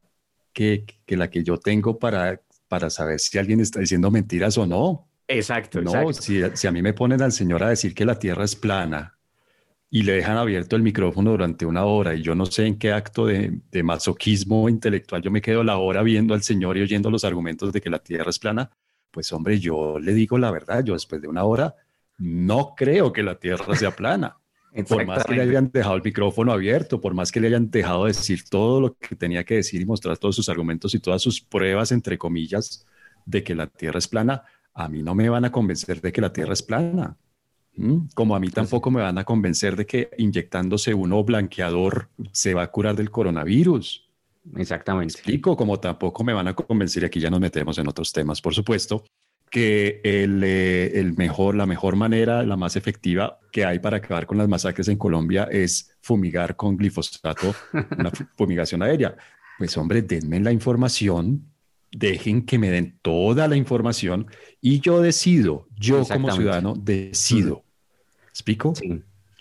que, 0.52 0.84
que 1.06 1.16
la 1.16 1.30
que 1.30 1.42
yo 1.42 1.56
tengo 1.58 1.98
para, 1.98 2.40
para 2.68 2.90
saber 2.90 3.20
si 3.20 3.38
alguien 3.38 3.60
está 3.60 3.80
diciendo 3.80 4.10
mentiras 4.10 4.58
o 4.58 4.66
no. 4.66 5.06
Exacto. 5.26 5.80
No, 5.80 6.12
Si, 6.12 6.42
a 6.42 6.72
mí 6.72 6.82
me 6.82 6.92
ponen 6.92 7.22
al 7.22 7.32
señor 7.32 7.62
a 7.62 7.70
decir 7.70 7.94
que 7.94 8.04
la 8.04 8.18
Tierra 8.18 8.44
es 8.44 8.56
plana 8.56 9.16
y 9.90 10.02
le 10.04 10.12
dejan 10.12 10.36
abierto 10.36 10.76
el 10.76 10.82
micrófono 10.82 11.32
durante 11.32 11.66
una 11.66 11.84
hora 11.84 12.14
y 12.14 12.22
yo 12.22 12.36
no 12.36 12.46
sé 12.46 12.66
en 12.66 12.78
qué 12.78 12.92
acto 12.92 13.26
de, 13.26 13.60
masoquismo 13.82 14.68
intelectual 14.68 15.20
yo 15.20 15.32
me 15.32 15.42
quedo 15.42 15.64
la 15.64 15.78
hora 15.78 16.02
viendo 16.02 16.32
al 16.32 16.42
señor 16.42 16.78
y 16.78 16.82
oyendo 16.82 17.10
los 17.10 17.24
argumentos 17.24 17.72
de 17.72 17.80
que 17.80 17.90
la 17.90 17.98
Tierra 17.98 18.30
es 18.30 18.38
plana, 18.38 18.70
pues 19.10 19.32
hombre, 19.32 19.58
yo 19.58 19.98
le 19.98 20.14
digo 20.14 20.38
la 20.38 20.52
verdad, 20.52 20.84
yo 20.84 20.92
después 20.92 21.20
de 21.20 21.26
una 21.26 21.42
hora 21.42 21.74
no 22.18 22.74
creo 22.76 23.12
que 23.12 23.22
la 23.22 23.34
Tierra 23.34 23.74
sea 23.74 23.90
plana. 23.90 24.36
Por 24.88 25.04
más 25.04 25.24
que 25.24 25.34
le 25.34 25.42
hayan 25.42 25.68
dejado 25.72 25.96
el 25.96 26.02
micrófono 26.02 26.52
abierto, 26.52 27.00
por 27.00 27.12
más 27.12 27.32
que 27.32 27.40
le 27.40 27.48
hayan 27.48 27.72
dejado 27.72 28.04
decir 28.04 28.44
todo 28.48 28.80
lo 28.80 28.96
que 28.96 29.16
tenía 29.16 29.42
que 29.42 29.56
decir 29.56 29.80
y 29.80 29.84
mostrar 29.84 30.16
todos 30.16 30.36
sus 30.36 30.48
argumentos 30.48 30.94
y 30.94 31.00
todas 31.00 31.20
sus 31.20 31.40
pruebas, 31.40 31.90
entre 31.90 32.16
comillas, 32.16 32.86
de 33.26 33.42
que 33.42 33.56
la 33.56 33.66
Tierra 33.66 33.98
es 33.98 34.06
plana, 34.06 34.44
a 34.72 34.88
mí 34.88 35.02
no 35.02 35.16
me 35.16 35.28
van 35.28 35.44
a 35.44 35.50
convencer 35.50 36.00
de 36.00 36.12
que 36.12 36.20
la 36.20 36.32
Tierra 36.32 36.52
es 36.52 36.62
plana. 36.62 37.16
Como 38.14 38.36
a 38.36 38.40
mí 38.40 38.50
tampoco 38.50 38.90
me 38.90 39.00
van 39.00 39.16
a 39.18 39.24
convencer 39.24 39.74
de 39.74 39.86
que 39.86 40.10
inyectándose 40.18 40.92
uno 40.92 41.24
blanqueador 41.24 42.08
se 42.32 42.52
va 42.52 42.62
a 42.62 42.70
curar 42.70 42.94
del 42.96 43.10
coronavirus. 43.10 44.08
Exactamente. 44.56 45.14
Explico, 45.14 45.56
como 45.56 45.78
tampoco 45.80 46.24
me 46.24 46.32
van 46.32 46.48
a 46.48 46.54
convencer, 46.54 47.02
y 47.02 47.06
aquí 47.06 47.20
ya 47.20 47.30
nos 47.30 47.40
metemos 47.40 47.78
en 47.78 47.88
otros 47.88 48.12
temas, 48.12 48.40
por 48.40 48.54
supuesto, 48.54 49.04
que 49.50 50.00
el, 50.04 50.42
eh, 50.44 50.98
el, 50.98 51.16
mejor, 51.16 51.54
la 51.54 51.66
mejor 51.66 51.96
manera, 51.96 52.42
la 52.44 52.56
más 52.56 52.76
efectiva 52.76 53.38
que 53.50 53.64
hay 53.64 53.78
para 53.80 53.98
acabar 53.98 54.26
con 54.26 54.38
las 54.38 54.48
masacres 54.48 54.88
en 54.88 54.96
Colombia 54.96 55.48
es 55.50 55.96
fumigar 56.00 56.56
con 56.56 56.76
glifosato, 56.76 57.54
una 57.98 58.10
fumigación 58.36 58.82
aérea. 58.82 59.16
Pues 59.58 59.76
hombre, 59.76 60.02
denme 60.02 60.40
la 60.40 60.52
información 60.52 61.50
dejen 61.92 62.46
que 62.46 62.58
me 62.58 62.70
den 62.70 62.98
toda 63.02 63.48
la 63.48 63.56
información 63.56 64.26
y 64.60 64.80
yo 64.80 65.00
decido, 65.00 65.66
yo 65.76 66.04
como 66.04 66.30
ciudadano 66.32 66.74
decido. 66.76 67.64
¿Explico? 68.28 68.74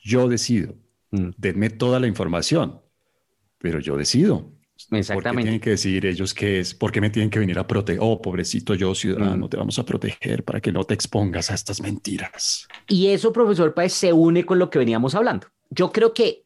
Yo 0.04 0.28
decido. 0.28 0.76
Mm. 1.12 1.30
Denme 1.38 1.70
toda 1.70 2.00
la 2.00 2.08
información, 2.08 2.82
pero 3.58 3.80
yo 3.80 3.98
decido. 3.98 4.52
Exactamente. 4.92 5.14
¿Por 5.14 5.36
qué 5.36 5.42
tienen 5.44 5.60
que 5.60 5.70
decir 5.72 6.06
ellos 6.06 6.34
qué 6.34 6.60
es? 6.60 6.74
¿Por 6.74 6.92
qué 6.92 7.02
me 7.02 7.10
tienen 7.10 7.30
que 7.30 7.40
venir 7.40 7.60
a 7.60 7.68
proteger? 7.68 8.00
Oh, 8.02 8.22
pobrecito 8.22 8.76
yo, 8.76 8.96
ciudadano, 8.96 9.46
mm. 9.46 9.50
te 9.50 9.58
vamos 9.58 9.78
a 9.78 9.86
proteger 9.86 10.44
para 10.44 10.62
que 10.62 10.72
no 10.72 10.84
te 10.86 10.94
expongas 10.94 11.52
a 11.52 11.56
estas 11.56 11.82
mentiras. 11.82 12.68
Y 12.88 13.08
eso, 13.08 13.34
profesor 13.34 13.74
Páez, 13.74 13.94
se 13.94 14.14
une 14.14 14.46
con 14.46 14.58
lo 14.58 14.70
que 14.70 14.80
veníamos 14.80 15.16
hablando. 15.16 15.48
Yo 15.70 15.92
creo 15.92 16.14
que 16.14 16.44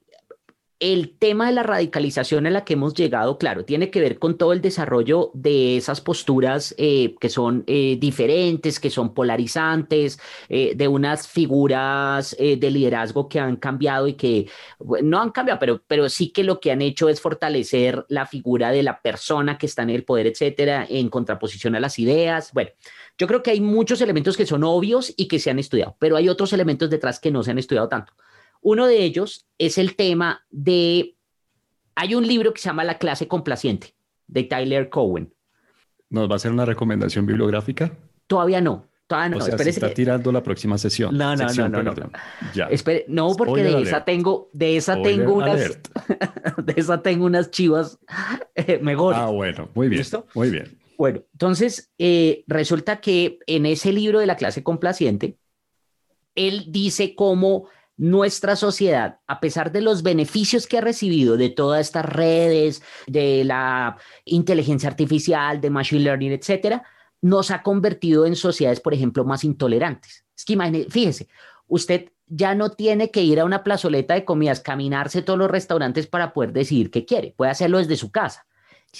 el 0.79 1.17
tema 1.17 1.47
de 1.47 1.53
la 1.53 1.63
radicalización 1.63 2.45
a 2.45 2.49
la 2.49 2.65
que 2.65 2.73
hemos 2.73 2.93
llegado, 2.93 3.37
claro, 3.37 3.63
tiene 3.63 3.89
que 3.89 4.01
ver 4.01 4.19
con 4.19 4.37
todo 4.37 4.53
el 4.53 4.61
desarrollo 4.61 5.31
de 5.33 5.77
esas 5.77 6.01
posturas 6.01 6.75
eh, 6.77 7.15
que 7.19 7.29
son 7.29 7.63
eh, 7.67 7.97
diferentes, 7.99 8.79
que 8.79 8.89
son 8.89 9.13
polarizantes, 9.13 10.19
eh, 10.49 10.73
de 10.75 10.87
unas 10.87 11.27
figuras 11.27 12.35
de 12.37 12.71
liderazgo 12.71 13.29
que 13.29 13.39
han 13.39 13.55
cambiado 13.55 14.07
y 14.07 14.13
que 14.13 14.47
no 15.03 15.21
han 15.21 15.31
cambiado, 15.31 15.59
pero, 15.59 15.81
pero 15.87 16.09
sí 16.09 16.31
que 16.31 16.43
lo 16.43 16.59
que 16.59 16.71
han 16.71 16.81
hecho 16.81 17.09
es 17.09 17.21
fortalecer 17.21 18.05
la 18.09 18.25
figura 18.25 18.71
de 18.71 18.83
la 18.83 19.01
persona 19.01 19.57
que 19.57 19.67
está 19.67 19.83
en 19.83 19.91
el 19.91 20.03
poder, 20.03 20.27
etcétera, 20.27 20.85
en 20.89 21.09
contraposición 21.09 21.75
a 21.75 21.79
las 21.79 21.99
ideas. 21.99 22.51
Bueno, 22.53 22.71
yo 23.17 23.27
creo 23.27 23.43
que 23.43 23.51
hay 23.51 23.61
muchos 23.61 24.01
elementos 24.01 24.35
que 24.35 24.45
son 24.45 24.63
obvios 24.63 25.13
y 25.15 25.27
que 25.27 25.39
se 25.39 25.49
han 25.49 25.59
estudiado, 25.59 25.95
pero 25.99 26.17
hay 26.17 26.29
otros 26.29 26.51
elementos 26.53 26.89
detrás 26.89 27.19
que 27.19 27.31
no 27.31 27.43
se 27.43 27.51
han 27.51 27.59
estudiado 27.59 27.87
tanto. 27.87 28.13
Uno 28.63 28.87
de 28.87 29.03
ellos 29.03 29.45
es 29.57 29.77
el 29.77 29.95
tema 29.95 30.45
de, 30.49 31.15
hay 31.95 32.15
un 32.15 32.25
libro 32.25 32.53
que 32.53 32.61
se 32.61 32.69
llama 32.69 32.83
La 32.83 32.97
clase 32.97 33.27
complaciente, 33.27 33.93
de 34.27 34.43
Tyler 34.43 34.89
Cowen. 34.89 35.33
¿Nos 36.09 36.29
va 36.29 36.33
a 36.33 36.35
hacer 36.37 36.51
una 36.51 36.65
recomendación 36.65 37.25
bibliográfica? 37.25 37.91
Todavía 38.27 38.61
no. 38.61 38.87
Todavía 39.07 39.29
no. 39.29 39.37
O 39.37 39.41
sea, 39.41 39.57
se 39.57 39.69
está 39.69 39.93
tirando 39.93 40.31
la 40.31 40.41
próxima 40.41 40.77
sesión. 40.77 41.17
No, 41.17 41.35
no, 41.35 41.47
no, 41.53 41.69
no, 41.69 41.83
no. 41.83 42.11
Ya. 42.53 42.69
no, 43.07 43.35
porque 43.35 43.63
de 43.63 43.81
esa 43.81 44.05
tengo, 44.05 44.49
de 44.53 44.77
esa 44.77 45.01
tengo 45.01 45.33
unas, 45.33 45.79
de 46.63 46.73
esa 46.77 47.01
tengo 47.01 47.25
unas 47.25 47.51
chivas 47.51 47.99
eh, 48.55 48.79
mejores. 48.81 49.19
Ah, 49.19 49.27
bueno, 49.27 49.69
muy 49.73 49.89
bien. 49.89 49.99
¿Listo? 49.99 50.25
Muy 50.35 50.51
bien. 50.51 50.79
Bueno, 50.97 51.21
entonces 51.33 51.91
eh, 51.97 52.43
resulta 52.47 53.01
que 53.01 53.39
en 53.45 53.65
ese 53.65 53.91
libro 53.91 54.19
de 54.19 54.25
la 54.25 54.37
clase 54.37 54.63
complaciente, 54.63 55.37
él 56.35 56.67
dice 56.69 57.13
cómo 57.15 57.67
nuestra 57.97 58.55
sociedad, 58.55 59.19
a 59.27 59.39
pesar 59.39 59.71
de 59.71 59.81
los 59.81 60.03
beneficios 60.03 60.67
que 60.67 60.77
ha 60.77 60.81
recibido 60.81 61.37
de 61.37 61.49
todas 61.49 61.81
estas 61.81 62.05
redes, 62.05 62.81
de 63.07 63.43
la 63.43 63.97
inteligencia 64.25 64.89
artificial, 64.89 65.61
de 65.61 65.69
machine 65.69 66.03
learning, 66.03 66.31
etcétera, 66.31 66.83
nos 67.21 67.51
ha 67.51 67.61
convertido 67.61 68.25
en 68.25 68.35
sociedades, 68.35 68.79
por 68.79 68.93
ejemplo, 68.93 69.23
más 69.23 69.43
intolerantes. 69.43 70.25
Es 70.35 70.43
que 70.43 70.53
imagínese, 70.53 70.89
fíjese, 70.89 71.27
usted 71.67 72.09
ya 72.27 72.55
no 72.55 72.71
tiene 72.71 73.11
que 73.11 73.21
ir 73.21 73.39
a 73.39 73.45
una 73.45 73.63
plazoleta 73.63 74.13
de 74.15 74.25
comidas, 74.25 74.59
caminarse 74.59 75.21
todos 75.21 75.39
los 75.39 75.51
restaurantes 75.51 76.07
para 76.07 76.33
poder 76.33 76.51
decidir 76.51 76.89
qué 76.89 77.05
quiere, 77.05 77.33
puede 77.37 77.51
hacerlo 77.51 77.77
desde 77.77 77.95
su 77.95 78.11
casa. 78.11 78.45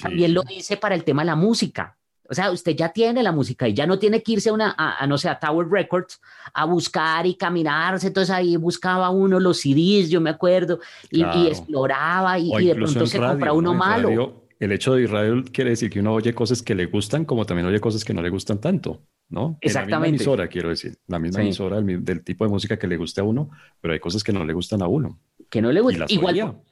También 0.02 0.34
lo 0.34 0.44
dice 0.44 0.78
para 0.78 0.96
el 0.96 1.04
tema 1.04 1.24
de 1.24 1.28
la 1.28 1.36
música. 1.36 1.98
O 2.34 2.36
sea, 2.36 2.52
usted 2.52 2.76
ya 2.76 2.90
tiene 2.90 3.22
la 3.22 3.32
música 3.32 3.68
y 3.68 3.76
ya 3.76 3.86
no 3.86 4.00
tiene 4.00 4.24
que 4.24 4.32
irse 4.32 4.50
a 4.50 4.54
una, 4.54 4.74
a, 4.76 5.06
no 5.06 5.20
sé, 5.20 5.30
a 5.30 5.38
Tower 5.38 5.68
Records 5.70 6.20
a 6.52 6.66
buscar 6.66 7.28
y 7.28 7.36
caminarse. 7.36 8.08
Entonces 8.08 8.34
ahí 8.34 8.58
buscaba 8.58 9.12
uno 9.12 9.40
los 9.40 9.60
CDs, 9.60 10.10
yo 10.10 10.20
me 10.20 10.32
acuerdo, 10.32 10.80
y, 11.12 11.24
exploraba 11.46 12.40
y, 12.40 12.50
de 12.66 12.74
pronto 12.74 13.06
se 13.06 13.20
compra 13.20 13.54
uno 13.54 13.76
malo. 13.76 14.42
el 14.60 14.72
hecho 14.72 14.96
de 14.96 15.04
Israel 15.04 15.46
quiere 15.52 15.70
decir 15.70 15.92
que 15.92 16.00
uno 16.00 16.12
oye 16.14 16.34
cosas 16.34 16.64
que 16.64 16.74
le 16.74 16.88
gustan, 16.88 17.24
como 17.24 17.46
también 17.46 17.68
oye 17.68 17.80
cosas 17.80 18.04
que 18.04 18.16
no 18.16 18.24
le 18.24 18.30
gustan 18.30 18.60
tanto, 18.60 19.04
¿no? 19.30 19.60
Exactamente. 19.62 19.84
En 19.86 19.92
la 19.92 20.00
misma 20.00 20.08
emisora, 20.08 20.48
quiero 20.48 20.70
decir, 20.70 20.98
la 21.06 21.20
misma 21.20 21.42
emisora 21.44 21.82
del, 21.82 22.24
tipo 22.24 22.46
de 22.46 22.50
música 22.50 22.80
que 22.80 22.88
le 22.88 22.98
guste 22.98 23.22
a 23.22 23.26
uno, 23.26 23.52
pero 23.80 23.94
hay 23.94 24.00
cosas 24.00 24.24
que 24.24 24.34
no 24.34 24.44
le 24.44 24.54
gustan 24.54 24.82
a 24.82 24.88
uno. 24.88 25.20
Que 25.52 25.62
no 25.62 25.72
le 25.72 25.82
gustan. 25.82 26.08
Igual. 26.10 26.64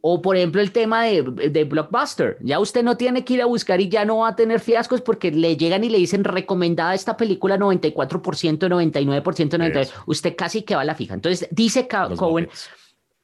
O 0.00 0.22
por 0.22 0.36
ejemplo 0.36 0.60
el 0.60 0.72
tema 0.72 1.04
de, 1.04 1.22
de, 1.22 1.64
Blockbuster. 1.64 2.38
Ya 2.40 2.58
usted 2.60 2.82
no 2.82 2.96
tiene 2.96 3.24
que 3.24 3.34
ir 3.34 3.42
a 3.42 3.46
buscar 3.46 3.80
y 3.80 3.88
ya 3.88 4.04
no 4.04 4.18
va 4.18 4.28
a 4.28 4.36
tener 4.36 4.60
fiascos 4.60 5.00
porque 5.00 5.30
le 5.30 5.56
llegan 5.56 5.84
y 5.84 5.88
le 5.88 5.98
dicen 5.98 6.24
recomendada 6.24 6.94
esta 6.94 7.16
película 7.16 7.58
94%, 7.58 8.58
99%, 8.58 9.22
99%. 9.22 9.92
Usted 10.06 10.36
casi 10.36 10.62
que 10.62 10.74
va 10.74 10.82
a 10.82 10.84
la 10.84 10.94
fija. 10.94 11.14
Entonces 11.14 11.48
dice 11.50 11.88
Cohen. 11.88 12.48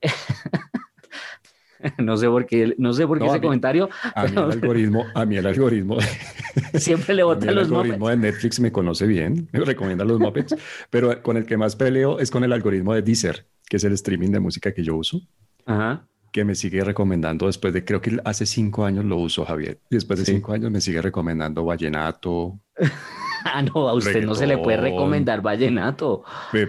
no 1.98 2.16
sé 2.16 2.26
por 2.26 2.46
qué, 2.46 2.74
no 2.78 2.92
sé 2.92 3.06
por 3.06 3.18
qué 3.18 3.26
ese 3.26 3.40
comentario. 3.40 3.88
A 4.14 4.24
mí 4.24 4.32
el 4.32 4.38
algoritmo, 4.38 5.04
a 5.14 5.24
mí 5.24 5.36
el 5.36 5.46
algoritmo. 5.46 5.98
Siempre 6.74 7.14
le 7.14 7.22
botan 7.22 7.54
los 7.54 7.68
El 7.68 7.74
algoritmo 7.74 8.08
de 8.08 8.16
Netflix 8.16 8.60
me 8.60 8.72
conoce 8.72 9.06
bien, 9.06 9.48
me 9.52 9.60
recomienda 9.60 10.04
los 10.04 10.18
Muppets, 10.18 10.56
pero 10.90 11.22
con 11.22 11.36
el 11.36 11.46
que 11.46 11.56
más 11.56 11.76
peleo 11.76 12.18
es 12.18 12.30
con 12.30 12.44
el 12.44 12.52
algoritmo 12.52 12.94
de 12.94 13.02
Deezer, 13.02 13.46
que 13.68 13.76
es 13.76 13.84
el 13.84 13.92
streaming 13.92 14.30
de 14.30 14.40
música 14.40 14.72
que 14.72 14.82
yo 14.82 14.96
uso. 14.96 15.20
Ajá 15.66 16.06
que 16.32 16.44
me 16.44 16.54
sigue 16.54 16.82
recomendando 16.82 17.46
después 17.46 17.74
de, 17.74 17.84
creo 17.84 18.00
que 18.00 18.18
hace 18.24 18.46
cinco 18.46 18.86
años 18.86 19.04
lo 19.04 19.18
uso, 19.18 19.44
Javier. 19.44 19.78
Después 19.90 20.18
de 20.18 20.24
cinco 20.24 20.52
años 20.52 20.70
me 20.70 20.80
sigue 20.80 21.02
recomendando 21.02 21.62
vallenato. 21.64 22.58
ah, 23.44 23.62
no, 23.62 23.88
a 23.88 23.92
usted 23.92 24.24
no 24.24 24.34
se 24.34 24.46
le 24.46 24.56
puede 24.56 24.78
recomendar 24.78 25.42
vallenato. 25.42 26.24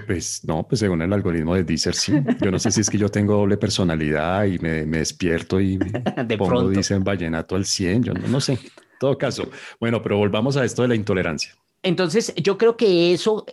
Pues 0.06 0.44
no, 0.44 0.68
pues 0.68 0.80
según 0.80 1.02
el 1.02 1.14
algoritmo 1.14 1.56
de 1.56 1.64
Deezer, 1.64 1.96
sí. 1.96 2.14
Yo 2.42 2.52
no 2.52 2.60
sé 2.60 2.72
si 2.72 2.82
es 2.82 2.90
que 2.90 2.98
yo 2.98 3.10
tengo 3.10 3.36
doble 3.36 3.56
personalidad 3.56 4.44
y 4.44 4.60
me, 4.60 4.86
despierto 4.86 5.62
y 5.62 5.78
de 6.28 6.38
pongo, 6.38 6.50
pronto. 6.50 6.70
dicen 6.70 7.04
vallenato 7.04 7.56
al 7.56 7.66
100, 7.66 8.04
yo 8.04 8.14
no, 8.14 8.28
no 8.28 8.42
sé. 8.42 8.54
En 8.54 8.60
todo 9.00 9.18
caso, 9.18 9.50
bueno, 9.80 10.02
pero 10.02 10.18
volvamos 10.18 10.58
a 10.58 10.66
esto 10.66 10.82
de 10.82 10.90
la 10.90 10.96
intolerancia. 10.96 11.54
Entonces, 11.84 12.34
yo 12.36 12.58
creo 12.58 12.76
que 12.76 13.14
eso 13.14 13.46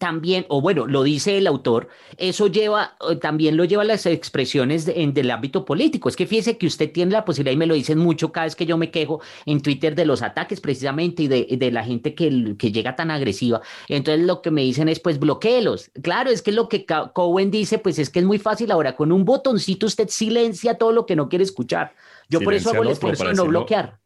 también, 0.00 0.46
o 0.48 0.62
bueno, 0.62 0.86
lo 0.86 1.02
dice 1.02 1.36
el 1.36 1.46
autor, 1.46 1.88
eso 2.16 2.46
lleva, 2.46 2.96
también 3.20 3.58
lo 3.58 3.66
lleva 3.66 3.82
a 3.82 3.84
las 3.84 4.06
expresiones 4.06 4.88
en, 4.88 5.12
del 5.12 5.30
ámbito 5.30 5.66
político. 5.66 6.08
Es 6.08 6.16
que 6.16 6.26
fíjese 6.26 6.56
que 6.56 6.66
usted 6.66 6.90
tiene 6.90 7.12
la 7.12 7.26
posibilidad, 7.26 7.52
y 7.52 7.58
me 7.58 7.66
lo 7.66 7.74
dicen 7.74 7.98
mucho 7.98 8.32
cada 8.32 8.46
vez 8.46 8.56
que 8.56 8.64
yo 8.64 8.78
me 8.78 8.90
quejo 8.90 9.20
en 9.44 9.60
Twitter 9.60 9.94
de 9.94 10.06
los 10.06 10.22
ataques 10.22 10.62
precisamente 10.62 11.24
y 11.24 11.28
de, 11.28 11.46
de 11.50 11.70
la 11.70 11.84
gente 11.84 12.14
que, 12.14 12.56
que, 12.56 12.72
llega 12.72 12.96
tan 12.96 13.10
agresiva. 13.10 13.60
Entonces 13.88 14.24
lo 14.24 14.40
que 14.40 14.50
me 14.50 14.62
dicen 14.62 14.88
es, 14.88 15.00
pues 15.00 15.18
bloqueelos. 15.18 15.90
Claro, 16.02 16.30
es 16.30 16.40
que 16.40 16.52
lo 16.52 16.70
que 16.70 16.86
Cohen 16.86 17.50
dice, 17.50 17.78
pues 17.78 17.98
es 17.98 18.08
que 18.08 18.20
es 18.20 18.24
muy 18.24 18.38
fácil 18.38 18.70
ahora, 18.70 18.96
con 18.96 19.12
un 19.12 19.26
botoncito 19.26 19.84
usted 19.84 20.08
silencia 20.08 20.78
todo 20.78 20.92
lo 20.92 21.04
que 21.04 21.14
no 21.14 21.28
quiere 21.28 21.44
escuchar. 21.44 21.94
Yo 22.30 22.40
por 22.40 22.54
eso 22.54 22.70
hago 22.70 22.84
el 22.84 22.88
esfuerzo 22.88 23.26
de 23.26 23.34
no 23.34 23.44
bloquear. 23.44 23.98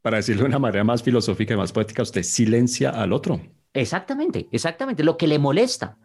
Para 0.00 0.16
decirlo 0.16 0.44
de 0.44 0.48
una 0.48 0.58
manera 0.58 0.82
más 0.82 1.02
filosófica 1.02 1.52
y 1.52 1.58
más 1.58 1.72
poética, 1.72 2.02
usted 2.02 2.22
silencia 2.22 2.88
al 2.88 3.12
otro. 3.12 3.38
Exactamente, 3.74 4.48
exactamente, 4.52 5.04
lo 5.04 5.16
que 5.16 5.26
le 5.26 5.38
molesta. 5.38 5.98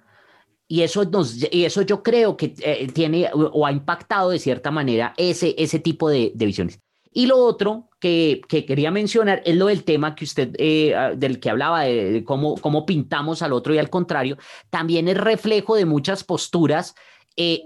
Y 0.70 0.82
eso, 0.82 1.06
nos, 1.06 1.38
y 1.52 1.66
eso 1.66 1.82
yo 1.82 2.04
creo 2.04 2.36
que 2.36 2.54
eh, 2.60 2.88
tiene 2.94 3.30
o 3.34 3.66
ha 3.66 3.72
impactado 3.72 4.32
de 4.32 4.40
cierta 4.40 4.70
manera 4.70 5.14
ese, 5.18 5.56
ese 5.58 5.80
tipo 5.80 6.10
de, 6.10 6.34
visiones. 6.36 6.80
Y 7.12 7.26
lo 7.26 7.38
otro 7.38 7.90
que, 8.00 8.42
que, 8.50 8.66
quería 8.66 8.92
mencionar 8.92 9.42
es 9.46 9.56
lo 9.56 9.68
del 9.68 9.86
tema 9.86 10.14
que 10.14 10.26
usted, 10.26 10.54
eh, 10.58 10.94
ah, 10.94 11.12
del 11.16 11.40
que 11.40 11.50
hablaba, 11.50 11.84
de, 11.84 12.24
cómo, 12.26 12.58
cómo 12.58 12.86
pintamos 12.86 13.42
al 13.42 13.54
otro 13.54 13.74
y 13.74 13.78
al 13.78 13.90
contrario, 13.90 14.38
también 14.70 15.08
es 15.08 15.18
reflejo 15.18 15.76
de 15.76 15.86
muchas 15.86 16.24
posturas 16.24 16.96
eh, 17.38 17.64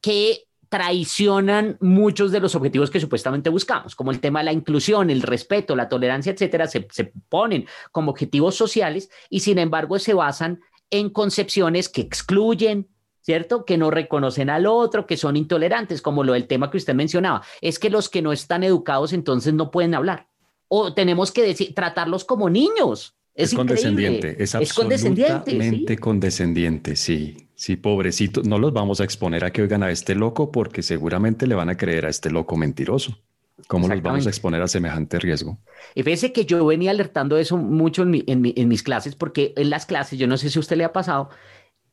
que 0.00 0.47
traicionan 0.68 1.78
muchos 1.80 2.30
de 2.30 2.40
los 2.40 2.54
objetivos 2.54 2.90
que 2.90 3.00
supuestamente 3.00 3.50
buscamos, 3.50 3.94
como 3.94 4.10
el 4.10 4.20
tema 4.20 4.40
de 4.40 4.46
la 4.46 4.52
inclusión, 4.52 5.10
el 5.10 5.22
respeto, 5.22 5.74
la 5.74 5.88
tolerancia, 5.88 6.32
etcétera, 6.32 6.66
se, 6.66 6.86
ponen 7.28 7.66
como 7.90 8.10
objetivos 8.10 8.54
sociales 8.54 9.10
y 9.30 9.40
sin 9.40 9.58
embargo 9.58 9.98
se 9.98 10.14
basan 10.14 10.60
en 10.90 11.10
concepciones 11.10 11.88
que 11.88 12.02
excluyen, 12.02 12.88
¿cierto? 13.20 13.64
Que 13.64 13.78
no 13.78 13.90
reconocen 13.90 14.50
al 14.50 14.66
otro, 14.66 15.06
que 15.06 15.16
son 15.16 15.36
intolerantes, 15.36 16.02
como 16.02 16.24
lo 16.24 16.34
del 16.34 16.46
tema 16.46 16.70
que 16.70 16.78
usted 16.78 16.94
mencionaba. 16.94 17.42
Es 17.60 17.78
que 17.78 17.90
los 17.90 18.08
que 18.08 18.22
no 18.22 18.32
están 18.32 18.62
educados 18.62 19.12
entonces 19.12 19.54
no 19.54 19.70
pueden 19.70 19.94
hablar. 19.94 20.28
O 20.68 20.92
tenemos 20.92 21.32
que 21.32 21.42
decir, 21.42 21.74
tratarlos 21.74 22.24
como 22.24 22.50
niños. 22.50 23.14
Es, 23.34 23.54
condescendiente, 23.54 24.42
es 24.42 24.54
absolutamente 24.54 25.96
condescendiente, 25.96 26.96
sí, 26.96 27.47
sí, 27.58 27.76
pobrecito. 27.76 28.42
No 28.42 28.58
los 28.58 28.72
vamos 28.72 29.00
a 29.00 29.04
exponer 29.04 29.44
a 29.44 29.50
que 29.50 29.62
oigan 29.62 29.82
a 29.82 29.90
este 29.90 30.14
loco 30.14 30.50
porque 30.50 30.82
seguramente 30.82 31.46
le 31.46 31.54
van 31.54 31.68
a 31.68 31.76
creer 31.76 32.06
a 32.06 32.08
este 32.08 32.30
loco 32.30 32.56
mentiroso. 32.56 33.18
¿Cómo 33.66 33.88
los 33.88 34.00
vamos 34.00 34.26
a 34.26 34.30
exponer 34.30 34.62
a 34.62 34.68
semejante 34.68 35.18
riesgo? 35.18 35.58
Y 35.94 36.04
fíjese 36.04 36.32
que 36.32 36.44
yo 36.44 36.64
venía 36.64 36.92
alertando 36.92 37.36
eso 37.36 37.56
mucho 37.56 38.02
en, 38.02 38.68
mis 38.68 38.82
clases, 38.82 39.16
porque 39.16 39.52
en 39.56 39.68
las 39.68 39.84
clases, 39.84 40.18
yo 40.18 40.28
no 40.28 40.36
sé 40.36 40.48
si 40.48 40.58
a 40.58 40.60
usted 40.60 40.76
le 40.76 40.84
ha 40.84 40.92
pasado, 40.92 41.30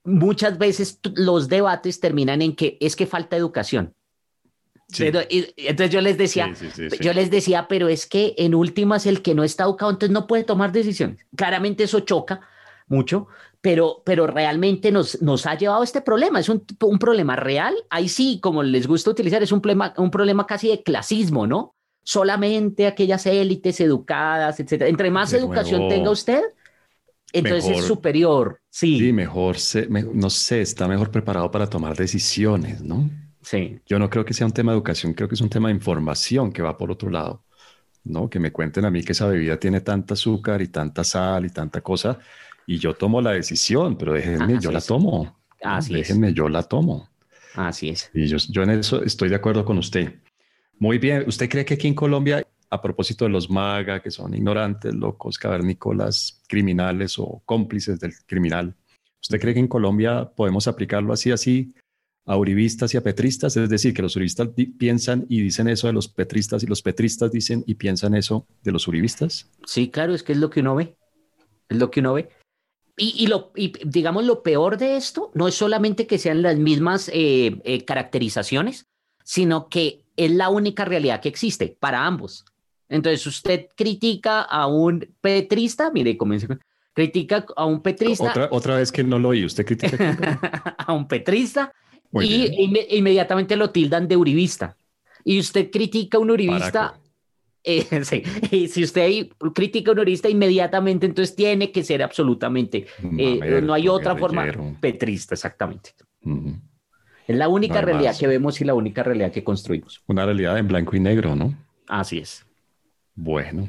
muchas 0.04 0.60
veces 0.60 1.00
los 1.16 1.50
debates 1.50 2.00
terminan 2.00 2.44
en 2.44 2.56
que 2.56 2.78
es 2.80 2.96
que 2.96 3.08
falta 3.08 3.36
educación 3.36 3.96
entonces 4.88 5.90
yo 5.90 6.02
les 6.02 6.18
decía, 6.18 6.54
yo 7.02 7.14
les 7.14 7.32
decía, 7.32 7.68
pero 7.68 7.90
es 7.90 8.06
que 8.06 8.36
en 8.38 8.54
últimas 8.54 9.06
el 9.06 9.22
que 9.22 9.34
no 9.34 9.44
está 9.44 9.64
educado 9.64 9.92
entonces 9.92 10.14
no 10.14 10.28
puede 10.28 10.44
tomar 10.44 10.72
decisiones. 10.72 11.26
Claramente 11.36 11.84
eso 11.84 12.02
choca 12.02 12.42
mucho, 12.88 13.28
pero, 13.66 14.04
pero 14.06 14.28
realmente 14.28 14.92
nos, 14.92 15.24
nos 15.24 15.48
ha 15.48 15.58
llevado 15.58 15.82
a 15.82 15.84
este 15.84 16.00
problema. 16.00 16.40
Es 16.40 16.50
un, 16.50 16.64
un 16.84 17.00
problema 17.00 17.36
real. 17.36 17.74
Ahí 17.90 18.10
sí, 18.10 18.38
como 18.40 18.62
les 18.62 18.86
gusta 18.86 19.10
utilizar, 19.10 19.42
es 19.42 19.52
un 19.52 19.60
problema, 19.60 19.92
un 19.98 20.12
problema 20.12 20.46
casi 20.46 20.68
de 20.68 20.84
clasismo, 20.84 21.48
¿no? 21.48 21.74
Solamente 22.04 22.86
aquellas 22.86 23.26
élites 23.26 23.82
educadas, 23.82 24.60
etcétera. 24.60 24.88
Entre 24.88 25.10
más 25.10 25.34
educación 25.34 25.90
tenga 25.90 26.12
usted, 26.12 26.44
entonces 27.34 27.80
es 27.80 27.86
superior. 27.86 28.60
Sí, 28.70 29.00
sí 29.00 29.12
mejor, 29.12 29.56
no 30.14 30.30
sé, 30.30 30.62
está 30.62 30.88
mejor 30.88 31.10
preparado 31.10 31.50
para 31.50 31.68
tomar 31.68 31.98
decisiones, 31.98 32.84
¿no? 32.84 33.10
Sí. 33.42 33.80
Yo 33.88 33.98
no 33.98 34.12
creo 34.12 34.26
que 34.26 34.36
sea 34.36 34.46
un 34.46 34.54
tema 34.54 34.74
de 34.74 34.78
educación, 34.78 35.16
creo 35.16 35.28
que 35.28 35.34
es 35.34 35.42
un 35.42 35.50
tema 35.50 35.70
de 35.70 35.74
información 35.74 36.52
que 36.52 36.62
va 36.62 36.78
por 36.78 36.92
otro 36.92 37.10
lado. 37.10 37.42
¿no? 38.04 38.30
Que 38.30 38.40
me 38.40 38.52
cuenten 38.52 38.86
a 38.86 38.92
mí 38.92 39.04
que 39.04 39.14
esa 39.14 39.26
bebida 39.26 39.58
tiene 39.58 39.82
tanta 39.82 40.14
azúcar 40.14 40.62
y 40.62 40.68
tanta 40.68 41.04
sal 41.04 41.46
y 41.46 41.50
tanta 41.50 41.82
cosa, 41.82 42.20
y 42.68 42.78
yo 42.78 42.94
tomo 42.94 43.22
la 43.22 43.32
decisión, 43.32 43.98
pero 43.98 44.14
déjenme, 44.14 44.60
yo 44.60 44.72
la 44.72 44.82
tomo. 44.82 45.38
Así 45.62 45.94
déjenme, 45.94 46.34
yo 46.34 46.50
la 46.50 46.64
tomo. 46.64 47.10
Así 47.56 47.90
es. 47.90 48.10
Y 48.14 48.28
yo, 48.28 48.38
yo 48.50 48.64
en 48.64 48.72
eso 48.72 49.04
estoy 49.04 49.30
de 49.30 49.36
acuerdo 49.36 49.66
con 49.66 49.78
usted. 49.78 50.16
Muy 50.78 50.98
bien, 50.98 51.24
¿usted 51.28 51.50
cree 51.50 51.66
que 51.66 51.76
aquí 51.76 51.88
en 51.88 51.96
Colombia, 51.96 52.46
a 52.70 52.82
propósito 52.82 53.26
de 53.26 53.32
los 53.32 53.50
maga, 53.50 54.02
que 54.02 54.12
son 54.12 54.34
ignorantes, 54.34 54.94
locos, 54.94 55.38
cavernícolas, 55.38 56.42
criminales 56.48 57.18
o 57.18 57.42
cómplices 57.46 58.00
del 58.00 58.14
criminal, 58.26 58.76
¿usted 59.22 59.40
cree 59.40 59.54
que 59.54 59.62
en 59.62 59.68
Colombia 59.68 60.30
podemos 60.36 60.68
aplicarlo 60.68 61.14
así, 61.14 61.32
así, 61.32 61.74
a 62.26 62.38
uribistas 62.38 62.94
y 62.94 62.98
a 62.98 63.04
petristas, 63.04 63.56
es 63.56 63.70
decir, 63.70 63.94
que 63.94 64.02
los 64.02 64.16
uribistas 64.16 64.50
piensan 64.78 65.26
y 65.30 65.42
dicen 65.42 65.68
eso 65.68 65.88
de 65.88 65.94
los 65.94 66.08
petristas 66.08 66.64
y 66.64 66.68
los 66.68 66.82
petristas 66.82 67.32
dicen 67.32 67.64
y 67.68 67.76
piensan 67.76 68.16
eso 68.16 68.48
de 68.64 68.72
los 68.72 68.88
uribistas. 68.88 69.50
Sí, 69.66 69.90
claro, 69.90 70.14
es 70.14 70.24
que 70.24 70.34
es 70.34 70.40
lo 70.40 70.50
que 70.50 70.62
uno 70.62 70.76
ve, 70.76 70.98
es 71.70 71.78
lo 71.78 71.92
que 71.92 72.00
uno 72.00 72.14
ve. 72.16 72.30
Y, 72.98 73.28
lo, 73.28 73.52
digamos, 73.84 74.24
lo 74.24 74.42
peor 74.42 74.78
de 74.78 74.96
esto 74.96 75.30
no 75.34 75.50
es 75.50 75.56
solamente 75.56 76.08
que 76.08 76.18
sean 76.18 76.42
las 76.42 76.58
mismas 76.58 77.10
eh, 77.14 77.60
eh, 77.66 77.84
caracterizaciones, 77.84 78.88
sino 79.24 79.68
que 79.68 80.06
es 80.16 80.32
la 80.32 80.48
única 80.48 80.86
realidad 80.86 81.20
que 81.20 81.28
existe 81.28 81.76
para 81.78 82.06
ambos. 82.06 82.46
Entonces, 82.88 83.28
usted 83.28 83.68
critica 83.76 84.42
a 84.42 84.68
un 84.68 85.14
petrista, 85.20 85.92
mire, 85.92 86.16
comienza 86.16 86.48
critica 86.96 87.46
a 87.56 87.66
un 87.66 87.82
petrista. 87.82 88.30
Otra, 88.30 88.48
otra 88.52 88.78
vez 88.78 88.92
que 88.92 89.04
no 89.04 89.20
lo 89.20 89.30
oí, 89.30 89.46
usted 89.46 89.66
critica 89.66 90.76
a 90.78 90.94
un 90.94 91.08
petrista 91.08 91.74
y 92.14 92.96
inmediatamente 92.98 93.58
lo 93.58 93.70
tildan 93.70 94.08
de 94.08 94.16
uribista. 94.16 94.78
Y 95.24 95.40
usted 95.40 95.70
critica 95.70 96.18
a 96.18 96.22
un 96.22 96.32
uribista. 96.32 96.98
Eh, 97.68 98.24
y 98.52 98.68
si 98.68 98.84
usted 98.84 99.28
critica 99.54 99.90
a 99.90 99.94
un 99.94 100.00
uribista 100.00 100.30
inmediatamente, 100.30 101.08
entonces 101.08 101.36
tiene 101.36 101.72
que 101.72 101.84
ser 101.84 102.04
absolutamente. 102.04 102.86
Eh, 103.18 103.62
no 103.64 103.74
hay 103.74 103.88
otra 103.88 104.16
forma. 104.16 104.46
Petrista, 104.80 105.34
exactamente. 105.34 105.92
Es 107.28 107.36
la 107.36 107.48
única 107.48 107.82
realidad 107.82 108.16
que 108.18 108.28
vemos 108.28 108.62
y 108.62 108.66
la 108.66 108.76
única 108.76 109.02
realidad 109.02 109.32
que 109.32 109.44
construimos. 109.44 110.04
Una 110.08 110.26
realidad 110.26 110.58
en 110.60 110.68
blanco 110.68 110.96
y 110.96 111.00
negro, 111.00 111.36
¿no? 111.36 111.56
Así 111.88 112.20
es. 112.20 112.46
Bueno. 113.16 113.68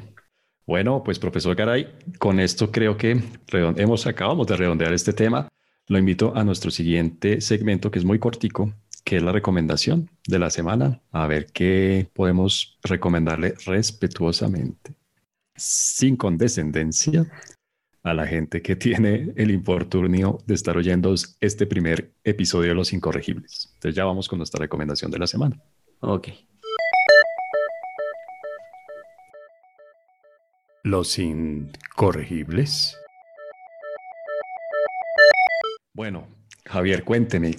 Bueno, 0.67 1.01
pues 1.03 1.17
profesor 1.17 1.55
Garay, 1.55 1.87
con 2.19 2.39
esto 2.39 2.71
creo 2.71 2.97
que 2.97 3.21
hemos 3.77 4.05
acabamos 4.05 4.47
de 4.47 4.57
redondear 4.57 4.93
este 4.93 5.13
tema. 5.13 5.47
Lo 5.87 5.97
invito 5.97 6.33
a 6.35 6.43
nuestro 6.43 6.69
siguiente 6.69 7.39
segmento 7.39 7.89
que 7.89 7.99
es 7.99 8.05
muy 8.05 8.19
cortico, 8.19 8.73
que 9.07 9.15
es 9.15 9.23
la 9.23 9.31
recomendación 9.31 10.09
de 10.27 10.37
la 10.37 10.49
semana, 10.49 11.01
a 11.13 11.27
ver 11.27 11.45
qué 11.45 12.09
podemos 12.13 12.77
recomendarle 12.83 13.53
respetuosamente, 13.65 14.95
sin 15.55 16.17
condescendencia, 16.17 17.25
a 18.03 18.13
la 18.13 18.27
gente 18.27 18.61
que 18.61 18.75
tiene 18.75 19.31
el 19.37 19.51
infortunio 19.51 20.39
de 20.45 20.55
estar 20.55 20.75
oyendo 20.75 21.15
este 21.39 21.65
primer 21.65 22.11
episodio 22.25 22.67
de 22.67 22.75
Los 22.75 22.91
Incorregibles. 22.91 23.69
Entonces 23.75 23.95
ya 23.95 24.03
vamos 24.03 24.27
con 24.27 24.39
nuestra 24.39 24.59
recomendación 24.59 25.09
de 25.09 25.19
la 25.19 25.27
semana. 25.27 25.57
Ok. 26.01 26.27
Los 30.83 31.17
incorregibles. 31.17 32.97
Bueno, 35.93 36.27
Javier, 36.65 37.05
cuénteme, 37.05 37.55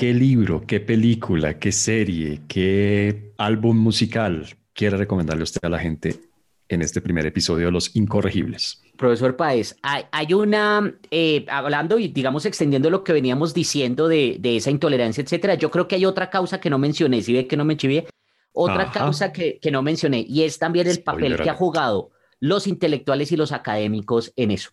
¿qué 0.00 0.14
libro, 0.14 0.62
qué 0.66 0.80
película, 0.80 1.58
qué 1.58 1.72
serie, 1.72 2.40
qué 2.48 3.34
álbum 3.36 3.76
musical 3.76 4.46
quiere 4.72 4.96
recomendarle 4.96 5.42
usted 5.42 5.62
a 5.62 5.68
la 5.68 5.78
gente 5.78 6.22
en 6.70 6.80
este 6.80 7.02
primer 7.02 7.26
episodio 7.26 7.66
de 7.66 7.72
Los 7.72 7.94
Incorregibles? 7.94 8.80
Profesor 8.96 9.36
Paez, 9.36 9.76
hay, 9.82 10.32
una, 10.32 10.90
eh, 11.10 11.44
hablando 11.50 11.98
y 11.98 12.08
digamos 12.08 12.46
extendiendo 12.46 12.88
lo 12.88 13.04
que 13.04 13.12
veníamos 13.12 13.52
diciendo 13.52 14.08
de, 14.08 14.40
esa 14.42 14.70
intolerancia, 14.70 15.22
etcétera, 15.22 15.52
yo 15.56 15.70
creo 15.70 15.86
que 15.86 15.96
hay 15.96 16.06
otra 16.06 16.30
causa 16.30 16.60
que 16.60 16.70
no 16.70 16.78
mencioné, 16.78 17.20
si 17.20 17.34
ve 17.34 17.46
que 17.46 17.58
no 17.58 17.66
me 17.66 17.76
chivié, 17.76 18.06
otra 18.52 18.90
causa 18.90 19.34
que, 19.34 19.58
que, 19.60 19.70
no 19.70 19.82
mencioné, 19.82 20.24
y 20.26 20.44
es 20.44 20.58
también 20.58 20.86
el 20.86 21.02
papel 21.02 21.36
que 21.36 21.50
ha 21.50 21.54
jugado 21.54 22.08
los 22.38 22.66
intelectuales 22.66 23.32
y 23.32 23.36
los 23.36 23.52
académicos 23.52 24.32
en 24.36 24.52
eso. 24.52 24.70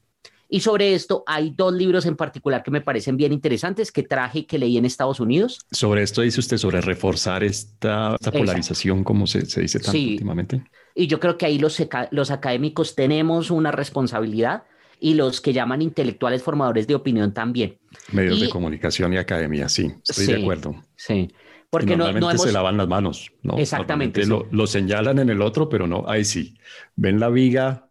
Y 0.50 0.62
sobre 0.62 0.94
esto 0.94 1.24
hay 1.26 1.54
dos 1.56 1.74
libros 1.74 2.06
en 2.06 2.16
particular 2.16 2.64
que 2.64 2.72
me 2.72 2.82
parecen 2.82 3.18
bien 3.18 3.34
interesantes 3.34 3.92
que 3.92 4.04
traje 4.04 4.40
y 4.40 4.44
que 4.44 4.58
leí 4.58 4.78
en 4.78 4.86
Estados 4.86 5.20
Unidos. 5.20 5.60
Sobre 5.72 6.04
esto 6.04 6.22
dice 6.22 6.40
usted, 6.40 6.58
sobre 6.58 6.80
reforzar 6.82 7.44
esta, 7.44 8.16
polarización, 8.32 9.04
como 9.04 9.28
se, 9.28 9.40
dice 9.40 9.80
tanto 9.80 9.98
últimamente. 9.98 10.64
Y 10.96 11.08
yo 11.08 11.20
creo 11.20 11.38
que 11.38 11.46
ahí 11.46 11.60
los, 11.60 11.82
los 12.12 12.32
académicos 12.32 12.96
tenemos 12.96 13.52
una 13.52 13.72
responsabilidad 13.72 14.64
y 15.00 15.14
los 15.14 15.42
que 15.42 15.54
llaman 15.54 15.82
intelectuales 15.82 16.42
formadores 16.42 16.88
de 16.88 16.96
opinión 16.96 17.34
también. 17.34 17.78
Medios 18.12 18.40
de 18.40 18.50
comunicación 18.50 19.14
y 19.14 19.18
academia, 19.18 19.70
sí, 19.70 19.92
estoy 20.08 20.28
de 20.28 20.42
acuerdo. 20.42 20.76
Sí. 20.96 21.30
Porque 21.70 21.98
no, 21.98 22.12
no 22.14 22.38
se 22.38 22.52
lavan 22.54 22.78
las 22.78 22.88
manos, 22.88 23.32
¿no? 23.44 23.58
Exactamente. 23.58 24.26
Lo, 24.26 24.48
lo, 24.52 24.68
señalan 24.68 25.20
en 25.20 25.30
el 25.30 25.42
otro, 25.42 25.68
pero 25.68 25.86
no, 25.86 26.06
ahí 26.08 26.24
sí. 26.24 26.58
Ven 26.96 27.20
la 27.20 27.30
viga 27.30 27.90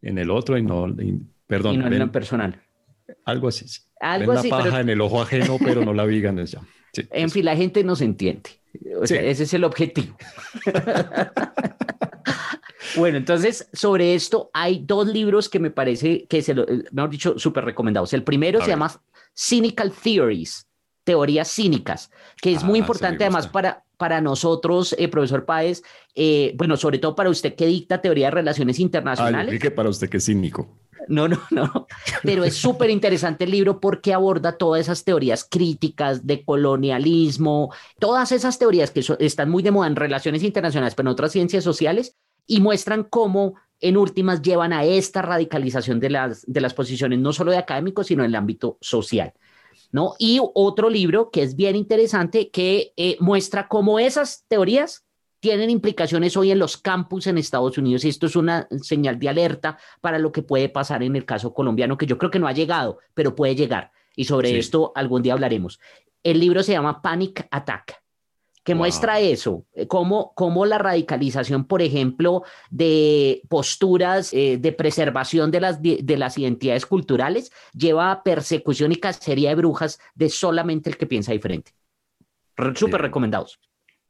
en 0.00 0.18
el 0.18 0.30
otro 0.30 0.56
y 0.56 0.62
no, 0.62 0.86
perdón. 1.50 1.74
Y 1.74 1.78
no 1.78 1.86
en 1.88 2.10
personal. 2.10 2.62
Algo 3.26 3.48
así. 3.48 3.66
Algo 4.00 4.30
ven 4.30 4.38
así, 4.38 4.48
la 4.48 4.58
paja 4.58 4.80
en 4.80 4.88
el 4.88 5.00
ojo 5.00 5.20
ajeno, 5.20 5.58
pero 5.62 5.84
no 5.84 5.92
la 5.92 6.06
viga 6.06 6.32
en 7.10 7.30
fin, 7.30 7.44
la 7.44 7.56
gente 7.56 7.84
no 7.84 7.96
se 7.96 8.04
entiende. 8.04 8.50
ese 9.02 9.44
es 9.44 9.54
el 9.54 9.64
objetivo. 9.64 10.16
bueno, 12.96 13.18
entonces, 13.18 13.68
sobre 13.72 14.14
esto 14.14 14.50
hay 14.52 14.82
dos 14.84 15.06
libros 15.06 15.48
que 15.48 15.60
me 15.60 15.70
parece 15.70 16.26
que 16.26 16.42
se 16.42 16.54
lo, 16.54 16.66
mejor 16.92 17.10
dicho, 17.10 17.38
súper 17.38 17.64
recomendados. 17.64 18.12
El 18.12 18.24
primero 18.24 18.60
se 18.60 18.68
llama 18.68 18.90
Cynical 19.34 19.92
Theories 19.92 20.66
teorías 21.04 21.50
cínicas, 21.50 22.10
que 22.40 22.52
es 22.52 22.62
muy 22.62 22.78
ah, 22.78 22.82
importante 22.82 23.24
además 23.24 23.48
para, 23.48 23.84
para 23.96 24.20
nosotros, 24.20 24.94
eh, 24.98 25.08
profesor 25.08 25.44
Páez, 25.44 25.82
eh, 26.14 26.54
bueno, 26.56 26.76
sobre 26.76 26.98
todo 26.98 27.16
para 27.16 27.30
usted 27.30 27.54
que 27.54 27.66
dicta 27.66 28.00
teoría 28.00 28.26
de 28.26 28.32
relaciones 28.32 28.78
internacionales. 28.78 29.54
Ah, 29.56 29.58
que 29.60 29.70
para 29.70 29.88
usted 29.88 30.08
que 30.08 30.18
es 30.18 30.26
cínico. 30.26 30.79
No, 31.08 31.28
no, 31.28 31.40
no, 31.50 31.86
pero 32.22 32.44
es 32.44 32.56
súper 32.56 32.90
interesante 32.90 33.44
el 33.44 33.50
libro 33.50 33.80
porque 33.80 34.12
aborda 34.14 34.56
todas 34.58 34.82
esas 34.82 35.04
teorías 35.04 35.46
críticas 35.48 36.26
de 36.26 36.44
colonialismo, 36.44 37.72
todas 37.98 38.32
esas 38.32 38.58
teorías 38.58 38.90
que 38.90 39.02
están 39.18 39.50
muy 39.50 39.62
de 39.62 39.70
moda 39.70 39.86
en 39.88 39.96
relaciones 39.96 40.42
internacionales, 40.42 40.94
pero 40.94 41.08
en 41.08 41.12
otras 41.12 41.32
ciencias 41.32 41.64
sociales, 41.64 42.16
y 42.46 42.60
muestran 42.60 43.04
cómo 43.04 43.54
en 43.80 43.96
últimas 43.96 44.42
llevan 44.42 44.72
a 44.72 44.84
esta 44.84 45.22
radicalización 45.22 46.00
de 46.00 46.10
las, 46.10 46.44
de 46.46 46.60
las 46.60 46.74
posiciones, 46.74 47.18
no 47.18 47.32
solo 47.32 47.50
de 47.50 47.58
académicos, 47.58 48.08
sino 48.08 48.24
en 48.24 48.30
el 48.30 48.36
ámbito 48.36 48.76
social. 48.80 49.32
¿no? 49.92 50.14
Y 50.18 50.40
otro 50.54 50.90
libro 50.90 51.30
que 51.30 51.42
es 51.42 51.56
bien 51.56 51.76
interesante 51.76 52.50
que 52.50 52.92
eh, 52.96 53.16
muestra 53.20 53.68
cómo 53.68 53.98
esas 53.98 54.44
teorías 54.48 55.04
tienen 55.40 55.70
implicaciones 55.70 56.36
hoy 56.36 56.50
en 56.50 56.58
los 56.58 56.76
campus 56.76 57.26
en 57.26 57.38
Estados 57.38 57.76
Unidos 57.78 58.04
y 58.04 58.10
esto 58.10 58.26
es 58.26 58.36
una 58.36 58.68
señal 58.82 59.18
de 59.18 59.28
alerta 59.28 59.78
para 60.00 60.18
lo 60.18 60.30
que 60.30 60.42
puede 60.42 60.68
pasar 60.68 61.02
en 61.02 61.16
el 61.16 61.24
caso 61.24 61.52
colombiano, 61.52 61.98
que 61.98 62.06
yo 62.06 62.18
creo 62.18 62.30
que 62.30 62.38
no 62.38 62.46
ha 62.46 62.52
llegado, 62.52 62.98
pero 63.14 63.34
puede 63.34 63.56
llegar. 63.56 63.92
Y 64.14 64.24
sobre 64.24 64.58
esto 64.58 64.92
algún 64.94 65.22
día 65.22 65.32
hablaremos. 65.32 65.80
El 66.22 66.40
libro 66.40 66.62
se 66.62 66.72
llama 66.72 67.00
Panic 67.00 67.48
Attack 67.50 68.00
que 68.62 68.74
muestra 68.74 69.20
eso, 69.20 69.64
eh, 69.72 69.86
cómo, 69.86 70.32
cómo, 70.34 70.66
la 70.66 70.78
radicalización, 70.78 71.64
por 71.64 71.80
ejemplo, 71.80 72.44
de 72.70 73.42
posturas 73.48 74.34
eh, 74.34 74.58
de 74.58 74.72
preservación 74.72 75.50
de 75.50 75.60
las, 75.60 75.80
de 75.80 76.16
las 76.18 76.36
identidades 76.36 76.84
culturales 76.84 77.50
lleva 77.72 78.12
a 78.12 78.22
persecución 78.22 78.92
y 78.92 78.96
cacería 78.96 79.48
de 79.48 79.54
brujas 79.54 79.98
de 80.14 80.28
solamente 80.28 80.90
el 80.90 80.98
que 80.98 81.06
piensa 81.06 81.32
diferente. 81.32 81.72
Súper 82.74 83.00
recomendados. 83.00 83.58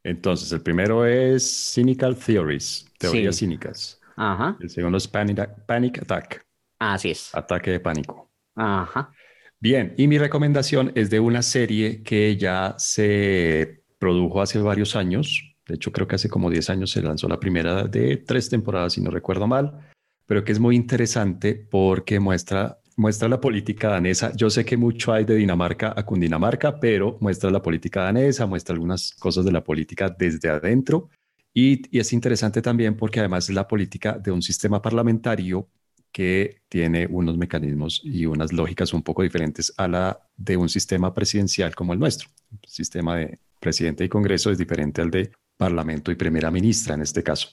Entonces, 0.03 0.51
el 0.51 0.61
primero 0.61 1.05
es 1.05 1.73
Cynical 1.73 2.15
Theories, 2.15 2.85
teorías 2.97 3.37
cínicas. 3.37 3.99
Ajá. 4.15 4.57
El 4.59 4.69
segundo 4.69 4.97
es 4.97 5.07
Panic, 5.07 5.65
Panic 5.65 6.01
Attack. 6.01 6.45
Así 6.79 7.11
es. 7.11 7.33
Ataque 7.35 7.71
de 7.71 7.79
pánico. 7.79 8.31
Ajá. 8.55 9.13
Bien, 9.59 9.93
y 9.95 10.07
mi 10.07 10.17
recomendación 10.17 10.91
es 10.95 11.11
de 11.11 11.19
una 11.19 11.43
serie 11.43 12.01
que 12.01 12.35
ya 12.35 12.73
se 12.79 13.83
produjo 13.99 14.41
hace 14.41 14.59
varios 14.59 14.95
años. 14.95 15.55
De 15.67 15.75
hecho, 15.75 15.91
creo 15.91 16.07
que 16.07 16.15
hace 16.15 16.29
como 16.29 16.49
10 16.49 16.71
años 16.71 16.89
se 16.89 17.03
lanzó 17.03 17.27
la 17.27 17.39
primera 17.39 17.83
de 17.83 18.17
tres 18.17 18.49
temporadas, 18.49 18.93
si 18.93 19.01
no 19.01 19.11
recuerdo 19.11 19.45
mal, 19.45 19.87
pero 20.25 20.43
que 20.43 20.51
es 20.51 20.59
muy 20.59 20.75
interesante 20.75 21.53
porque 21.53 22.19
muestra, 22.19 22.80
muestra 22.97 23.27
la 23.27 23.39
política 23.39 23.89
danesa. 23.89 24.31
Yo 24.35 24.49
sé 24.49 24.65
que 24.65 24.77
mucho 24.77 25.13
hay 25.13 25.25
de 25.25 25.35
Dinamarca 25.35 25.93
a 25.95 26.05
Cundinamarca, 26.05 26.79
pero 26.79 27.17
muestra 27.19 27.49
la 27.49 27.61
política 27.61 28.03
danesa, 28.03 28.45
muestra 28.45 28.73
algunas 28.73 29.13
cosas 29.13 29.45
de 29.45 29.51
la 29.51 29.63
política 29.63 30.09
desde 30.09 30.49
adentro. 30.49 31.09
Y, 31.53 31.97
es 31.97 32.13
interesante 32.13 32.61
también 32.61 32.95
porque 32.95 33.19
además 33.19 33.49
es 33.49 33.55
la 33.55 33.67
política 33.67 34.13
de 34.17 34.31
un 34.31 34.41
sistema 34.41 34.81
parlamentario 34.81 35.67
que 36.11 36.61
tiene 36.67 37.07
unos 37.07 37.37
mecanismos 37.37 38.01
y 38.03 38.25
unas 38.25 38.51
lógicas 38.51 38.93
un 38.93 39.01
poco 39.01 39.23
diferentes 39.23 39.73
a 39.77 39.87
la 39.87 40.29
de 40.35 40.57
un 40.57 40.67
sistema 40.67 41.13
presidencial 41.13 41.73
como 41.73 41.93
el 41.93 41.99
nuestro, 41.99 42.29
sistema 42.67 43.15
de 43.17 43.39
presidente 43.59 44.03
y 44.03 44.09
Congreso 44.09 44.51
es 44.51 44.57
diferente 44.57 45.01
al 45.01 45.09
de 45.11 45.31
Parlamento 45.55 46.11
y 46.11 46.15
Primera 46.15 46.51
Ministra 46.51 46.95
en 46.95 47.01
este 47.01 47.23
caso. 47.23 47.49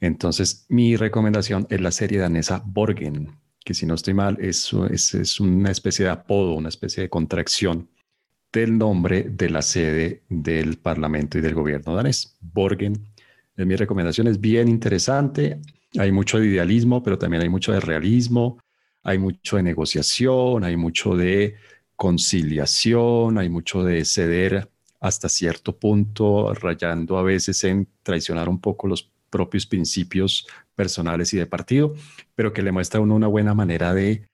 Entonces, 0.00 0.64
mi 0.68 0.96
recomendación 0.96 1.66
es 1.68 1.80
la 1.80 1.90
serie 1.90 2.18
danesa 2.18 2.62
Borgen, 2.64 3.38
que 3.64 3.74
si 3.74 3.86
no 3.86 3.94
estoy 3.94 4.14
mal, 4.14 4.38
es, 4.40 4.72
es, 4.72 5.40
una 5.40 5.70
especie 5.70 6.06
de 6.06 6.10
apodo, 6.10 6.54
una 6.54 6.68
especie 6.68 7.02
de 7.02 7.10
contracción 7.10 7.88
del 8.52 8.76
nombre 8.76 9.24
de 9.30 9.50
la 9.50 9.62
sede 9.62 10.22
del 10.28 10.78
Parlamento 10.78 11.38
y 11.38 11.40
del 11.40 11.54
gobierno 11.54 11.94
danés. 11.94 12.36
Borgen 12.40 12.94
es 13.56 13.66
mi 13.66 13.76
recomendación, 13.76 14.26
es 14.26 14.40
bien 14.40 14.68
interesante. 14.68 15.60
Hay 15.98 16.10
mucho 16.10 16.38
de 16.38 16.46
idealismo, 16.46 17.02
pero 17.02 17.18
también 17.18 17.42
hay 17.42 17.48
mucho 17.48 17.72
de 17.72 17.80
realismo, 17.80 18.58
hay 19.02 19.18
mucho 19.18 19.56
de 19.56 19.62
negociación, 19.62 20.64
hay 20.64 20.76
mucho 20.76 21.14
de 21.14 21.56
conciliación, 21.96 23.38
hay 23.38 23.48
mucho 23.48 23.84
de 23.84 24.04
ceder 24.04 24.70
hasta 25.00 25.28
cierto 25.28 25.78
punto, 25.78 26.52
rayando 26.54 27.18
a 27.18 27.22
veces 27.22 27.62
en 27.64 27.88
traicionar 28.02 28.48
un 28.48 28.60
poco 28.60 28.86
los 28.86 29.10
propios 29.30 29.66
principios 29.66 30.46
personales 30.74 31.32
y 31.34 31.38
de 31.38 31.46
partido, 31.46 31.94
pero 32.34 32.52
que 32.52 32.62
le 32.62 32.72
muestra 32.72 32.98
a 32.98 33.02
uno 33.02 33.14
una 33.14 33.26
buena 33.26 33.54
manera 33.54 33.94
de, 33.94 34.26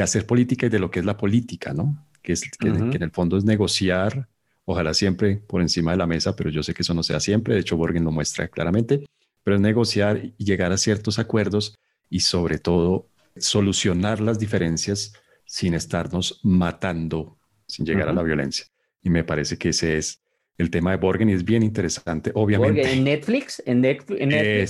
hacer 0.00 0.26
política 0.26 0.66
y 0.66 0.68
de 0.68 0.78
lo 0.78 0.90
que 0.90 1.00
es 1.00 1.04
la 1.04 1.16
política, 1.16 1.72
¿no? 1.72 2.06
Que, 2.22 2.32
es, 2.32 2.42
que, 2.58 2.68
en 2.68 3.02
el 3.02 3.10
fondo 3.10 3.36
es 3.36 3.44
negociar, 3.44 4.28
ojalá 4.64 4.92
siempre 4.92 5.36
por 5.36 5.62
encima 5.62 5.92
de 5.92 5.96
la 5.96 6.06
mesa, 6.06 6.36
pero 6.36 6.50
yo 6.50 6.62
sé 6.62 6.74
que 6.74 6.82
eso 6.82 6.94
no 6.94 7.02
sea 7.02 7.20
siempre, 7.20 7.54
de 7.54 7.60
hecho 7.60 7.76
Borgen 7.76 8.04
lo 8.04 8.12
muestra 8.12 8.48
claramente, 8.48 9.06
pero 9.42 9.56
es 9.56 9.62
negociar 9.62 10.20
y 10.36 10.44
llegar 10.44 10.72
a 10.72 10.76
ciertos 10.76 11.18
acuerdos 11.18 11.74
y 12.10 12.20
sobre 12.20 12.58
todo 12.58 13.08
solucionar 13.36 14.20
las 14.20 14.38
diferencias 14.38 15.14
sin 15.46 15.74
estarnos 15.74 16.40
matando, 16.42 17.38
sin 17.66 17.86
llegar 17.86 18.08
a 18.08 18.12
la 18.12 18.22
violencia. 18.22 18.66
Y 19.02 19.10
me 19.10 19.24
parece 19.24 19.56
que 19.56 19.70
ese 19.70 19.96
es 19.96 20.20
el 20.58 20.70
tema 20.70 20.90
de 20.90 20.96
Borgen 20.96 21.30
y 21.30 21.32
es 21.32 21.44
bien 21.44 21.62
interesante, 21.62 22.32
obviamente. 22.34 22.92
¿En 22.92 23.04
Netflix? 23.04 23.62
¿En, 23.64 23.80
Netflix, 23.80 24.20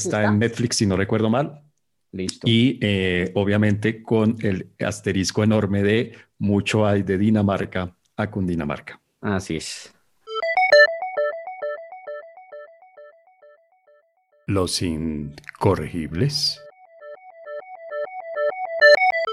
está, 0.05 0.25
en 0.25 0.39
Netflix, 0.39 0.77
si 0.77 0.87
no 0.87 0.97
recuerdo 0.97 1.31
mal. 1.31 1.63
Listo. 2.13 2.47
Y 2.47 2.79
eh, 2.83 3.33
obviamente 3.35 4.03
con 4.03 4.37
el 4.41 4.71
asterisco 4.79 5.43
enorme 5.43 5.83
de 5.83 6.13
mucho 6.39 6.87
hay 6.87 7.03
de 7.03 7.19
Dinamarca 7.19 7.95
a 8.17 8.31
Cundinamarca. 8.31 9.01
Así 9.21 9.57
es. 9.57 9.93
Los 14.47 14.81
incorregibles. 14.81 16.61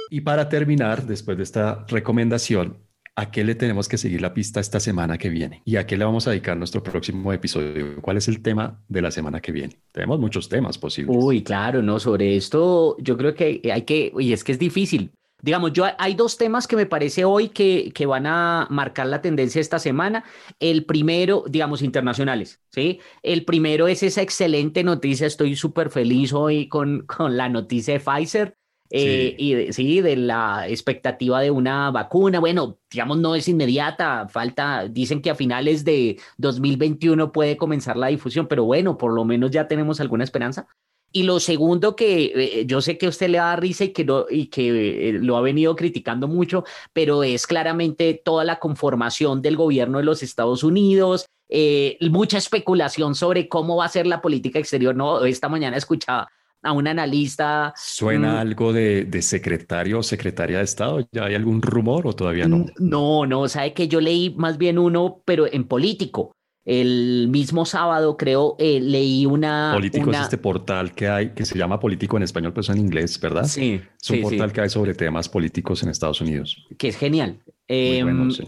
Y 0.10 0.22
para 0.22 0.49
terminar, 0.49 1.03
después 1.03 1.38
de 1.38 1.43
esta 1.43 1.86
recomendación, 1.88 2.85
¿A 3.18 3.32
qué 3.32 3.45
le 3.45 3.55
tenemos 3.55 3.88
que 3.88 3.97
seguir 3.97 4.22
la 4.22 4.34
pista 4.34 4.59
esta 4.59 4.82
semana 4.82 5.18
que 5.18 5.30
viene? 5.30 5.61
¿Y 5.63 5.78
a 5.78 5.88
qué 5.88 5.95
le 5.95 6.03
vamos 6.03 6.28
a 6.28 6.32
dedicar 6.32 6.57
nuestro 6.57 6.84
próximo 6.84 7.32
episodio? 7.32 8.01
¿Cuál 8.01 8.18
es 8.18 8.28
el 8.28 8.41
tema 8.41 8.84
de 8.89 9.01
la 9.01 9.09
semana 9.09 9.39
que 9.39 9.53
viene? 9.53 9.80
Tenemos 9.93 10.20
muchos 10.20 10.49
temas 10.49 10.78
posibles. 10.78 11.16
Uy, 11.18 11.41
claro, 11.41 11.82
no, 11.82 11.97
sobre 11.97 12.36
esto 12.36 12.97
yo 12.99 13.16
creo 13.16 13.34
que 13.34 13.61
hay 13.74 13.84
que, 13.84 14.11
y 14.20 14.34
es 14.34 14.43
que 14.43 14.51
es 14.51 14.59
difícil. 14.59 15.11
Digamos, 15.41 15.72
yo 15.72 15.86
hay 15.97 16.13
dos 16.16 16.38
temas 16.38 16.68
que 16.68 16.76
me 16.76 16.88
parece 16.88 17.24
hoy 17.24 17.49
que, 17.49 17.91
que 17.93 18.05
van 18.05 18.26
a 18.26 18.68
marcar 18.70 19.07
la 19.07 19.22
tendencia 19.22 19.61
esta 19.61 19.80
semana. 19.80 20.26
El 20.59 20.84
primero, 20.84 21.45
digamos, 21.47 21.84
internacionales, 21.84 22.59
¿sí? 22.72 22.99
El 23.24 23.45
primero 23.45 23.88
es 23.88 24.03
esa 24.03 24.24
excelente 24.24 24.84
noticia. 24.84 25.26
Estoy 25.26 25.55
súper 25.55 25.89
feliz 25.89 26.34
hoy 26.34 26.68
con, 26.68 27.05
con 27.05 27.38
la 27.38 27.47
noticia 27.47 27.93
de 27.93 28.01
Pfizer. 28.01 28.57
Eh, 28.92 29.36
y 29.38 29.54
de, 29.54 29.74
sí, 29.74 30.02
de 30.02 30.16
la 30.16 30.68
expectativa 30.68 31.42
de 31.42 31.52
una 31.52 31.92
vacuna. 31.92 32.40
Bueno, 32.40 32.78
digamos, 32.90 33.18
no 33.18 33.36
es 33.36 33.48
inmediata, 33.48 34.28
falta, 34.28 34.88
dicen 34.88 35.22
que 35.22 35.32
a 35.32 35.36
finales 35.36 35.84
de 35.84 36.20
2021 36.38 37.32
puede 37.32 37.58
comenzar 37.58 37.98
la 37.98 38.08
difusión, 38.08 38.48
pero 38.48 38.64
bueno, 38.66 38.98
por 38.98 39.14
lo 39.14 39.26
menos 39.26 39.52
ya 39.52 39.68
tenemos 39.68 40.00
alguna 40.00 40.24
esperanza. 40.24 40.68
Y 41.16 41.24
lo 41.24 41.40
segundo 41.40 41.96
que 41.96 42.26
eh, 42.36 42.66
yo 42.66 42.82
sé 42.82 42.98
que 42.98 43.08
usted 43.08 43.30
le 43.30 43.38
da 43.38 43.56
risa 43.56 43.86
y 43.86 43.94
que, 43.94 44.04
no, 44.04 44.26
y 44.30 44.48
que 44.48 45.10
eh, 45.10 45.14
lo 45.14 45.38
ha 45.38 45.42
venido 45.42 45.74
criticando 45.74 46.28
mucho, 46.28 46.66
pero 46.92 47.24
es 47.24 47.48
claramente 47.48 48.22
toda 48.22 48.44
la 48.44 48.60
conformación 48.60 49.42
del 49.42 49.56
gobierno 49.56 50.00
de 50.00 50.04
los 50.04 50.22
Estados 50.24 50.62
Unidos, 50.62 51.26
eh, 51.48 51.98
mucha 52.12 52.38
especulación 52.38 53.16
sobre 53.16 53.48
cómo 53.48 53.78
va 53.78 53.86
a 53.86 53.90
ser 53.90 54.08
la 54.08 54.22
política 54.22 54.60
exterior. 54.60 54.94
No, 54.94 55.24
esta 55.24 55.48
mañana 55.48 55.78
escuchaba 55.78 56.30
a 56.66 56.72
un 56.72 56.88
analista. 56.88 57.74
¿Suena 57.78 58.34
mm, 58.34 58.38
algo 58.38 58.74
de, 58.74 59.05
de, 59.05 59.22
secretario 59.22 59.99
o 59.99 60.03
secretaria 60.03 60.57
de 60.57 60.63
Estado? 60.63 61.07
¿Ya 61.11 61.26
hay 61.26 61.36
algún 61.36 61.61
rumor 61.61 62.07
o 62.07 62.13
todavía 62.13 62.47
no? 62.47 62.66
No, 62.80 63.26
no, 63.26 63.47
sabe 63.47 63.74
que 63.74 63.88
yo 63.88 64.01
leí 64.01 64.34
más 64.36 64.57
bien 64.57 64.80
uno, 64.80 65.22
pero 65.26 65.45
en 65.51 65.66
político. 65.66 66.36
El 66.66 67.28
mismo 67.30 67.63
sábado, 67.63 68.18
creo, 68.18 68.55
eh, 68.57 68.80
leí 68.82 69.28
una. 69.28 69.72
Político 69.76 70.09
una... 70.09 70.18
es 70.18 70.24
este 70.24 70.39
portal 70.39 70.93
que 70.93 71.07
hay, 71.07 71.30
que 71.30 71.45
se 71.45 71.55
llama 71.55 71.80
Político 71.80 72.18
en 72.18 72.24
español, 72.24 72.53
pero 72.53 72.61
es 72.61 72.70
en 72.70 72.80
inglés, 72.80 73.20
¿verdad? 73.22 73.43
Sí. 73.43 73.80
Es 74.01 74.09
un 74.09 74.16
sí, 74.16 74.22
portal 74.24 74.49
sí. 74.49 74.55
que 74.55 74.61
hay 74.61 74.70
sobre 74.70 74.95
temas 74.95 75.30
políticos 75.30 75.84
en 75.84 75.89
Estados 75.89 76.22
Unidos. 76.22 76.66
Que 76.80 76.88
es 76.88 76.97
genial. 76.97 77.38
Muy 77.45 77.53
Eh, 77.68 77.99
bueno, 78.03 78.32
sí. 78.32 78.43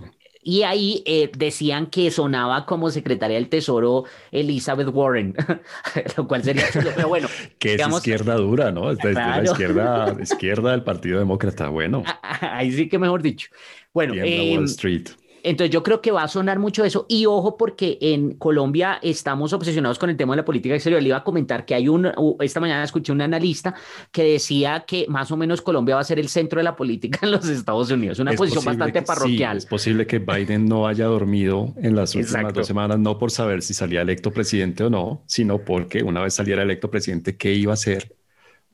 Y 0.49 0.63
ahí 0.63 1.03
eh, 1.05 1.29
decían 1.37 1.87
que 1.87 2.09
sonaba 2.09 2.65
como 2.65 2.89
secretaria 2.89 3.35
del 3.35 3.49
Tesoro 3.49 4.05
Elizabeth 4.31 4.87
Warren, 4.93 5.35
lo 6.15 6.25
cual 6.25 6.41
sería 6.41 6.71
chulo, 6.71 6.91
pero 6.95 7.09
bueno. 7.09 7.27
Que 7.59 7.71
es 7.71 7.77
digamos- 7.79 7.97
izquierda 7.97 8.35
dura, 8.35 8.71
¿no? 8.71 8.89
Es 8.89 8.97
de, 8.99 9.11
la 9.11 9.43
izquierda, 9.43 10.15
izquierda 10.21 10.71
del 10.71 10.83
Partido 10.83 11.19
Demócrata. 11.19 11.67
Bueno, 11.67 12.01
Ahí 12.39 12.71
sí 12.71 12.87
que 12.87 12.97
mejor 12.97 13.21
dicho. 13.21 13.49
Bueno, 13.93 14.13
eh, 14.15 14.55
Wall 14.55 14.63
Street. 14.63 15.09
Entonces 15.49 15.71
yo 15.73 15.83
creo 15.83 16.01
que 16.01 16.11
va 16.11 16.23
a 16.23 16.27
sonar 16.27 16.59
mucho 16.59 16.83
eso. 16.83 17.05
Y 17.09 17.25
ojo, 17.25 17.57
porque 17.57 17.97
en 18.01 18.33
Colombia 18.35 18.99
estamos 19.01 19.53
obsesionados 19.53 19.97
con 19.99 20.09
el 20.09 20.17
tema 20.17 20.33
de 20.33 20.37
la 20.37 20.45
política 20.45 20.75
exterior. 20.75 21.01
Le 21.01 21.09
iba 21.09 21.17
a 21.17 21.23
comentar 21.23 21.65
que 21.65 21.73
hay 21.75 21.87
un, 21.87 22.11
esta 22.41 22.59
mañana 22.59 22.83
escuché 22.83 23.11
un 23.11 23.21
analista 23.21 23.73
que 24.11 24.23
decía 24.23 24.83
que 24.87 25.05
más 25.07 25.31
o 25.31 25.37
menos 25.37 25.61
Colombia 25.61 25.95
va 25.95 26.01
a 26.01 26.03
ser 26.03 26.19
el 26.19 26.29
centro 26.29 26.59
de 26.59 26.63
la 26.63 26.75
política 26.75 27.19
en 27.23 27.31
los 27.31 27.47
Estados 27.47 27.89
Unidos. 27.91 28.19
Una 28.19 28.31
Es 28.31 28.37
posición 28.37 28.65
bastante 28.65 28.99
que- 28.99 29.05
parroquial. 29.05 29.59
Sí, 29.61 29.65
es 29.65 29.65
posible 29.65 30.05
que 30.07 30.19
Biden 30.19 30.65
no 30.65 30.87
haya 30.87 31.05
dormido 31.05 31.73
en 31.77 31.95
las 31.95 32.13
últimas 32.15 32.35
Exacto. 32.35 32.59
dos 32.59 32.67
semanas, 32.67 32.99
no 32.99 33.17
por 33.17 33.31
saber 33.31 33.61
si 33.61 33.73
salía 33.73 34.01
electo 34.01 34.31
presidente 34.31 34.83
o 34.83 34.89
no, 34.89 35.23
sino 35.25 35.59
porque 35.59 36.03
una 36.03 36.21
vez 36.21 36.33
saliera 36.33 36.63
electo 36.63 36.89
presidente, 36.91 37.37
¿qué 37.37 37.53
iba 37.53 37.71
a 37.71 37.75
hacer 37.75 38.13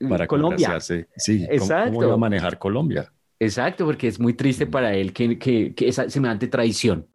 para 0.08 0.26
Colombia. 0.26 0.80
Sí, 0.80 1.04
¿cómo- 1.46 1.52
Exacto. 1.52 1.90
¿cómo, 1.92 2.02
iba 2.04 2.14
a 2.14 2.18
manejar 2.18 2.58
Colombia? 2.58 3.12
Exacto, 3.44 3.84
porque 3.84 4.08
es 4.08 4.18
muy 4.18 4.34
triste 4.34 4.66
para 4.66 4.94
él 4.94 5.12
que, 5.12 5.38
que, 5.38 5.74
que 5.74 5.88
esa 5.88 6.08
semejante 6.10 6.48
traición. 6.48 7.06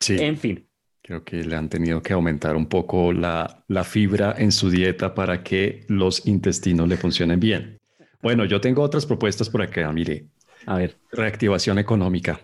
Sí, 0.00 0.16
En 0.18 0.36
fin. 0.36 0.66
creo 1.02 1.22
que 1.24 1.44
le 1.44 1.54
han 1.56 1.68
tenido 1.68 2.02
que 2.02 2.12
aumentar 2.12 2.56
un 2.56 2.66
poco 2.66 3.12
la, 3.12 3.64
la 3.68 3.84
fibra 3.84 4.34
en 4.38 4.50
su 4.52 4.70
dieta 4.70 5.14
para 5.14 5.42
que 5.42 5.84
los 5.88 6.26
intestinos 6.26 6.88
le 6.88 6.96
funcionen 6.96 7.38
bien. 7.40 7.78
Bueno, 8.22 8.44
yo 8.44 8.60
tengo 8.60 8.82
otras 8.82 9.04
propuestas 9.06 9.48
por 9.50 9.62
acá, 9.62 9.90
mire, 9.92 10.26
A 10.66 10.76
ver, 10.76 10.96
reactivación 11.10 11.78
económica. 11.78 12.40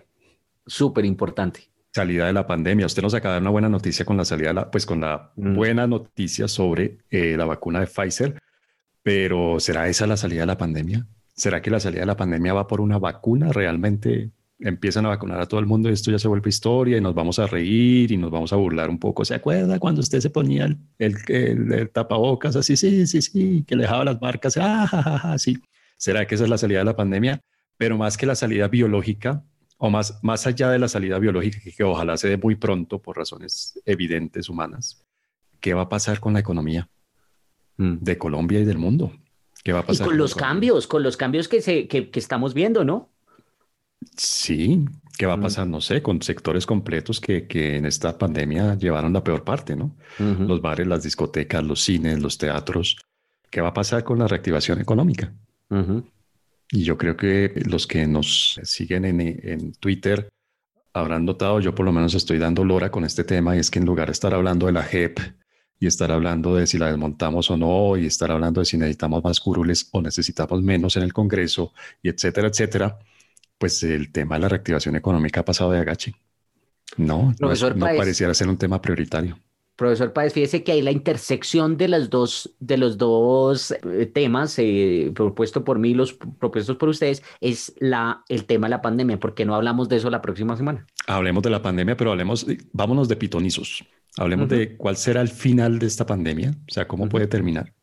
súper 0.67 1.05
importante. 1.05 1.69
salida 1.93 2.27
de 2.27 2.33
la 2.33 2.45
pandemia. 2.45 2.85
Usted 2.85 3.01
nos 3.01 3.13
acaba 3.15 3.33
de 3.33 3.35
dar 3.37 3.41
una 3.43 3.49
buena 3.51 3.69
noticia 3.69 4.05
con 4.05 4.15
la 4.17 4.23
salida, 4.25 4.49
de 4.49 4.53
la, 4.53 4.69
pues 4.71 4.85
con 4.85 5.01
la 5.01 5.31
Mm. 5.35 5.55
buena 5.55 5.87
noticia 5.87 6.47
sobre 6.47 6.99
eh, 7.09 7.35
la 7.37 7.45
vacuna 7.45 7.79
de 7.79 7.87
Pfizer, 7.87 8.37
pero 9.01 9.59
¿será 9.59 9.87
esa 9.87 10.05
la 10.05 10.15
salida 10.17 10.41
de 10.41 10.45
la 10.47 10.57
pandemia? 10.57 11.07
¿Será 11.39 11.61
que 11.61 11.71
la 11.71 11.79
salida 11.79 12.01
de 12.01 12.05
la 12.05 12.17
pandemia 12.17 12.53
va 12.53 12.67
por 12.67 12.81
una 12.81 12.99
vacuna? 12.99 13.51
¿Realmente 13.53 14.31
empiezan 14.59 15.05
a 15.05 15.09
vacunar 15.09 15.39
a 15.39 15.45
todo 15.47 15.61
el 15.61 15.65
mundo 15.67 15.89
y 15.89 15.93
esto 15.93 16.11
ya 16.11 16.19
se 16.19 16.27
vuelve 16.27 16.49
historia 16.49 16.97
y 16.97 17.01
nos 17.01 17.15
vamos 17.15 17.39
a 17.39 17.47
reír 17.47 18.11
y 18.11 18.17
nos 18.17 18.29
vamos 18.29 18.51
a 18.51 18.57
burlar 18.57 18.89
un 18.89 18.99
poco? 18.99 19.23
¿Se 19.23 19.35
acuerda 19.35 19.79
cuando 19.79 20.01
usted 20.01 20.19
se 20.19 20.29
ponía 20.29 20.65
el, 20.65 20.77
el, 20.97 21.15
el- 21.29 21.71
el 21.71 21.89
tapabocas 21.91 22.57
así, 22.57 22.75
sí, 22.75 23.07
sí, 23.07 23.21
sí, 23.21 23.63
que 23.65 23.77
le 23.77 23.83
dejaba 23.83 24.03
las 24.03 24.21
marcas? 24.21 24.57
Ah, 24.57 24.85
ja, 24.85 25.01
ja, 25.01 25.17
ja, 25.19 25.37
sí. 25.37 25.57
¿Será 25.95 26.27
que 26.27 26.35
esa 26.35 26.43
es 26.43 26.49
la 26.49 26.57
salida 26.57 26.79
de 26.79 26.85
la 26.85 26.95
pandemia? 26.97 27.39
Pero 27.77 27.97
más 27.97 28.17
que 28.17 28.25
la 28.25 28.35
salida 28.35 28.67
biológica, 28.67 29.41
o 29.77 29.89
más, 29.89 30.19
más 30.21 30.45
allá 30.45 30.69
de 30.69 30.79
la 30.79 30.89
salida 30.89 31.19
biológica, 31.19 31.59
que, 31.63 31.71
que 31.71 31.83
ojalá 31.85 32.17
se 32.17 32.27
dé 32.27 32.35
muy 32.35 32.55
pronto 32.55 33.01
por 33.01 33.15
razones 33.15 33.79
evidentes 33.85 34.49
humanas, 34.49 35.05
¿qué 35.61 35.73
va 35.73 35.83
a 35.83 35.89
pasar 35.89 36.19
con 36.19 36.33
la 36.33 36.41
economía 36.41 36.89
de 37.77 38.17
Colombia 38.17 38.59
y 38.59 38.65
del 38.65 38.77
mundo? 38.77 39.13
¿Qué 39.63 39.73
va 39.73 39.79
a 39.79 39.83
Y 39.83 39.85
pasar 39.87 40.07
con 40.07 40.17
los 40.17 40.35
cambios, 40.35 40.87
con 40.87 41.03
los 41.03 41.17
cambios 41.17 41.47
que, 41.47 41.61
se, 41.61 41.87
que, 41.87 42.09
que 42.09 42.19
estamos 42.19 42.53
viendo, 42.53 42.83
¿no? 42.83 43.09
Sí, 44.15 44.85
¿qué 45.17 45.25
va 45.25 45.33
a 45.33 45.41
pasar? 45.41 45.67
No 45.67 45.81
sé, 45.81 46.01
con 46.01 46.21
sectores 46.21 46.65
completos 46.65 47.19
que, 47.19 47.47
que 47.47 47.75
en 47.75 47.85
esta 47.85 48.17
pandemia 48.17 48.75
llevaron 48.75 49.13
la 49.13 49.23
peor 49.23 49.43
parte, 49.43 49.75
¿no? 49.75 49.95
Los 50.17 50.61
bares, 50.61 50.87
las 50.87 51.03
discotecas, 51.03 51.63
los 51.63 51.81
cines, 51.81 52.21
los 52.21 52.37
teatros. 52.37 52.97
¿Qué 53.49 53.61
va 53.61 53.69
a 53.69 53.73
pasar 53.73 54.03
con 54.03 54.19
la 54.19 54.27
reactivación 54.27 54.79
económica? 54.79 55.33
Y 56.71 56.83
yo 56.83 56.97
creo 56.97 57.17
que 57.17 57.61
los 57.65 57.87
que 57.87 58.07
nos 58.07 58.59
siguen 58.63 59.05
en, 59.05 59.19
en 59.21 59.73
Twitter 59.73 60.29
habrán 60.93 61.25
notado, 61.25 61.59
yo 61.59 61.75
por 61.75 61.85
lo 61.85 61.91
menos 61.91 62.13
estoy 62.13 62.37
dando 62.37 62.63
lora 62.63 62.91
con 62.91 63.03
este 63.03 63.23
tema, 63.23 63.55
y 63.55 63.59
es 63.59 63.69
que 63.69 63.79
en 63.79 63.85
lugar 63.85 64.07
de 64.07 64.13
estar 64.13 64.33
hablando 64.33 64.65
de 64.67 64.71
la 64.71 64.83
JEP 64.83 65.19
y 65.79 65.87
estar 65.87 66.11
hablando 66.11 66.55
de 66.55 66.67
si 66.67 66.77
la 66.77 66.87
desmontamos 66.87 67.49
o 67.51 67.57
no, 67.57 67.95
y 67.97 68.05
estar 68.05 68.31
hablando 68.31 68.59
de 68.61 68.65
si 68.65 68.77
necesitamos 68.77 69.23
más 69.23 69.39
curules 69.39 69.87
o 69.91 70.01
necesitamos 70.01 70.61
menos 70.61 70.97
en 70.97 71.03
el 71.03 71.13
Congreso, 71.13 71.73
y 72.03 72.09
etcétera, 72.09 72.49
etcétera, 72.49 72.99
pues 73.57 73.81
el 73.83 74.11
tema 74.11 74.35
de 74.35 74.41
la 74.41 74.49
reactivación 74.49 74.95
económica 74.95 75.41
ha 75.41 75.45
pasado 75.45 75.71
de 75.71 75.79
agache. 75.79 76.13
No, 76.97 77.23
no, 77.23 77.31
es- 77.31 77.37
Profesor 77.37 77.75
no 77.77 77.85
Páez. 77.85 77.97
pareciera 77.97 78.33
ser 78.33 78.49
un 78.49 78.57
tema 78.57 78.81
prioritario. 78.81 79.37
Profesor 79.75 80.11
Páez, 80.11 80.33
fíjese 80.33 80.61
que 80.61 80.73
hay 80.73 80.81
la 80.81 80.91
intersección 80.91 81.77
de 81.77 81.87
las 81.87 82.09
dos, 82.09 82.53
de 82.59 82.75
los 82.77 82.97
dos 82.97 83.71
eh, 83.71 84.05
temas 84.13 84.55
eh, 84.59 85.09
propuestos 85.15 85.63
por 85.63 85.79
mí, 85.79 85.93
los 85.93 86.13
propuestos 86.13 86.75
por 86.75 86.89
ustedes, 86.89 87.23
es 87.39 87.73
la, 87.79 88.23
el 88.27 88.43
tema 88.43 88.67
de 88.67 88.71
la 88.71 88.81
pandemia. 88.81 89.17
¿Por 89.21 89.33
qué 89.35 89.45
no 89.45 89.55
hablamos 89.55 89.87
de 89.87 89.95
eso 89.95 90.09
la 90.09 90.21
próxima 90.21 90.57
semana? 90.57 90.85
Hablemos 91.07 91.43
de 91.43 91.49
la 91.51 91.61
pandemia, 91.61 91.95
pero 91.95 92.11
hablemos, 92.11 92.45
vámonos 92.73 93.07
de 93.07 93.15
pitonizos. 93.15 93.85
Hablemos 94.17 94.47
Ujú. 94.47 94.55
de 94.55 94.75
cuál 94.77 94.97
será 94.97 95.21
el 95.21 95.29
final 95.29 95.79
de 95.79 95.87
esta 95.87 96.05
pandemia, 96.05 96.51
o 96.51 96.71
sea, 96.71 96.87
cómo 96.87 97.03
Ujú. 97.03 97.11
puede 97.11 97.27
terminar. 97.27 97.73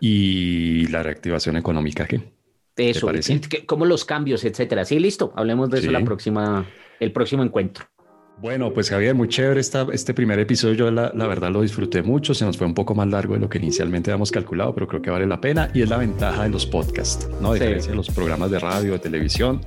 Y 0.00 0.86
la 0.88 1.02
reactivación 1.02 1.56
económica. 1.56 2.06
Eso, 2.76 3.06
que- 3.08 3.40
que- 3.40 3.66
como 3.66 3.84
los 3.86 4.04
cambios, 4.04 4.44
etcétera. 4.44 4.84
Sí, 4.84 4.98
listo. 4.98 5.32
Hablemos 5.36 5.70
de 5.70 5.78
eso 5.78 5.86
Sí. 5.88 5.92
la 5.92 6.02
próxima, 6.04 6.66
el 7.00 7.12
próximo 7.12 7.42
encuentro. 7.42 7.84
Bueno, 8.40 8.72
pues 8.72 8.90
Javier, 8.90 9.14
muy 9.14 9.28
chévere 9.28 9.60
esta, 9.60 9.86
este 9.92 10.14
primer 10.14 10.38
episodio. 10.40 10.74
Yo 10.74 10.90
la, 10.90 11.12
la 11.14 11.26
verdad 11.28 11.50
lo 11.52 11.60
disfruté 11.62 12.02
mucho. 12.02 12.34
Se 12.34 12.44
nos 12.44 12.56
fue 12.56 12.66
un 12.66 12.74
poco 12.74 12.94
más 12.94 13.06
largo 13.06 13.34
de 13.34 13.40
lo 13.40 13.48
que 13.48 13.58
inicialmente 13.58 14.10
habíamos 14.10 14.32
calculado, 14.32 14.74
pero 14.74 14.88
creo 14.88 15.02
que 15.02 15.10
vale 15.10 15.26
la 15.26 15.40
pena. 15.40 15.70
Y 15.74 15.82
es 15.82 15.88
la 15.88 15.98
ventaja 15.98 16.42
de 16.42 16.48
los 16.48 16.66
podcasts, 16.66 17.28
¿no? 17.40 17.50
A 17.52 17.54
Sí. 17.54 17.60
diferencia 17.60 17.90
de 17.92 17.96
los 17.96 18.08
programas 18.10 18.50
de 18.50 18.58
radio, 18.58 18.92
de 18.92 18.98
televisión, 18.98 19.60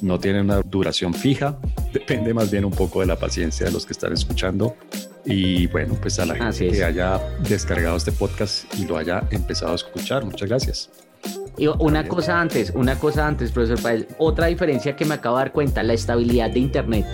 no 0.00 0.18
tienen 0.18 0.44
una 0.46 0.60
duración 0.62 1.14
fija. 1.14 1.58
Depende 1.92 2.34
más 2.34 2.50
bien 2.50 2.64
un 2.64 2.72
poco 2.72 3.00
de 3.00 3.06
la 3.06 3.16
paciencia 3.16 3.66
de 3.66 3.72
los 3.72 3.86
que 3.86 3.92
están 3.92 4.12
escuchando. 4.12 4.76
Y 5.24 5.66
bueno, 5.68 5.96
pues 6.00 6.18
a 6.18 6.26
la 6.26 6.34
Así 6.34 6.60
gente 6.64 6.74
es. 6.74 6.78
que 6.80 6.84
haya 6.84 7.20
descargado 7.48 7.96
este 7.96 8.10
podcast 8.12 8.64
y 8.78 8.86
lo 8.86 8.96
haya 8.96 9.22
empezado 9.30 9.72
a 9.72 9.76
escuchar, 9.76 10.24
muchas 10.24 10.48
gracias. 10.48 10.90
Y 11.56 11.66
una 11.66 12.08
cosa 12.08 12.40
antes, 12.40 12.72
una 12.74 12.98
cosa 12.98 13.26
antes, 13.26 13.52
profesor 13.52 13.80
Páez. 13.80 14.06
Otra 14.18 14.46
diferencia 14.46 14.96
que 14.96 15.04
me 15.04 15.14
acabo 15.14 15.36
de 15.36 15.44
dar 15.44 15.52
cuenta, 15.52 15.82
la 15.82 15.92
estabilidad 15.92 16.50
de 16.50 16.58
Internet. 16.58 17.06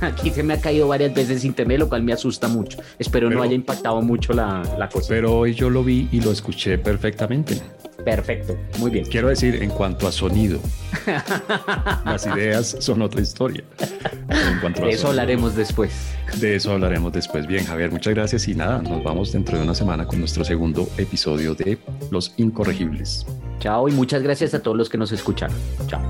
Aquí 0.00 0.30
se 0.30 0.42
me 0.42 0.54
ha 0.54 0.60
caído 0.60 0.88
varias 0.88 1.14
veces 1.14 1.44
Internet, 1.44 1.78
lo 1.78 1.88
cual 1.88 2.02
me 2.02 2.12
asusta 2.12 2.48
mucho. 2.48 2.78
Espero 2.98 3.28
Pero- 3.28 3.38
no 3.38 3.44
haya 3.44 3.54
impactado 3.54 4.00
mucho 4.02 4.32
la, 4.32 4.62
la 4.78 4.88
cosa. 4.88 5.06
Pero 5.08 5.36
hoy 5.38 5.54
yo 5.54 5.70
lo 5.70 5.82
vi 5.84 6.08
y 6.12 6.20
lo 6.20 6.32
escuché 6.32 6.78
perfectamente. 6.78 7.60
Perfecto, 8.04 8.56
muy 8.78 8.90
bien. 8.90 9.04
Quiero 9.06 9.28
decir, 9.28 9.62
en 9.62 9.70
cuanto 9.70 10.06
a 10.06 10.12
sonido, 10.12 10.60
las 12.04 12.26
ideas 12.26 12.76
son 12.78 13.02
otra 13.02 13.20
historia. 13.20 13.64
En 14.28 14.60
cuanto 14.60 14.82
a 14.82 14.86
De 14.86 14.92
eso 14.92 15.02
sonido, 15.02 15.08
hablaremos 15.10 15.56
después. 15.56 15.90
De 16.38 16.54
eso 16.56 16.72
hablaremos 16.72 17.12
después. 17.12 17.46
Bien, 17.48 17.64
Javier, 17.64 17.90
muchas 17.90 18.14
gracias 18.14 18.46
y 18.48 18.54
nada, 18.54 18.80
nos 18.80 19.02
vamos 19.02 19.32
dentro 19.32 19.56
de 19.58 19.64
una 19.64 19.74
semana 19.74 20.06
con 20.06 20.20
nuestro 20.20 20.44
segundo 20.44 20.88
episodio 20.98 21.54
de 21.54 21.78
Los 22.10 22.32
Incorregibles. 22.36 23.26
Chao 23.58 23.88
y 23.88 23.92
muchas 23.92 24.22
gracias 24.22 24.54
a 24.54 24.62
todos 24.62 24.76
los 24.76 24.88
que 24.88 24.98
nos 24.98 25.10
escucharon. 25.10 25.56
Chao. 25.88 26.00